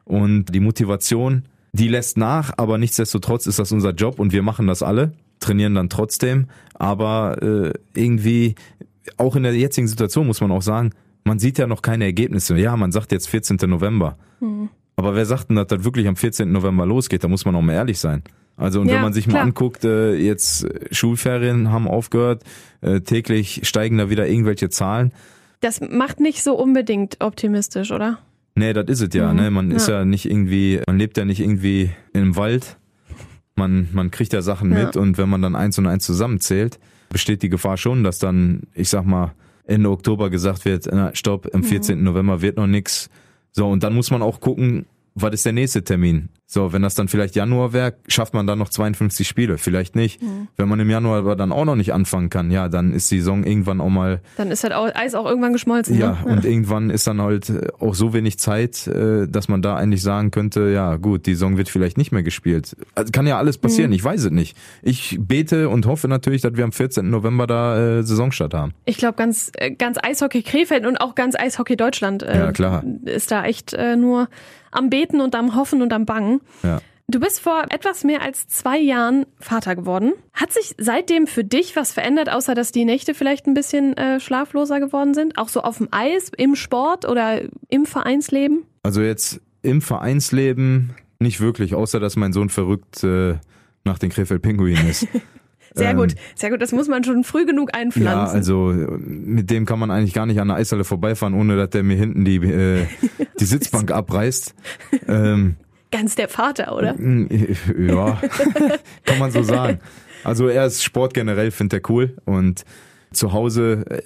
Und 0.04 0.46
die 0.46 0.60
Motivation, 0.60 1.44
die 1.72 1.88
lässt 1.88 2.16
nach, 2.16 2.52
aber 2.56 2.78
nichtsdestotrotz 2.78 3.46
ist 3.46 3.58
das 3.58 3.70
unser 3.70 3.92
Job 3.92 4.18
und 4.18 4.32
wir 4.32 4.42
machen 4.42 4.66
das 4.66 4.82
alle, 4.82 5.12
trainieren 5.38 5.74
dann 5.76 5.88
trotzdem. 5.88 6.48
Aber 6.74 7.40
äh, 7.40 7.72
irgendwie, 7.94 8.56
auch 9.16 9.36
in 9.36 9.44
der 9.44 9.54
jetzigen 9.54 9.86
Situation 9.86 10.26
muss 10.26 10.40
man 10.40 10.50
auch 10.50 10.62
sagen, 10.62 10.90
man 11.24 11.38
sieht 11.38 11.58
ja 11.58 11.68
noch 11.68 11.82
keine 11.82 12.04
Ergebnisse. 12.04 12.56
Ja, 12.58 12.76
man 12.76 12.90
sagt 12.90 13.12
jetzt 13.12 13.28
14. 13.28 13.58
November. 13.66 14.18
Mhm. 14.40 14.70
Aber 14.96 15.14
wer 15.14 15.24
sagt 15.24 15.48
denn, 15.48 15.56
dass 15.56 15.68
das 15.68 15.84
wirklich 15.84 16.08
am 16.08 16.16
14. 16.16 16.50
November 16.50 16.84
losgeht? 16.84 17.22
Da 17.22 17.28
muss 17.28 17.44
man 17.44 17.54
auch 17.54 17.62
mal 17.62 17.74
ehrlich 17.74 17.98
sein. 17.98 18.22
Also 18.56 18.80
und 18.80 18.88
ja, 18.88 18.94
wenn 18.94 19.02
man 19.02 19.12
sich 19.12 19.24
klar. 19.24 19.38
mal 19.38 19.48
anguckt, 19.48 19.84
äh, 19.84 20.14
jetzt 20.14 20.66
Schulferien 20.90 21.70
haben 21.70 21.88
aufgehört, 21.88 22.42
äh, 22.80 23.00
täglich 23.00 23.60
steigen 23.64 23.98
da 23.98 24.10
wieder 24.10 24.28
irgendwelche 24.28 24.68
Zahlen. 24.70 25.12
Das 25.60 25.80
macht 25.80 26.20
nicht 26.20 26.42
so 26.42 26.54
unbedingt 26.54 27.16
optimistisch, 27.20 27.90
oder? 27.92 28.18
Nee, 28.54 28.72
das 28.72 28.86
ist 28.88 29.00
es 29.00 29.14
ja. 29.14 29.32
Mhm. 29.32 29.40
Ne? 29.40 29.50
Man 29.50 29.70
ja. 29.70 29.76
ist 29.76 29.88
ja 29.88 30.04
nicht 30.04 30.30
irgendwie, 30.30 30.80
man 30.86 30.98
lebt 30.98 31.16
ja 31.16 31.24
nicht 31.24 31.40
irgendwie 31.40 31.90
im 32.12 32.36
Wald. 32.36 32.76
Man, 33.54 33.88
man 33.92 34.10
kriegt 34.10 34.32
ja 34.32 34.42
Sachen 34.42 34.72
Ja. 34.72 34.84
mit 34.84 34.96
und 34.96 35.18
wenn 35.18 35.28
man 35.28 35.42
dann 35.42 35.54
eins 35.54 35.78
und 35.78 35.86
eins 35.86 36.04
zusammenzählt, 36.04 36.78
besteht 37.08 37.42
die 37.42 37.48
Gefahr 37.48 37.76
schon, 37.76 38.02
dass 38.02 38.18
dann, 38.18 38.62
ich 38.74 38.88
sag 38.88 39.04
mal, 39.04 39.32
Ende 39.64 39.90
Oktober 39.90 40.30
gesagt 40.30 40.64
wird, 40.64 40.88
na, 40.90 41.14
stopp, 41.14 41.48
am 41.54 41.62
14. 41.62 42.02
November 42.02 42.42
wird 42.42 42.56
noch 42.56 42.66
nix. 42.66 43.08
So, 43.52 43.68
und 43.68 43.82
dann 43.84 43.94
muss 43.94 44.10
man 44.10 44.22
auch 44.22 44.40
gucken, 44.40 44.86
was 45.14 45.34
ist 45.34 45.44
der 45.46 45.52
nächste 45.52 45.84
Termin? 45.84 46.28
So, 46.46 46.74
wenn 46.74 46.82
das 46.82 46.94
dann 46.94 47.08
vielleicht 47.08 47.34
Januar 47.34 47.72
wäre, 47.72 47.94
schafft 48.08 48.34
man 48.34 48.46
dann 48.46 48.58
noch 48.58 48.68
52 48.68 49.26
Spiele, 49.26 49.56
vielleicht 49.56 49.96
nicht. 49.96 50.20
Wenn 50.58 50.68
man 50.68 50.78
im 50.80 50.90
Januar 50.90 51.18
aber 51.20 51.34
dann 51.34 51.50
auch 51.50 51.64
noch 51.64 51.76
nicht 51.76 51.94
anfangen 51.94 52.28
kann, 52.28 52.50
ja, 52.50 52.68
dann 52.68 52.92
ist 52.92 53.10
die 53.10 53.20
Saison 53.20 53.42
irgendwann 53.42 53.80
auch 53.80 53.88
mal 53.88 54.20
Dann 54.36 54.50
ist 54.50 54.62
das 54.62 54.70
Au- 54.72 54.90
Eis 54.94 55.14
auch 55.14 55.24
irgendwann 55.24 55.54
geschmolzen. 55.54 55.96
ja, 55.98 56.18
ne? 56.26 56.30
und 56.30 56.44
irgendwann 56.44 56.90
ist 56.90 57.06
dann 57.06 57.22
halt 57.22 57.48
äh, 57.48 57.68
auch 57.80 57.94
so 57.94 58.12
wenig 58.12 58.38
Zeit, 58.38 58.86
äh, 58.86 59.26
dass 59.28 59.48
man 59.48 59.62
da 59.62 59.76
eigentlich 59.76 60.02
sagen 60.02 60.30
könnte, 60.30 60.68
ja 60.70 60.96
gut, 60.96 61.24
die 61.24 61.32
Saison 61.34 61.56
wird 61.56 61.70
vielleicht 61.70 61.96
nicht 61.96 62.12
mehr 62.12 62.22
gespielt. 62.22 62.76
Also 62.94 63.10
kann 63.12 63.26
ja 63.26 63.38
alles 63.38 63.56
passieren, 63.56 63.88
Mhm. 63.90 63.96
ich 63.96 64.04
weiß 64.04 64.24
es 64.24 64.30
nicht. 64.30 64.54
Ich 64.82 65.18
bete 65.22 65.70
und 65.70 65.86
hoffe 65.86 66.06
natürlich, 66.06 66.42
dass 66.42 66.54
wir 66.54 66.64
am 66.64 66.72
14. 66.72 67.08
November 67.08 67.46
da 67.46 67.98
äh, 68.00 68.02
Saisonstart 68.02 68.52
haben. 68.52 68.74
Ich 68.84 68.98
glaube, 68.98 69.16
ganz, 69.16 69.52
äh, 69.54 69.70
ganz 69.70 69.96
Eishockey 70.02 70.42
Krefeld 70.42 70.84
und 70.86 70.98
auch 70.98 71.14
ganz 71.14 71.34
Eishockey 71.34 71.76
Deutschland 71.76 72.22
äh, 72.22 72.36
Ja, 72.36 72.52
klar. 72.52 72.84
ist 73.06 73.30
da 73.30 73.44
echt 73.46 73.72
äh, 73.72 73.96
nur 73.96 74.28
am 74.72 74.90
Beten 74.90 75.20
und 75.20 75.34
am 75.34 75.54
Hoffen 75.54 75.82
und 75.82 75.92
am 75.92 76.06
Bangen. 76.06 76.40
Ja. 76.62 76.80
Du 77.08 77.20
bist 77.20 77.40
vor 77.40 77.66
etwas 77.68 78.04
mehr 78.04 78.22
als 78.22 78.48
zwei 78.48 78.78
Jahren 78.78 79.26
Vater 79.38 79.76
geworden. 79.76 80.14
Hat 80.32 80.52
sich 80.52 80.74
seitdem 80.78 81.26
für 81.26 81.44
dich 81.44 81.76
was 81.76 81.92
verändert, 81.92 82.30
außer 82.30 82.54
dass 82.54 82.72
die 82.72 82.84
Nächte 82.84 83.12
vielleicht 83.12 83.46
ein 83.46 83.54
bisschen 83.54 83.96
äh, 83.96 84.18
schlafloser 84.18 84.80
geworden 84.80 85.12
sind? 85.12 85.36
Auch 85.36 85.48
so 85.48 85.60
auf 85.60 85.78
dem 85.78 85.88
Eis, 85.90 86.30
im 86.36 86.54
Sport 86.54 87.06
oder 87.06 87.42
im 87.68 87.84
Vereinsleben? 87.84 88.64
Also 88.82 89.02
jetzt 89.02 89.40
im 89.60 89.82
Vereinsleben 89.82 90.94
nicht 91.18 91.40
wirklich, 91.40 91.74
außer 91.74 92.00
dass 92.00 92.16
mein 92.16 92.32
Sohn 92.32 92.48
verrückt 92.48 93.04
äh, 93.04 93.34
nach 93.84 93.98
den 93.98 94.10
Krefeld 94.10 94.42
Pinguinen 94.42 94.88
ist. 94.88 95.06
Sehr 95.74 95.90
Ähm, 95.90 95.96
gut, 95.96 96.14
sehr 96.34 96.50
gut. 96.50 96.60
Das 96.60 96.72
muss 96.72 96.88
man 96.88 97.02
schon 97.04 97.24
früh 97.24 97.46
genug 97.46 97.70
Ja, 97.74 97.80
einpflanzen. 97.80 98.36
also 98.36 98.70
äh, 98.72 98.98
mit 98.98 99.50
dem 99.50 99.64
kann 99.66 99.78
man 99.78 99.90
eigentlich 99.90 100.12
gar 100.14 100.26
nicht 100.26 100.40
an 100.40 100.48
der 100.48 100.56
Eishalle 100.58 100.84
vorbeifahren, 100.84 101.34
ohne 101.34 101.56
dass 101.56 101.70
der 101.70 101.82
mir 101.82 101.96
hinten 101.96 102.24
die, 102.24 102.36
äh, 102.36 102.86
die 103.40 103.44
Sitzbank 103.44 103.90
abreißt. 103.92 104.54
Ähm, 105.08 105.56
Ganz 105.90 106.14
der 106.14 106.28
Vater, 106.28 106.74
oder? 106.74 106.94
Ja, 106.98 108.18
kann 109.04 109.18
man 109.18 109.30
so 109.30 109.42
sagen. 109.42 109.78
Also 110.24 110.48
er 110.48 110.64
ist 110.66 110.82
Sport 110.82 111.12
generell, 111.14 111.50
findet 111.50 111.82
er 111.84 111.90
cool. 111.90 112.16
Und 112.24 112.64
zu 113.12 113.32
Hause 113.34 113.84
äh, 113.90 114.02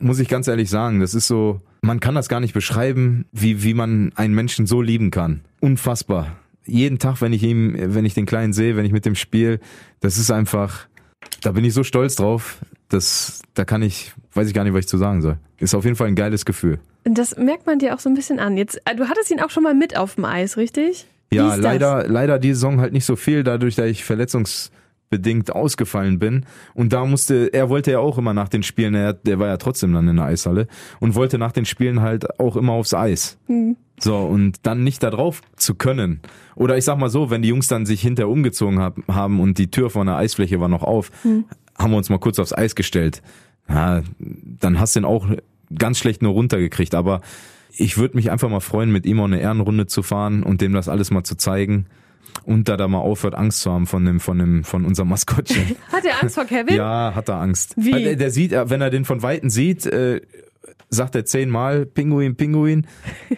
muss 0.00 0.18
ich 0.18 0.28
ganz 0.28 0.48
ehrlich 0.48 0.68
sagen, 0.68 0.98
das 1.00 1.14
ist 1.14 1.28
so, 1.28 1.60
man 1.82 2.00
kann 2.00 2.16
das 2.16 2.28
gar 2.28 2.40
nicht 2.40 2.54
beschreiben, 2.54 3.26
wie, 3.32 3.62
wie 3.62 3.74
man 3.74 4.12
einen 4.16 4.34
Menschen 4.34 4.66
so 4.66 4.82
lieben 4.82 5.10
kann. 5.12 5.42
Unfassbar. 5.60 6.36
Jeden 6.66 6.98
Tag, 6.98 7.20
wenn 7.22 7.32
ich 7.32 7.44
ihm, 7.44 7.74
wenn 7.78 8.04
ich 8.04 8.14
den 8.14 8.26
Kleinen 8.26 8.52
sehe, 8.52 8.76
wenn 8.76 8.84
ich 8.84 8.92
mit 8.92 9.06
dem 9.06 9.14
spiel, 9.14 9.60
das 10.00 10.18
ist 10.18 10.30
einfach, 10.32 10.87
da 11.40 11.52
bin 11.52 11.64
ich 11.64 11.74
so 11.74 11.84
stolz 11.84 12.16
drauf, 12.16 12.58
dass, 12.88 13.42
da 13.54 13.64
kann 13.64 13.82
ich, 13.82 14.12
weiß 14.34 14.48
ich 14.48 14.54
gar 14.54 14.64
nicht, 14.64 14.72
was 14.72 14.80
ich 14.80 14.88
zu 14.88 14.98
sagen 14.98 15.22
soll. 15.22 15.38
Ist 15.58 15.74
auf 15.74 15.84
jeden 15.84 15.96
Fall 15.96 16.08
ein 16.08 16.14
geiles 16.14 16.44
Gefühl. 16.44 16.78
Und 17.04 17.18
Das 17.18 17.36
merkt 17.36 17.66
man 17.66 17.78
dir 17.78 17.94
auch 17.94 18.00
so 18.00 18.08
ein 18.08 18.14
bisschen 18.14 18.38
an. 18.38 18.56
Jetzt, 18.56 18.80
äh, 18.84 18.94
du 18.94 19.08
hattest 19.08 19.30
ihn 19.30 19.40
auch 19.40 19.50
schon 19.50 19.62
mal 19.62 19.74
mit 19.74 19.96
auf 19.96 20.14
dem 20.16 20.24
Eis, 20.24 20.56
richtig? 20.56 21.06
Ja, 21.32 21.48
das? 21.48 21.58
leider, 21.58 22.08
leider 22.08 22.38
die 22.38 22.54
Saison 22.54 22.80
halt 22.80 22.92
nicht 22.92 23.04
so 23.04 23.16
viel, 23.16 23.42
dadurch, 23.42 23.76
dass 23.76 23.86
ich 23.86 24.04
verletzungsbedingt 24.04 25.52
ausgefallen 25.52 26.18
bin. 26.18 26.46
Und 26.74 26.92
da 26.92 27.04
musste, 27.04 27.52
er 27.52 27.68
wollte 27.68 27.90
ja 27.92 27.98
auch 27.98 28.18
immer 28.18 28.34
nach 28.34 28.48
den 28.48 28.62
Spielen, 28.62 28.94
er, 28.94 29.12
der 29.12 29.38
war 29.38 29.48
ja 29.48 29.56
trotzdem 29.58 29.92
dann 29.92 30.08
in 30.08 30.16
der 30.16 30.26
Eishalle 30.26 30.66
und 31.00 31.14
wollte 31.14 31.38
nach 31.38 31.52
den 31.52 31.66
Spielen 31.66 32.00
halt 32.00 32.40
auch 32.40 32.56
immer 32.56 32.72
aufs 32.72 32.94
Eis. 32.94 33.38
Hm. 33.46 33.76
So, 34.00 34.16
und 34.18 34.66
dann 34.66 34.84
nicht 34.84 35.02
da 35.02 35.10
drauf 35.10 35.40
zu 35.56 35.74
können. 35.74 36.20
Oder 36.54 36.76
ich 36.76 36.84
sag 36.84 36.98
mal 36.98 37.10
so, 37.10 37.30
wenn 37.30 37.42
die 37.42 37.48
Jungs 37.48 37.68
dann 37.68 37.86
sich 37.86 38.00
hinter 38.00 38.28
umgezogen 38.28 38.78
hab, 38.80 38.96
haben 39.08 39.40
und 39.40 39.58
die 39.58 39.70
Tür 39.70 39.90
von 39.90 40.06
der 40.06 40.16
Eisfläche 40.16 40.60
war 40.60 40.68
noch 40.68 40.82
auf, 40.82 41.10
Hm. 41.22 41.44
haben 41.78 41.90
wir 41.90 41.96
uns 41.96 42.10
mal 42.10 42.18
kurz 42.18 42.38
aufs 42.38 42.52
Eis 42.52 42.74
gestellt. 42.74 43.22
Ja, 43.68 44.02
dann 44.18 44.80
hast 44.80 44.96
du 44.96 45.00
ihn 45.00 45.04
auch 45.04 45.26
ganz 45.76 45.98
schlecht 45.98 46.22
nur 46.22 46.32
runtergekriegt. 46.32 46.94
Aber 46.94 47.20
ich 47.76 47.98
würde 47.98 48.16
mich 48.16 48.30
einfach 48.30 48.48
mal 48.48 48.60
freuen, 48.60 48.90
mit 48.90 49.04
ihm 49.06 49.20
auch 49.20 49.24
eine 49.26 49.40
Ehrenrunde 49.40 49.86
zu 49.86 50.02
fahren 50.02 50.42
und 50.42 50.60
dem 50.60 50.72
das 50.72 50.88
alles 50.88 51.10
mal 51.10 51.22
zu 51.24 51.36
zeigen. 51.36 51.86
Und 52.44 52.68
da 52.68 52.76
da 52.76 52.88
mal 52.88 52.98
aufhört, 52.98 53.34
Angst 53.34 53.60
zu 53.60 53.72
haben 53.72 53.86
von 53.86 54.04
dem, 54.04 54.20
von 54.20 54.38
dem, 54.38 54.64
von 54.64 54.84
unserem 54.84 55.08
Maskottchen. 55.10 55.76
Hat 55.92 56.04
er 56.04 56.22
Angst 56.22 56.34
vor 56.34 56.44
Kevin? 56.44 56.74
Ja, 56.76 57.12
hat 57.14 57.28
er 57.28 57.40
Angst. 57.40 57.74
Wie? 57.76 57.90
Der, 57.90 58.16
der 58.16 58.30
sieht, 58.30 58.52
äh, 58.52 58.70
wenn 58.70 58.80
er 58.80 58.90
den 58.90 59.04
von 59.04 59.22
Weitem 59.22 59.50
sieht, 59.50 59.86
äh, 59.86 60.20
sagt 60.90 61.14
er 61.14 61.24
zehnmal 61.24 61.86
Pinguin, 61.86 62.36
Pinguin. 62.36 62.86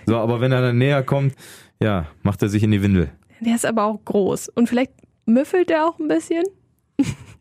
So, 0.07 0.17
aber 0.17 0.41
wenn 0.41 0.53
er 0.53 0.61
dann 0.61 0.79
näher 0.79 1.03
kommt, 1.03 1.35
ja, 1.81 2.07
macht 2.23 2.43
er 2.43 2.49
sich 2.49 2.63
in 2.63 2.71
die 2.71 2.83
Windel. 2.83 3.11
Der 3.41 3.55
ist 3.55 3.67
aber 3.67 3.85
auch 3.85 4.05
groß. 4.05 4.49
Und 4.51 4.69
vielleicht 4.69 4.93
müffelt 5.27 5.71
der 5.71 5.87
auch 5.87 5.99
ein 5.99 6.09
bisschen? 6.09 6.45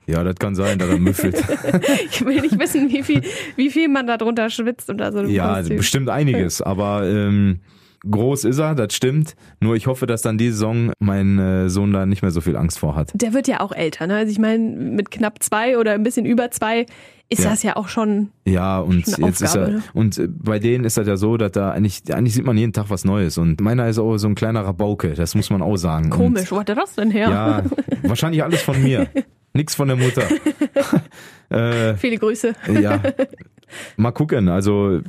Ja, 0.08 0.24
das 0.24 0.36
kann 0.36 0.56
sein, 0.56 0.80
dass 0.80 0.90
er 0.90 0.98
müffelt. 0.98 1.36
Ich 2.12 2.26
will 2.26 2.42
nicht 2.42 2.58
wissen, 2.58 2.90
wie 2.90 3.04
viel, 3.04 3.22
wie 3.56 3.70
viel 3.70 3.88
man 3.90 4.08
da 4.08 4.18
drunter 4.18 4.50
schwitzt 4.50 4.90
unter 4.90 5.12
so 5.12 5.20
einem 5.20 5.30
ja, 5.30 5.58
Kostüm. 5.58 5.78
bestimmt 5.78 6.10
einiges, 6.10 6.62
aber 6.62 7.08
ähm, 7.08 7.60
groß 8.10 8.44
ist 8.46 8.60
er, 8.60 8.76
das 8.76 8.94
stimmt. 8.94 9.36
Nur 9.60 9.76
ich 9.76 9.88
hoffe, 9.88 10.06
dass 10.06 10.22
dann 10.22 10.38
die 10.38 10.50
Saison 10.52 10.92
mein 11.00 11.40
äh, 11.40 11.70
Sohn 11.70 11.92
da 11.94 12.06
nicht 12.06 12.22
mehr 12.22 12.32
so 12.32 12.42
viel 12.42 12.56
Angst 12.56 12.80
vor 12.80 12.96
hat. 12.96 13.12
Der 13.14 13.34
wird 13.34 13.48
ja 13.48 13.60
auch 13.62 13.72
älter, 13.72 14.08
ne? 14.08 14.16
Also 14.18 14.32
ich 14.32 14.40
meine, 14.40 14.60
mit 14.60 15.12
knapp 15.12 15.42
zwei 15.42 15.78
oder 15.78 15.94
ein 15.94 16.04
bisschen 16.04 16.26
über 16.26 16.52
zwei 16.52 16.86
ist 17.32 17.44
Ja. 17.44 17.52
das 17.52 17.62
ja 17.64 17.76
auch 17.76 17.88
schon. 17.90 18.30
Ja, 18.46 18.80
und 18.80 19.06
Schon 19.06 19.26
jetzt 19.26 19.42
ist 19.42 19.50
Aufgabe, 19.50 19.66
er 19.72 19.78
ne? 19.78 19.84
und 19.94 20.18
äh, 20.18 20.28
bei 20.28 20.58
denen 20.60 20.84
ist 20.84 20.98
das 20.98 21.08
ja 21.08 21.16
so, 21.16 21.38
dass 21.38 21.52
da 21.52 21.72
eigentlich 21.72 22.02
eigentlich 22.12 22.34
sieht 22.34 22.46
man 22.46 22.58
jeden 22.58 22.74
Tag 22.74 22.86
was 22.90 23.06
Neues 23.06 23.38
und 23.38 23.62
meiner 23.62 23.88
ist 23.88 24.00
auch 24.00 24.18
so 24.18 24.28
ein 24.28 24.36
kleiner 24.36 24.66
Rabauke, 24.66 25.14
das 25.14 25.36
muss 25.36 25.50
man 25.52 25.62
auch 25.62 25.78
sagen. 25.78 26.10
Komisch, 26.10 26.52
wo 26.52 26.60
hat 26.60 26.70
er 26.70 26.76
das 26.76 26.96
denn 26.96 27.12
her? 27.12 27.28
Und, 27.28 27.34
ja, 27.34 27.64
wahrscheinlich 28.04 28.44
alles 28.44 28.62
von 28.62 28.82
mir. 28.82 29.08
Nix 29.54 29.74
von 29.76 29.88
der 29.88 29.98
Mutter. 29.98 30.22
äh, 31.50 31.96
Viele 31.96 32.18
Grüße. 32.18 32.54
ja, 32.82 33.00
mal 33.98 34.12
gucken. 34.12 34.48
Also 34.50 35.02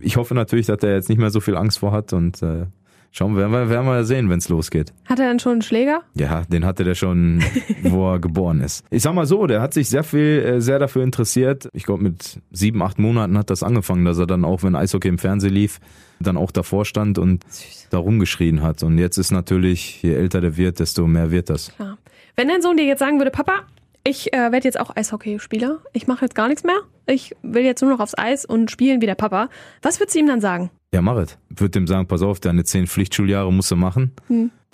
ich 0.00 0.16
hoffe 0.16 0.34
natürlich, 0.34 0.66
dass 0.66 0.82
er 0.82 0.94
jetzt 0.94 1.08
nicht 1.08 1.18
mehr 1.18 1.30
so 1.30 1.40
viel 1.40 1.56
Angst 1.56 1.78
vor 1.78 1.92
hat 1.92 2.12
und 2.12 2.42
äh, 2.42 2.66
schauen 3.10 3.36
wir, 3.36 3.50
werden 3.50 3.68
wir, 3.70 3.84
wir 3.84 4.04
sehen, 4.04 4.30
wenn 4.30 4.38
es 4.38 4.48
losgeht. 4.48 4.92
Hat 5.06 5.18
er 5.18 5.26
dann 5.26 5.38
schon 5.38 5.52
einen 5.52 5.62
Schläger? 5.62 6.02
Ja, 6.14 6.42
den 6.42 6.64
hatte 6.64 6.84
der 6.84 6.94
schon, 6.94 7.42
wo 7.82 8.12
er 8.12 8.18
geboren 8.18 8.60
ist. 8.60 8.84
Ich 8.90 9.02
sag 9.02 9.14
mal 9.14 9.26
so, 9.26 9.46
der 9.46 9.60
hat 9.60 9.74
sich 9.74 9.88
sehr 9.88 10.04
viel, 10.04 10.42
äh, 10.44 10.60
sehr 10.60 10.78
dafür 10.78 11.02
interessiert. 11.02 11.68
Ich 11.72 11.84
glaube, 11.84 12.02
mit 12.02 12.40
sieben, 12.50 12.82
acht 12.82 12.98
Monaten 12.98 13.36
hat 13.38 13.50
das 13.50 13.62
angefangen, 13.62 14.04
dass 14.04 14.18
er 14.18 14.26
dann 14.26 14.44
auch, 14.44 14.62
wenn 14.62 14.74
Eishockey 14.74 15.08
im 15.08 15.18
Fernsehen 15.18 15.52
lief, 15.52 15.80
dann 16.20 16.36
auch 16.36 16.50
davor 16.50 16.84
stand 16.84 17.18
und 17.18 17.44
da 17.90 17.98
rumgeschrien 17.98 18.62
hat. 18.62 18.82
Und 18.82 18.98
jetzt 18.98 19.18
ist 19.18 19.30
natürlich, 19.30 20.02
je 20.02 20.14
älter 20.14 20.40
der 20.40 20.56
wird, 20.56 20.80
desto 20.80 21.06
mehr 21.06 21.30
wird 21.30 21.50
das. 21.50 21.74
Klar. 21.76 21.98
Wenn 22.36 22.48
dein 22.48 22.62
Sohn 22.62 22.76
dir 22.76 22.84
jetzt 22.84 23.00
sagen 23.00 23.18
würde, 23.18 23.30
Papa, 23.30 23.62
ich 24.04 24.32
äh, 24.32 24.52
werde 24.52 24.64
jetzt 24.64 24.78
auch 24.78 24.94
Eishockeyspieler, 24.94 25.80
ich 25.92 26.06
mache 26.06 26.24
jetzt 26.24 26.34
gar 26.34 26.48
nichts 26.48 26.64
mehr, 26.64 26.78
ich 27.08 27.34
will 27.42 27.64
jetzt 27.64 27.80
nur 27.80 27.90
noch 27.90 28.00
aufs 28.00 28.16
Eis 28.16 28.44
und 28.44 28.70
spielen 28.70 29.00
wie 29.00 29.06
der 29.06 29.14
Papa, 29.14 29.48
was 29.82 29.98
würdest 29.98 30.14
du 30.14 30.20
ihm 30.20 30.26
dann 30.26 30.40
sagen? 30.40 30.70
Ja, 30.92 31.02
mach 31.02 31.16
es. 31.16 31.38
Würd 31.50 31.74
dem 31.74 31.86
sagen, 31.86 32.06
pass 32.06 32.22
auf, 32.22 32.40
deine 32.40 32.64
zehn 32.64 32.86
Pflichtschuljahre 32.86 33.52
musst 33.52 33.70
du 33.70 33.76
machen. 33.76 34.12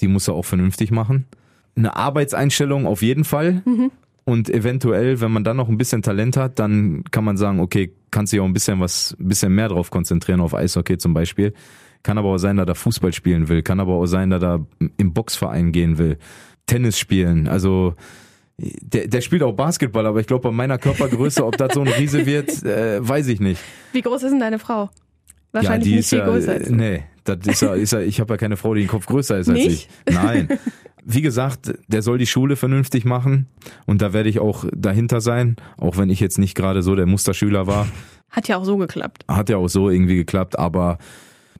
Die 0.01 0.09
musst 0.09 0.29
du 0.29 0.33
auch 0.33 0.45
vernünftig 0.45 0.91
machen. 0.91 1.27
Eine 1.77 1.97
Arbeitseinstellung 1.97 2.87
auf 2.87 3.03
jeden 3.03 3.25
Fall. 3.25 3.63
Und 4.25 4.49
eventuell, 4.49 5.21
wenn 5.21 5.33
man 5.33 5.45
dann 5.45 5.57
noch 5.57 5.69
ein 5.69 5.77
bisschen 5.77 6.03
Talent 6.03 6.37
hat, 6.37 6.59
dann 6.59 7.05
kann 7.11 7.25
man 7.25 7.37
sagen, 7.37 7.61
okay, 7.61 7.93
kannst 8.11 8.33
dich 8.33 8.41
auch 8.41 8.45
ein 8.45 8.53
bisschen 8.53 8.81
was, 8.81 9.17
ein 9.19 9.29
bisschen 9.29 9.55
mehr 9.55 9.69
drauf 9.69 9.91
konzentrieren, 9.91 10.41
auf 10.41 10.55
Eishockey 10.55 10.99
zum 10.99 11.15
Beispiel. 11.15 11.53
Kann 12.03 12.19
aber 12.19 12.29
auch 12.29 12.39
sein, 12.39 12.57
dass 12.57 12.69
er 12.69 12.75
Fußball 12.75 13.13
spielen 13.13 13.49
will. 13.49 13.63
Kann 13.63 13.81
aber 13.81 13.95
auch 13.95 14.07
sein, 14.07 14.31
dass 14.31 14.43
er 14.43 14.67
im 14.97 15.13
Boxverein 15.15 15.73
gehen 15.73 15.99
will. 15.99 16.19
Tennis 16.67 16.99
spielen. 16.99 17.49
Also, 17.49 17.95
der, 18.59 19.09
der 19.09 19.21
spielt 19.21 19.43
auch 19.43 19.53
Basketball, 19.53 20.07
aber 20.07 20.21
ich 20.21 20.27
glaube, 20.27 20.43
bei 20.49 20.55
meiner 20.55 20.79
Körpergröße, 20.79 21.45
ob 21.45 21.57
das 21.57 21.75
so 21.75 21.81
ein 21.81 21.89
Riese 21.89 22.25
wird, 22.27 22.63
äh, 22.65 23.07
weiß 23.07 23.29
ich 23.29 23.41
nicht. 23.41 23.61
Wie 23.93 24.01
groß 24.01 24.23
ist 24.23 24.31
denn 24.31 24.41
deine 24.41 24.59
Frau? 24.59 24.91
Wahrscheinlich 25.53 25.87
ja, 25.87 25.91
die 25.91 25.91
nicht 25.91 26.01
ist 26.01 26.09
viel 26.11 26.19
ja, 26.19 26.27
größer 26.27 26.53
als 26.53 26.69
du. 26.69 26.75
Nee, 26.75 27.05
das 27.25 27.39
ist 27.47 27.63
ja, 27.63 27.75
ist 27.75 27.93
ja, 27.93 28.01
ich 28.01 28.21
habe 28.21 28.35
ja 28.35 28.37
keine 28.37 28.57
Frau, 28.57 28.75
die 28.75 28.83
den 28.83 28.89
Kopf 28.89 29.07
größer 29.07 29.39
ist 29.39 29.49
als 29.49 29.59
Nicht? 29.59 29.89
ich. 30.07 30.15
Nein. 30.15 30.49
Wie 31.05 31.21
gesagt, 31.21 31.75
der 31.87 32.01
soll 32.01 32.17
die 32.17 32.27
Schule 32.27 32.57
vernünftig 32.57 33.05
machen 33.05 33.47
und 33.87 34.01
da 34.01 34.13
werde 34.13 34.31
ich 34.31 34.41
auch 34.41 34.65
dahinter 34.75 35.21
sein, 35.21 35.57
auch 35.77 35.99
wenn 35.99 36.09
ich 36.09 36.19
jetzt 36.19 36.39
nicht 36.39 36.55
gerade 36.55 36.83
so 36.83 36.95
der 36.95 37.07
Musterschüler 37.07 37.67
war. 37.67 37.87
Hat 38.31 38.49
ja 38.49 38.57
auch 38.57 38.65
so 38.65 38.79
geklappt. 38.79 39.25
Hat 39.29 39.51
ja 39.51 39.59
auch 39.59 39.69
so 39.69 39.91
irgendwie 39.91 40.17
geklappt, 40.17 40.59
aber 40.59 40.99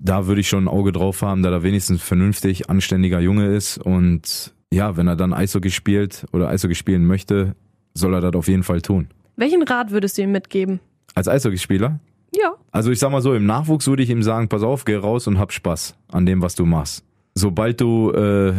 da 0.01 0.27
würde 0.27 0.41
ich 0.41 0.49
schon 0.49 0.65
ein 0.65 0.69
Auge 0.69 0.93
drauf 0.93 1.21
haben, 1.23 1.43
da 1.43 1.51
er 1.51 1.63
wenigstens 1.63 2.03
vernünftig, 2.03 2.71
anständiger 2.71 3.21
Junge 3.21 3.55
ist 3.55 3.79
und 3.79 4.54
ja, 4.75 4.97
wenn 4.97 5.07
er 5.09 5.17
dann 5.17 5.33
Eishockey 5.33 5.71
spielt 5.71 6.27
oder 6.33 6.49
Eishockey 6.49 6.75
spielen 6.75 7.07
möchte, 7.07 7.55
soll 7.95 8.15
er 8.15 8.21
das 8.21 8.35
auf 8.35 8.49
jeden 8.49 8.63
Fall 8.63 8.83
tun. 8.83 9.09
Welchen 9.37 9.63
Rat 9.63 9.91
würdest 9.91 10.19
du 10.19 10.23
ihm 10.23 10.33
mitgeben? 10.33 10.81
Als 11.15 11.29
Eishockeyspieler 11.29 12.01
Ja. 12.35 12.55
Also 12.73 12.91
ich 12.91 12.99
sag 12.99 13.11
mal 13.11 13.23
so, 13.23 13.35
im 13.35 13.47
Nachwuchs 13.47 13.87
würde 13.87 14.03
ich 14.03 14.11
ihm 14.11 14.23
sagen, 14.23 14.49
pass 14.49 14.63
auf, 14.63 14.85
geh 14.85 14.97
raus 14.97 15.27
und 15.27 15.39
hab 15.39 15.53
Spaß 15.53 15.97
an 16.11 16.27
dem, 16.27 16.43
was 16.43 16.55
du 16.55 16.67
machst. 16.67 17.05
Sobald 17.35 17.81
du 17.81 18.11
äh, 18.11 18.53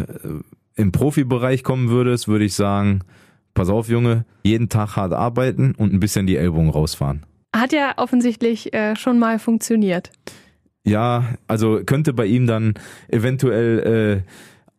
im 0.76 0.92
Profibereich 0.92 1.64
kommen 1.64 1.90
würdest, 1.90 2.28
würde 2.28 2.46
ich 2.46 2.54
sagen, 2.54 3.02
pass 3.54 3.70
auf, 3.70 3.90
Junge, 3.90 4.26
jeden 4.44 4.70
Tag 4.70 4.96
hart 4.96 5.14
arbeiten 5.14 5.74
und 5.78 5.94
ein 5.94 6.00
bisschen 6.00 6.28
die 6.28 6.36
Ellbogen 6.38 6.70
rausfahren. 6.70 7.24
Hat 7.56 7.72
ja 7.72 7.94
offensichtlich 7.98 8.74
äh, 8.74 8.96
schon 8.96 9.18
mal 9.18 9.40
funktioniert. 9.40 10.12
Ja, 10.86 11.36
also 11.48 11.82
könnte 11.86 12.14
bei 12.14 12.26
ihm 12.26 12.48
dann 12.48 12.76
eventuell 13.08 14.24
äh, 14.26 14.30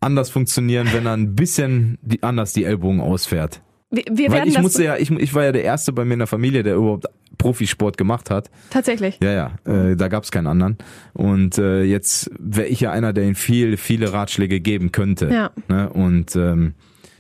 anders 0.01 0.31
funktionieren, 0.31 0.89
wenn 0.93 1.07
er 1.07 1.15
ein 1.15 1.35
bisschen 1.35 1.99
die, 2.03 2.23
anders 2.23 2.53
die 2.53 2.65
Ellbogen 2.65 3.01
ausfährt. 3.01 3.61
Wir, 3.91 4.05
wir 4.11 4.31
Weil 4.31 4.49
ich 4.49 4.59
musste 4.61 4.85
ja, 4.85 4.97
ich, 4.97 5.11
ich 5.11 5.35
war 5.35 5.45
ja 5.45 5.53
der 5.53 5.65
Erste 5.65 5.93
bei 5.93 6.05
mir 6.05 6.15
in 6.15 6.19
der 6.19 6.27
Familie, 6.27 6.63
der 6.63 6.75
überhaupt 6.75 7.07
Profisport 7.39 7.97
gemacht 7.97 8.31
hat. 8.31 8.51
tatsächlich. 8.71 9.19
Ja, 9.23 9.33
ja, 9.65 9.91
äh, 9.91 9.97
da 9.97 10.09
gab's 10.09 10.31
keinen 10.31 10.47
anderen. 10.47 10.79
Und 11.13 11.59
äh, 11.59 11.83
jetzt 11.83 12.31
wäre 12.39 12.67
ich 12.67 12.81
ja 12.81 12.91
einer, 12.91 13.13
der 13.13 13.25
ihm 13.25 13.35
viel, 13.35 13.77
viele 13.77 14.13
Ratschläge 14.13 14.61
geben 14.61 14.91
könnte. 14.91 15.29
Ja. 15.29 15.51
Ne? 15.69 15.91
Und 15.91 16.35
ähm, 16.35 16.75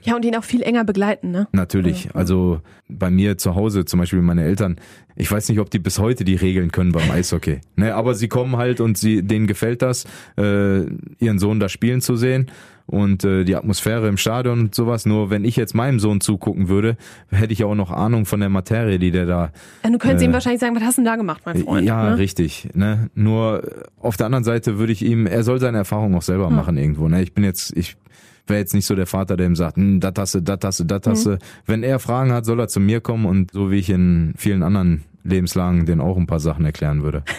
Ja, 0.06 0.16
und 0.16 0.24
ihn 0.24 0.36
auch 0.36 0.44
viel 0.44 0.62
enger 0.62 0.84
begleiten, 0.84 1.30
ne? 1.30 1.48
Natürlich. 1.52 2.08
Also 2.14 2.60
bei 2.88 3.10
mir 3.10 3.36
zu 3.38 3.54
Hause, 3.54 3.84
zum 3.84 3.98
Beispiel 4.00 4.22
meine 4.22 4.44
Eltern, 4.44 4.76
ich 5.16 5.30
weiß 5.30 5.48
nicht, 5.48 5.58
ob 5.58 5.70
die 5.70 5.78
bis 5.78 5.98
heute 5.98 6.24
die 6.24 6.36
Regeln 6.36 6.70
können 6.72 6.92
beim 6.92 7.10
Eishockey. 7.10 7.60
Ne, 7.76 7.94
aber 7.94 8.14
sie 8.14 8.28
kommen 8.28 8.56
halt 8.56 8.80
und 8.80 8.96
sie, 8.96 9.22
denen 9.22 9.46
gefällt 9.46 9.82
das, 9.82 10.04
äh, 10.38 10.82
ihren 11.18 11.38
Sohn 11.38 11.60
da 11.60 11.68
spielen 11.68 12.00
zu 12.00 12.16
sehen 12.16 12.50
und 12.86 13.24
äh, 13.24 13.44
die 13.44 13.54
Atmosphäre 13.56 14.08
im 14.08 14.16
Stadion 14.16 14.60
und 14.60 14.74
sowas. 14.74 15.04
Nur 15.04 15.28
wenn 15.28 15.44
ich 15.44 15.56
jetzt 15.56 15.74
meinem 15.74 15.98
Sohn 16.00 16.20
zugucken 16.22 16.68
würde, 16.68 16.96
hätte 17.30 17.52
ich 17.52 17.58
ja 17.58 17.66
auch 17.66 17.74
noch 17.74 17.90
Ahnung 17.90 18.24
von 18.24 18.40
der 18.40 18.48
Materie, 18.48 18.98
die 18.98 19.10
der 19.10 19.26
da 19.26 19.50
Ja, 19.84 19.90
du 19.90 19.98
könntest 19.98 20.22
Äh, 20.22 20.26
ihm 20.26 20.32
wahrscheinlich 20.32 20.60
sagen, 20.60 20.74
was 20.76 20.82
hast 20.84 20.96
du 20.98 21.02
denn 21.02 21.10
da 21.10 21.16
gemacht, 21.16 21.42
mein 21.44 21.58
Freund? 21.58 21.84
ja, 21.86 22.10
ne? 22.10 22.18
richtig. 22.18 22.68
Ne? 22.74 23.10
Nur 23.14 23.62
auf 24.00 24.16
der 24.16 24.26
anderen 24.26 24.44
Seite 24.44 24.78
würde 24.78 24.92
ich 24.92 25.04
ihm, 25.04 25.26
er 25.26 25.42
soll 25.42 25.58
seine 25.60 25.78
Erfahrung 25.78 26.14
auch 26.14 26.22
selber 26.22 26.48
machen 26.48 26.78
irgendwo. 26.78 27.08
Ne? 27.08 27.22
Ich 27.22 27.34
bin 27.34 27.44
jetzt, 27.44 27.76
ich 27.76 27.96
wäre 28.46 28.60
jetzt 28.60 28.74
nicht 28.74 28.86
so 28.86 28.94
der 28.94 29.06
Vater, 29.06 29.36
der 29.36 29.46
ihm 29.46 29.56
sagt, 29.56 29.76
hm, 29.76 30.00
du, 30.00 30.12
das 30.12 30.34
hast 30.34 30.34
du, 30.80 30.84
das 30.84 31.06
hast 31.06 31.26
du. 31.26 31.38
Wenn 31.64 31.82
er 31.82 31.98
Fragen 31.98 32.32
hat, 32.32 32.44
soll 32.44 32.60
er 32.60 32.68
zu 32.68 32.80
mir 32.80 33.00
kommen 33.00 33.26
und 33.26 33.52
so 33.52 33.70
wie 33.70 33.78
ich 33.78 33.90
in 33.90 34.34
vielen 34.36 34.62
anderen 34.62 35.04
Lebenslagen 35.24 35.86
den 35.86 36.00
auch 36.00 36.16
ein 36.16 36.26
paar 36.26 36.40
Sachen 36.40 36.64
erklären 36.64 37.02
würde. 37.02 37.22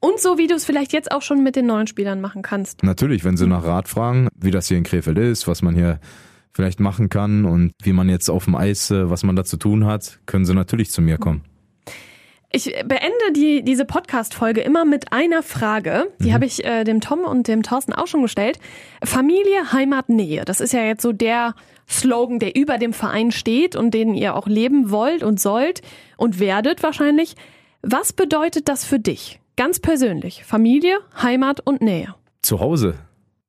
Und 0.00 0.20
so 0.20 0.38
wie 0.38 0.46
du 0.46 0.54
es 0.54 0.64
vielleicht 0.64 0.92
jetzt 0.92 1.10
auch 1.10 1.22
schon 1.22 1.42
mit 1.42 1.56
den 1.56 1.66
neuen 1.66 1.88
Spielern 1.88 2.20
machen 2.20 2.42
kannst. 2.42 2.84
Natürlich, 2.84 3.24
wenn 3.24 3.36
sie 3.36 3.48
nach 3.48 3.64
Rat 3.64 3.88
fragen, 3.88 4.28
wie 4.36 4.52
das 4.52 4.68
hier 4.68 4.78
in 4.78 4.84
Krefeld 4.84 5.18
ist, 5.18 5.48
was 5.48 5.60
man 5.60 5.74
hier 5.74 5.98
vielleicht 6.52 6.78
machen 6.78 7.08
kann 7.08 7.44
und 7.44 7.72
wie 7.82 7.92
man 7.92 8.08
jetzt 8.08 8.28
auf 8.28 8.44
dem 8.44 8.54
Eis, 8.54 8.90
äh, 8.90 9.10
was 9.10 9.24
man 9.24 9.34
da 9.34 9.44
zu 9.44 9.56
tun 9.56 9.86
hat, 9.86 10.20
können 10.26 10.44
sie 10.44 10.54
natürlich 10.54 10.90
zu 10.90 11.02
mir 11.02 11.18
kommen. 11.18 11.42
Ich 12.50 12.64
beende 12.86 13.32
die, 13.36 13.62
diese 13.62 13.84
Podcast-Folge 13.84 14.62
immer 14.62 14.86
mit 14.86 15.12
einer 15.12 15.42
Frage. 15.42 16.10
Die 16.18 16.32
habe 16.32 16.46
ich 16.46 16.64
äh, 16.64 16.84
dem 16.84 17.02
Tom 17.02 17.20
und 17.20 17.46
dem 17.46 17.62
Thorsten 17.62 17.92
auch 17.92 18.06
schon 18.06 18.22
gestellt. 18.22 18.58
Familie, 19.04 19.72
Heimat, 19.72 20.08
Nähe. 20.08 20.46
Das 20.46 20.60
ist 20.60 20.72
ja 20.72 20.82
jetzt 20.82 21.02
so 21.02 21.12
der 21.12 21.54
Slogan, 21.88 22.38
der 22.38 22.56
über 22.56 22.78
dem 22.78 22.94
Verein 22.94 23.32
steht 23.32 23.76
und 23.76 23.92
den 23.92 24.14
ihr 24.14 24.34
auch 24.34 24.46
leben 24.46 24.90
wollt 24.90 25.22
und 25.22 25.38
sollt 25.38 25.82
und 26.16 26.40
werdet 26.40 26.82
wahrscheinlich. 26.82 27.34
Was 27.82 28.14
bedeutet 28.14 28.68
das 28.68 28.84
für 28.84 28.98
dich? 28.98 29.40
Ganz 29.56 29.78
persönlich. 29.78 30.44
Familie, 30.44 30.98
Heimat 31.20 31.60
und 31.60 31.82
Nähe. 31.82 32.14
Zu 32.40 32.60
Hause. 32.60 32.94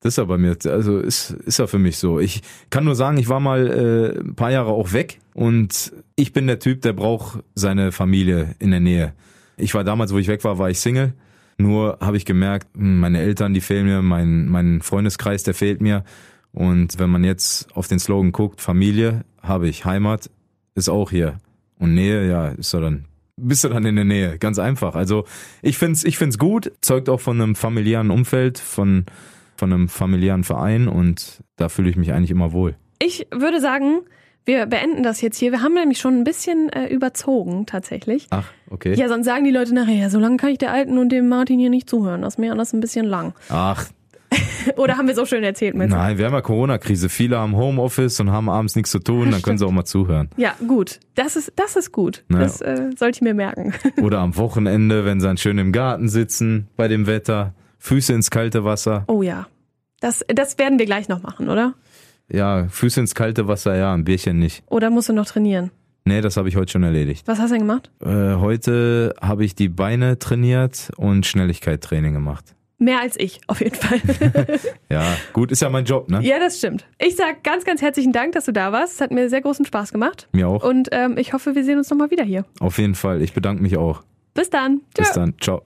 Das 0.02 0.14
ist 0.14 0.18
ja 0.18 0.24
bei 0.24 0.38
mir, 0.38 0.56
also 0.66 1.00
ist, 1.00 1.32
ist 1.32 1.60
ja 1.60 1.68
für 1.68 1.80
mich 1.80 1.98
so. 1.98 2.20
Ich 2.20 2.42
kann 2.70 2.86
nur 2.86 2.96
sagen, 2.96 3.18
ich 3.18 3.28
war 3.28 3.42
mal 3.42 3.68
äh, 3.68 4.20
ein 4.20 4.36
paar 4.36 4.52
Jahre 4.52 4.72
auch 4.72 4.94
weg 4.94 5.20
und 5.34 5.92
ich 6.16 6.32
bin 6.32 6.48
der 6.48 6.60
Typ, 6.60 6.82
der 6.82 6.94
braucht 6.94 7.44
seine 7.54 7.92
Familie 7.92 8.56
in 8.60 8.72
der 8.72 8.80
Nähe. 8.80 9.14
Ich 9.58 9.74
war 9.74 9.84
damals, 9.84 10.14
wo 10.14 10.18
ich 10.18 10.30
weg 10.30 10.44
war, 10.46 10.58
war 10.58 10.70
ich 10.70 10.80
Single. 10.80 11.14
Nur 11.58 11.98
habe 12.00 12.16
ich 12.16 12.24
gemerkt, 12.24 12.68
hm, 12.76 13.02
meine 13.02 13.20
Eltern, 13.20 13.54
die 13.54 13.60
fehlen 13.60 13.86
mir, 13.86 14.02
mein, 14.02 14.48
mein 14.48 14.82
Freundeskreis, 14.82 15.44
der 15.44 15.54
fehlt 15.54 15.82
mir. 15.82 16.06
Und 16.54 16.98
wenn 16.98 17.10
man 17.10 17.26
jetzt 17.26 17.76
auf 17.76 17.90
den 17.90 18.00
Slogan 18.00 18.32
guckt, 18.32 18.62
Familie 18.62 19.26
habe 19.42 19.68
ich, 19.68 19.84
Heimat 19.84 20.30
ist 20.76 20.88
auch 20.88 21.12
hier. 21.12 21.40
Und 21.78 21.94
Nähe, 21.94 22.28
ja, 22.30 22.48
ist 22.48 22.74
ja 22.74 22.80
dann, 22.80 23.06
bist 23.36 23.66
du 23.66 23.70
dann 23.70 23.86
in 23.86 23.98
der 23.98 24.06
Nähe. 24.06 24.38
Ganz 24.38 24.60
einfach. 24.60 24.96
Also 24.96 25.26
ich 25.62 25.78
find's, 25.78 26.06
ich 26.06 26.18
find's 26.18 26.38
gut, 26.38 26.72
zeugt 26.80 27.10
auch 27.10 27.20
von 27.20 27.42
einem 27.42 27.56
familiären 27.56 28.12
Umfeld, 28.12 28.58
von, 28.58 29.06
von 29.60 29.72
einem 29.72 29.90
familiären 29.90 30.44
Verein 30.44 30.88
und 30.88 31.44
da 31.58 31.70
fühle 31.70 31.90
ich 31.90 31.96
mich 31.98 32.14
eigentlich 32.14 32.32
immer 32.32 32.52
wohl. 32.54 32.76
Ich 33.02 33.28
würde 33.32 33.60
sagen, 33.60 34.00
wir 34.46 34.66
beenden 34.66 35.04
das 35.04 35.22
jetzt 35.22 35.38
hier. 35.38 35.52
Wir 35.52 35.62
haben 35.62 35.74
nämlich 35.74 36.00
schon 36.00 36.16
ein 36.18 36.24
bisschen 36.24 36.70
äh, 36.70 36.88
überzogen, 36.88 37.66
tatsächlich. 37.66 38.28
Ach, 38.32 38.50
okay. 38.70 38.94
Ja, 38.96 39.08
sonst 39.08 39.26
sagen 39.26 39.44
die 39.44 39.52
Leute 39.52 39.76
nachher, 39.76 39.94
ja, 39.96 40.10
so 40.10 40.20
lange 40.20 40.38
kann 40.38 40.50
ich 40.50 40.58
der 40.58 40.72
Alten 40.72 40.98
und 40.98 41.10
dem 41.10 41.30
Martin 41.30 41.60
hier 41.60 41.70
nicht 41.70 41.90
zuhören. 41.90 42.22
Das 42.24 42.34
ist 42.36 42.38
mir 42.40 42.52
alles 42.52 42.74
ein 42.74 42.80
bisschen 42.80 43.06
lang. 43.06 43.34
Ach, 43.50 43.86
Oder 44.78 44.98
haben 44.98 45.08
wir 45.08 45.16
so 45.16 45.26
schön 45.26 45.44
erzählt, 45.44 45.74
du? 45.74 45.80
nein, 45.80 46.18
wir 46.18 46.26
haben 46.26 46.34
ja 46.34 46.42
Corona-Krise. 46.42 47.10
Viele 47.10 47.38
haben 47.38 47.56
Homeoffice 47.56 48.20
und 48.20 48.32
haben 48.32 48.50
abends 48.50 48.76
nichts 48.76 48.92
zu 48.92 49.00
tun, 49.00 49.32
dann 49.32 49.42
können 49.42 49.58
sie 49.58 49.66
auch 49.66 49.72
mal 49.72 49.86
zuhören. 49.86 50.30
Ja, 50.38 50.54
gut. 50.68 51.00
Das 51.16 51.36
ist, 51.36 51.54
das 51.56 51.76
ist 51.76 51.92
gut. 51.92 52.24
Na, 52.28 52.40
Das 52.40 52.62
äh, 52.62 52.90
sollte 52.98 53.18
ich 53.18 53.22
mir 53.22 53.34
merken. 53.34 53.74
Oder 54.02 54.20
am 54.20 54.36
Wochenende, 54.38 55.06
wenn 55.06 55.20
sie 55.20 55.28
dann 55.28 55.38
schön 55.38 55.58
im 55.58 55.72
Garten 55.72 56.10
sitzen, 56.10 56.68
bei 56.78 56.88
dem 56.88 57.08
Wetter, 57.08 57.54
Füße 57.80 58.14
ins 58.14 58.30
kalte 58.30 58.64
Wasser. 58.64 59.04
Oh 59.08 59.22
ja. 59.22 59.48
Das, 60.02 60.24
das 60.28 60.58
werden 60.58 60.80
wir 60.80 60.86
gleich 60.86 61.10
noch 61.10 61.22
machen, 61.24 61.50
oder? 61.50 61.74
Ja, 62.32 62.68
Füße 62.70 63.00
ins 63.00 63.16
kalte 63.16 63.48
Wasser, 63.48 63.76
ja, 63.76 63.94
ein 63.94 64.06
Bierchen 64.06 64.38
nicht. 64.40 64.64
Oder 64.68 64.90
musst 64.90 65.10
du 65.10 65.14
noch 65.14 65.26
trainieren? 65.26 65.72
Nee, 66.06 66.22
das 66.22 66.38
habe 66.38 66.48
ich 66.50 66.56
heute 66.56 66.72
schon 66.72 66.84
erledigt. 66.84 67.28
Was 67.28 67.40
hast 67.40 67.50
du 67.50 67.56
denn 67.56 67.68
gemacht? 67.68 67.92
Äh, 68.02 68.36
heute 68.36 69.14
habe 69.22 69.44
ich 69.44 69.56
die 69.56 69.68
Beine 69.70 70.18
trainiert 70.20 70.92
und 70.98 71.26
Schnelligkeit-Training 71.26 72.14
gemacht. 72.14 72.56
Mehr 72.78 73.02
als 73.02 73.20
ich, 73.20 73.42
auf 73.48 73.60
jeden 73.60 73.76
Fall. 73.76 74.00
Ja, 74.90 75.04
gut, 75.34 75.52
ist 75.52 75.62
ja 75.62 75.70
mein 75.70 75.86
Job, 75.86 76.10
ne? 76.10 76.22
ja, 76.24 76.40
das 76.40 76.58
stimmt. 76.58 76.86
Ich 76.98 77.16
sag 77.16 77.44
ganz, 77.44 77.64
ganz 77.64 77.82
herzlichen 77.82 78.12
Dank, 78.12 78.32
dass 78.32 78.46
du 78.46 78.54
da 78.54 78.72
warst. 78.72 78.94
Es 78.96 79.02
hat 79.02 79.12
mir 79.12 79.30
sehr 79.30 79.42
großen 79.42 79.66
Spaß 79.66 79.92
gemacht. 79.92 80.28
Mir 80.32 80.48
auch. 80.48 80.64
Und 80.64 80.90
ähm, 80.92 81.18
ich 81.18 81.34
hoffe, 81.34 81.54
wir 81.54 81.64
sehen 81.64 81.78
uns 81.78 81.90
nochmal 81.90 82.10
wieder 82.10 82.24
hier. 82.24 82.46
Auf 82.60 82.78
jeden 82.80 82.96
Fall. 82.96 83.22
Ich 83.22 83.34
bedanke 83.34 83.62
mich 83.62 83.78
auch. 83.78 84.02
Bis 84.34 84.50
dann. 84.50 84.82
Bis 84.96 85.10
Tschö. 85.10 85.14
dann. 85.16 85.34
Ciao. 85.40 85.62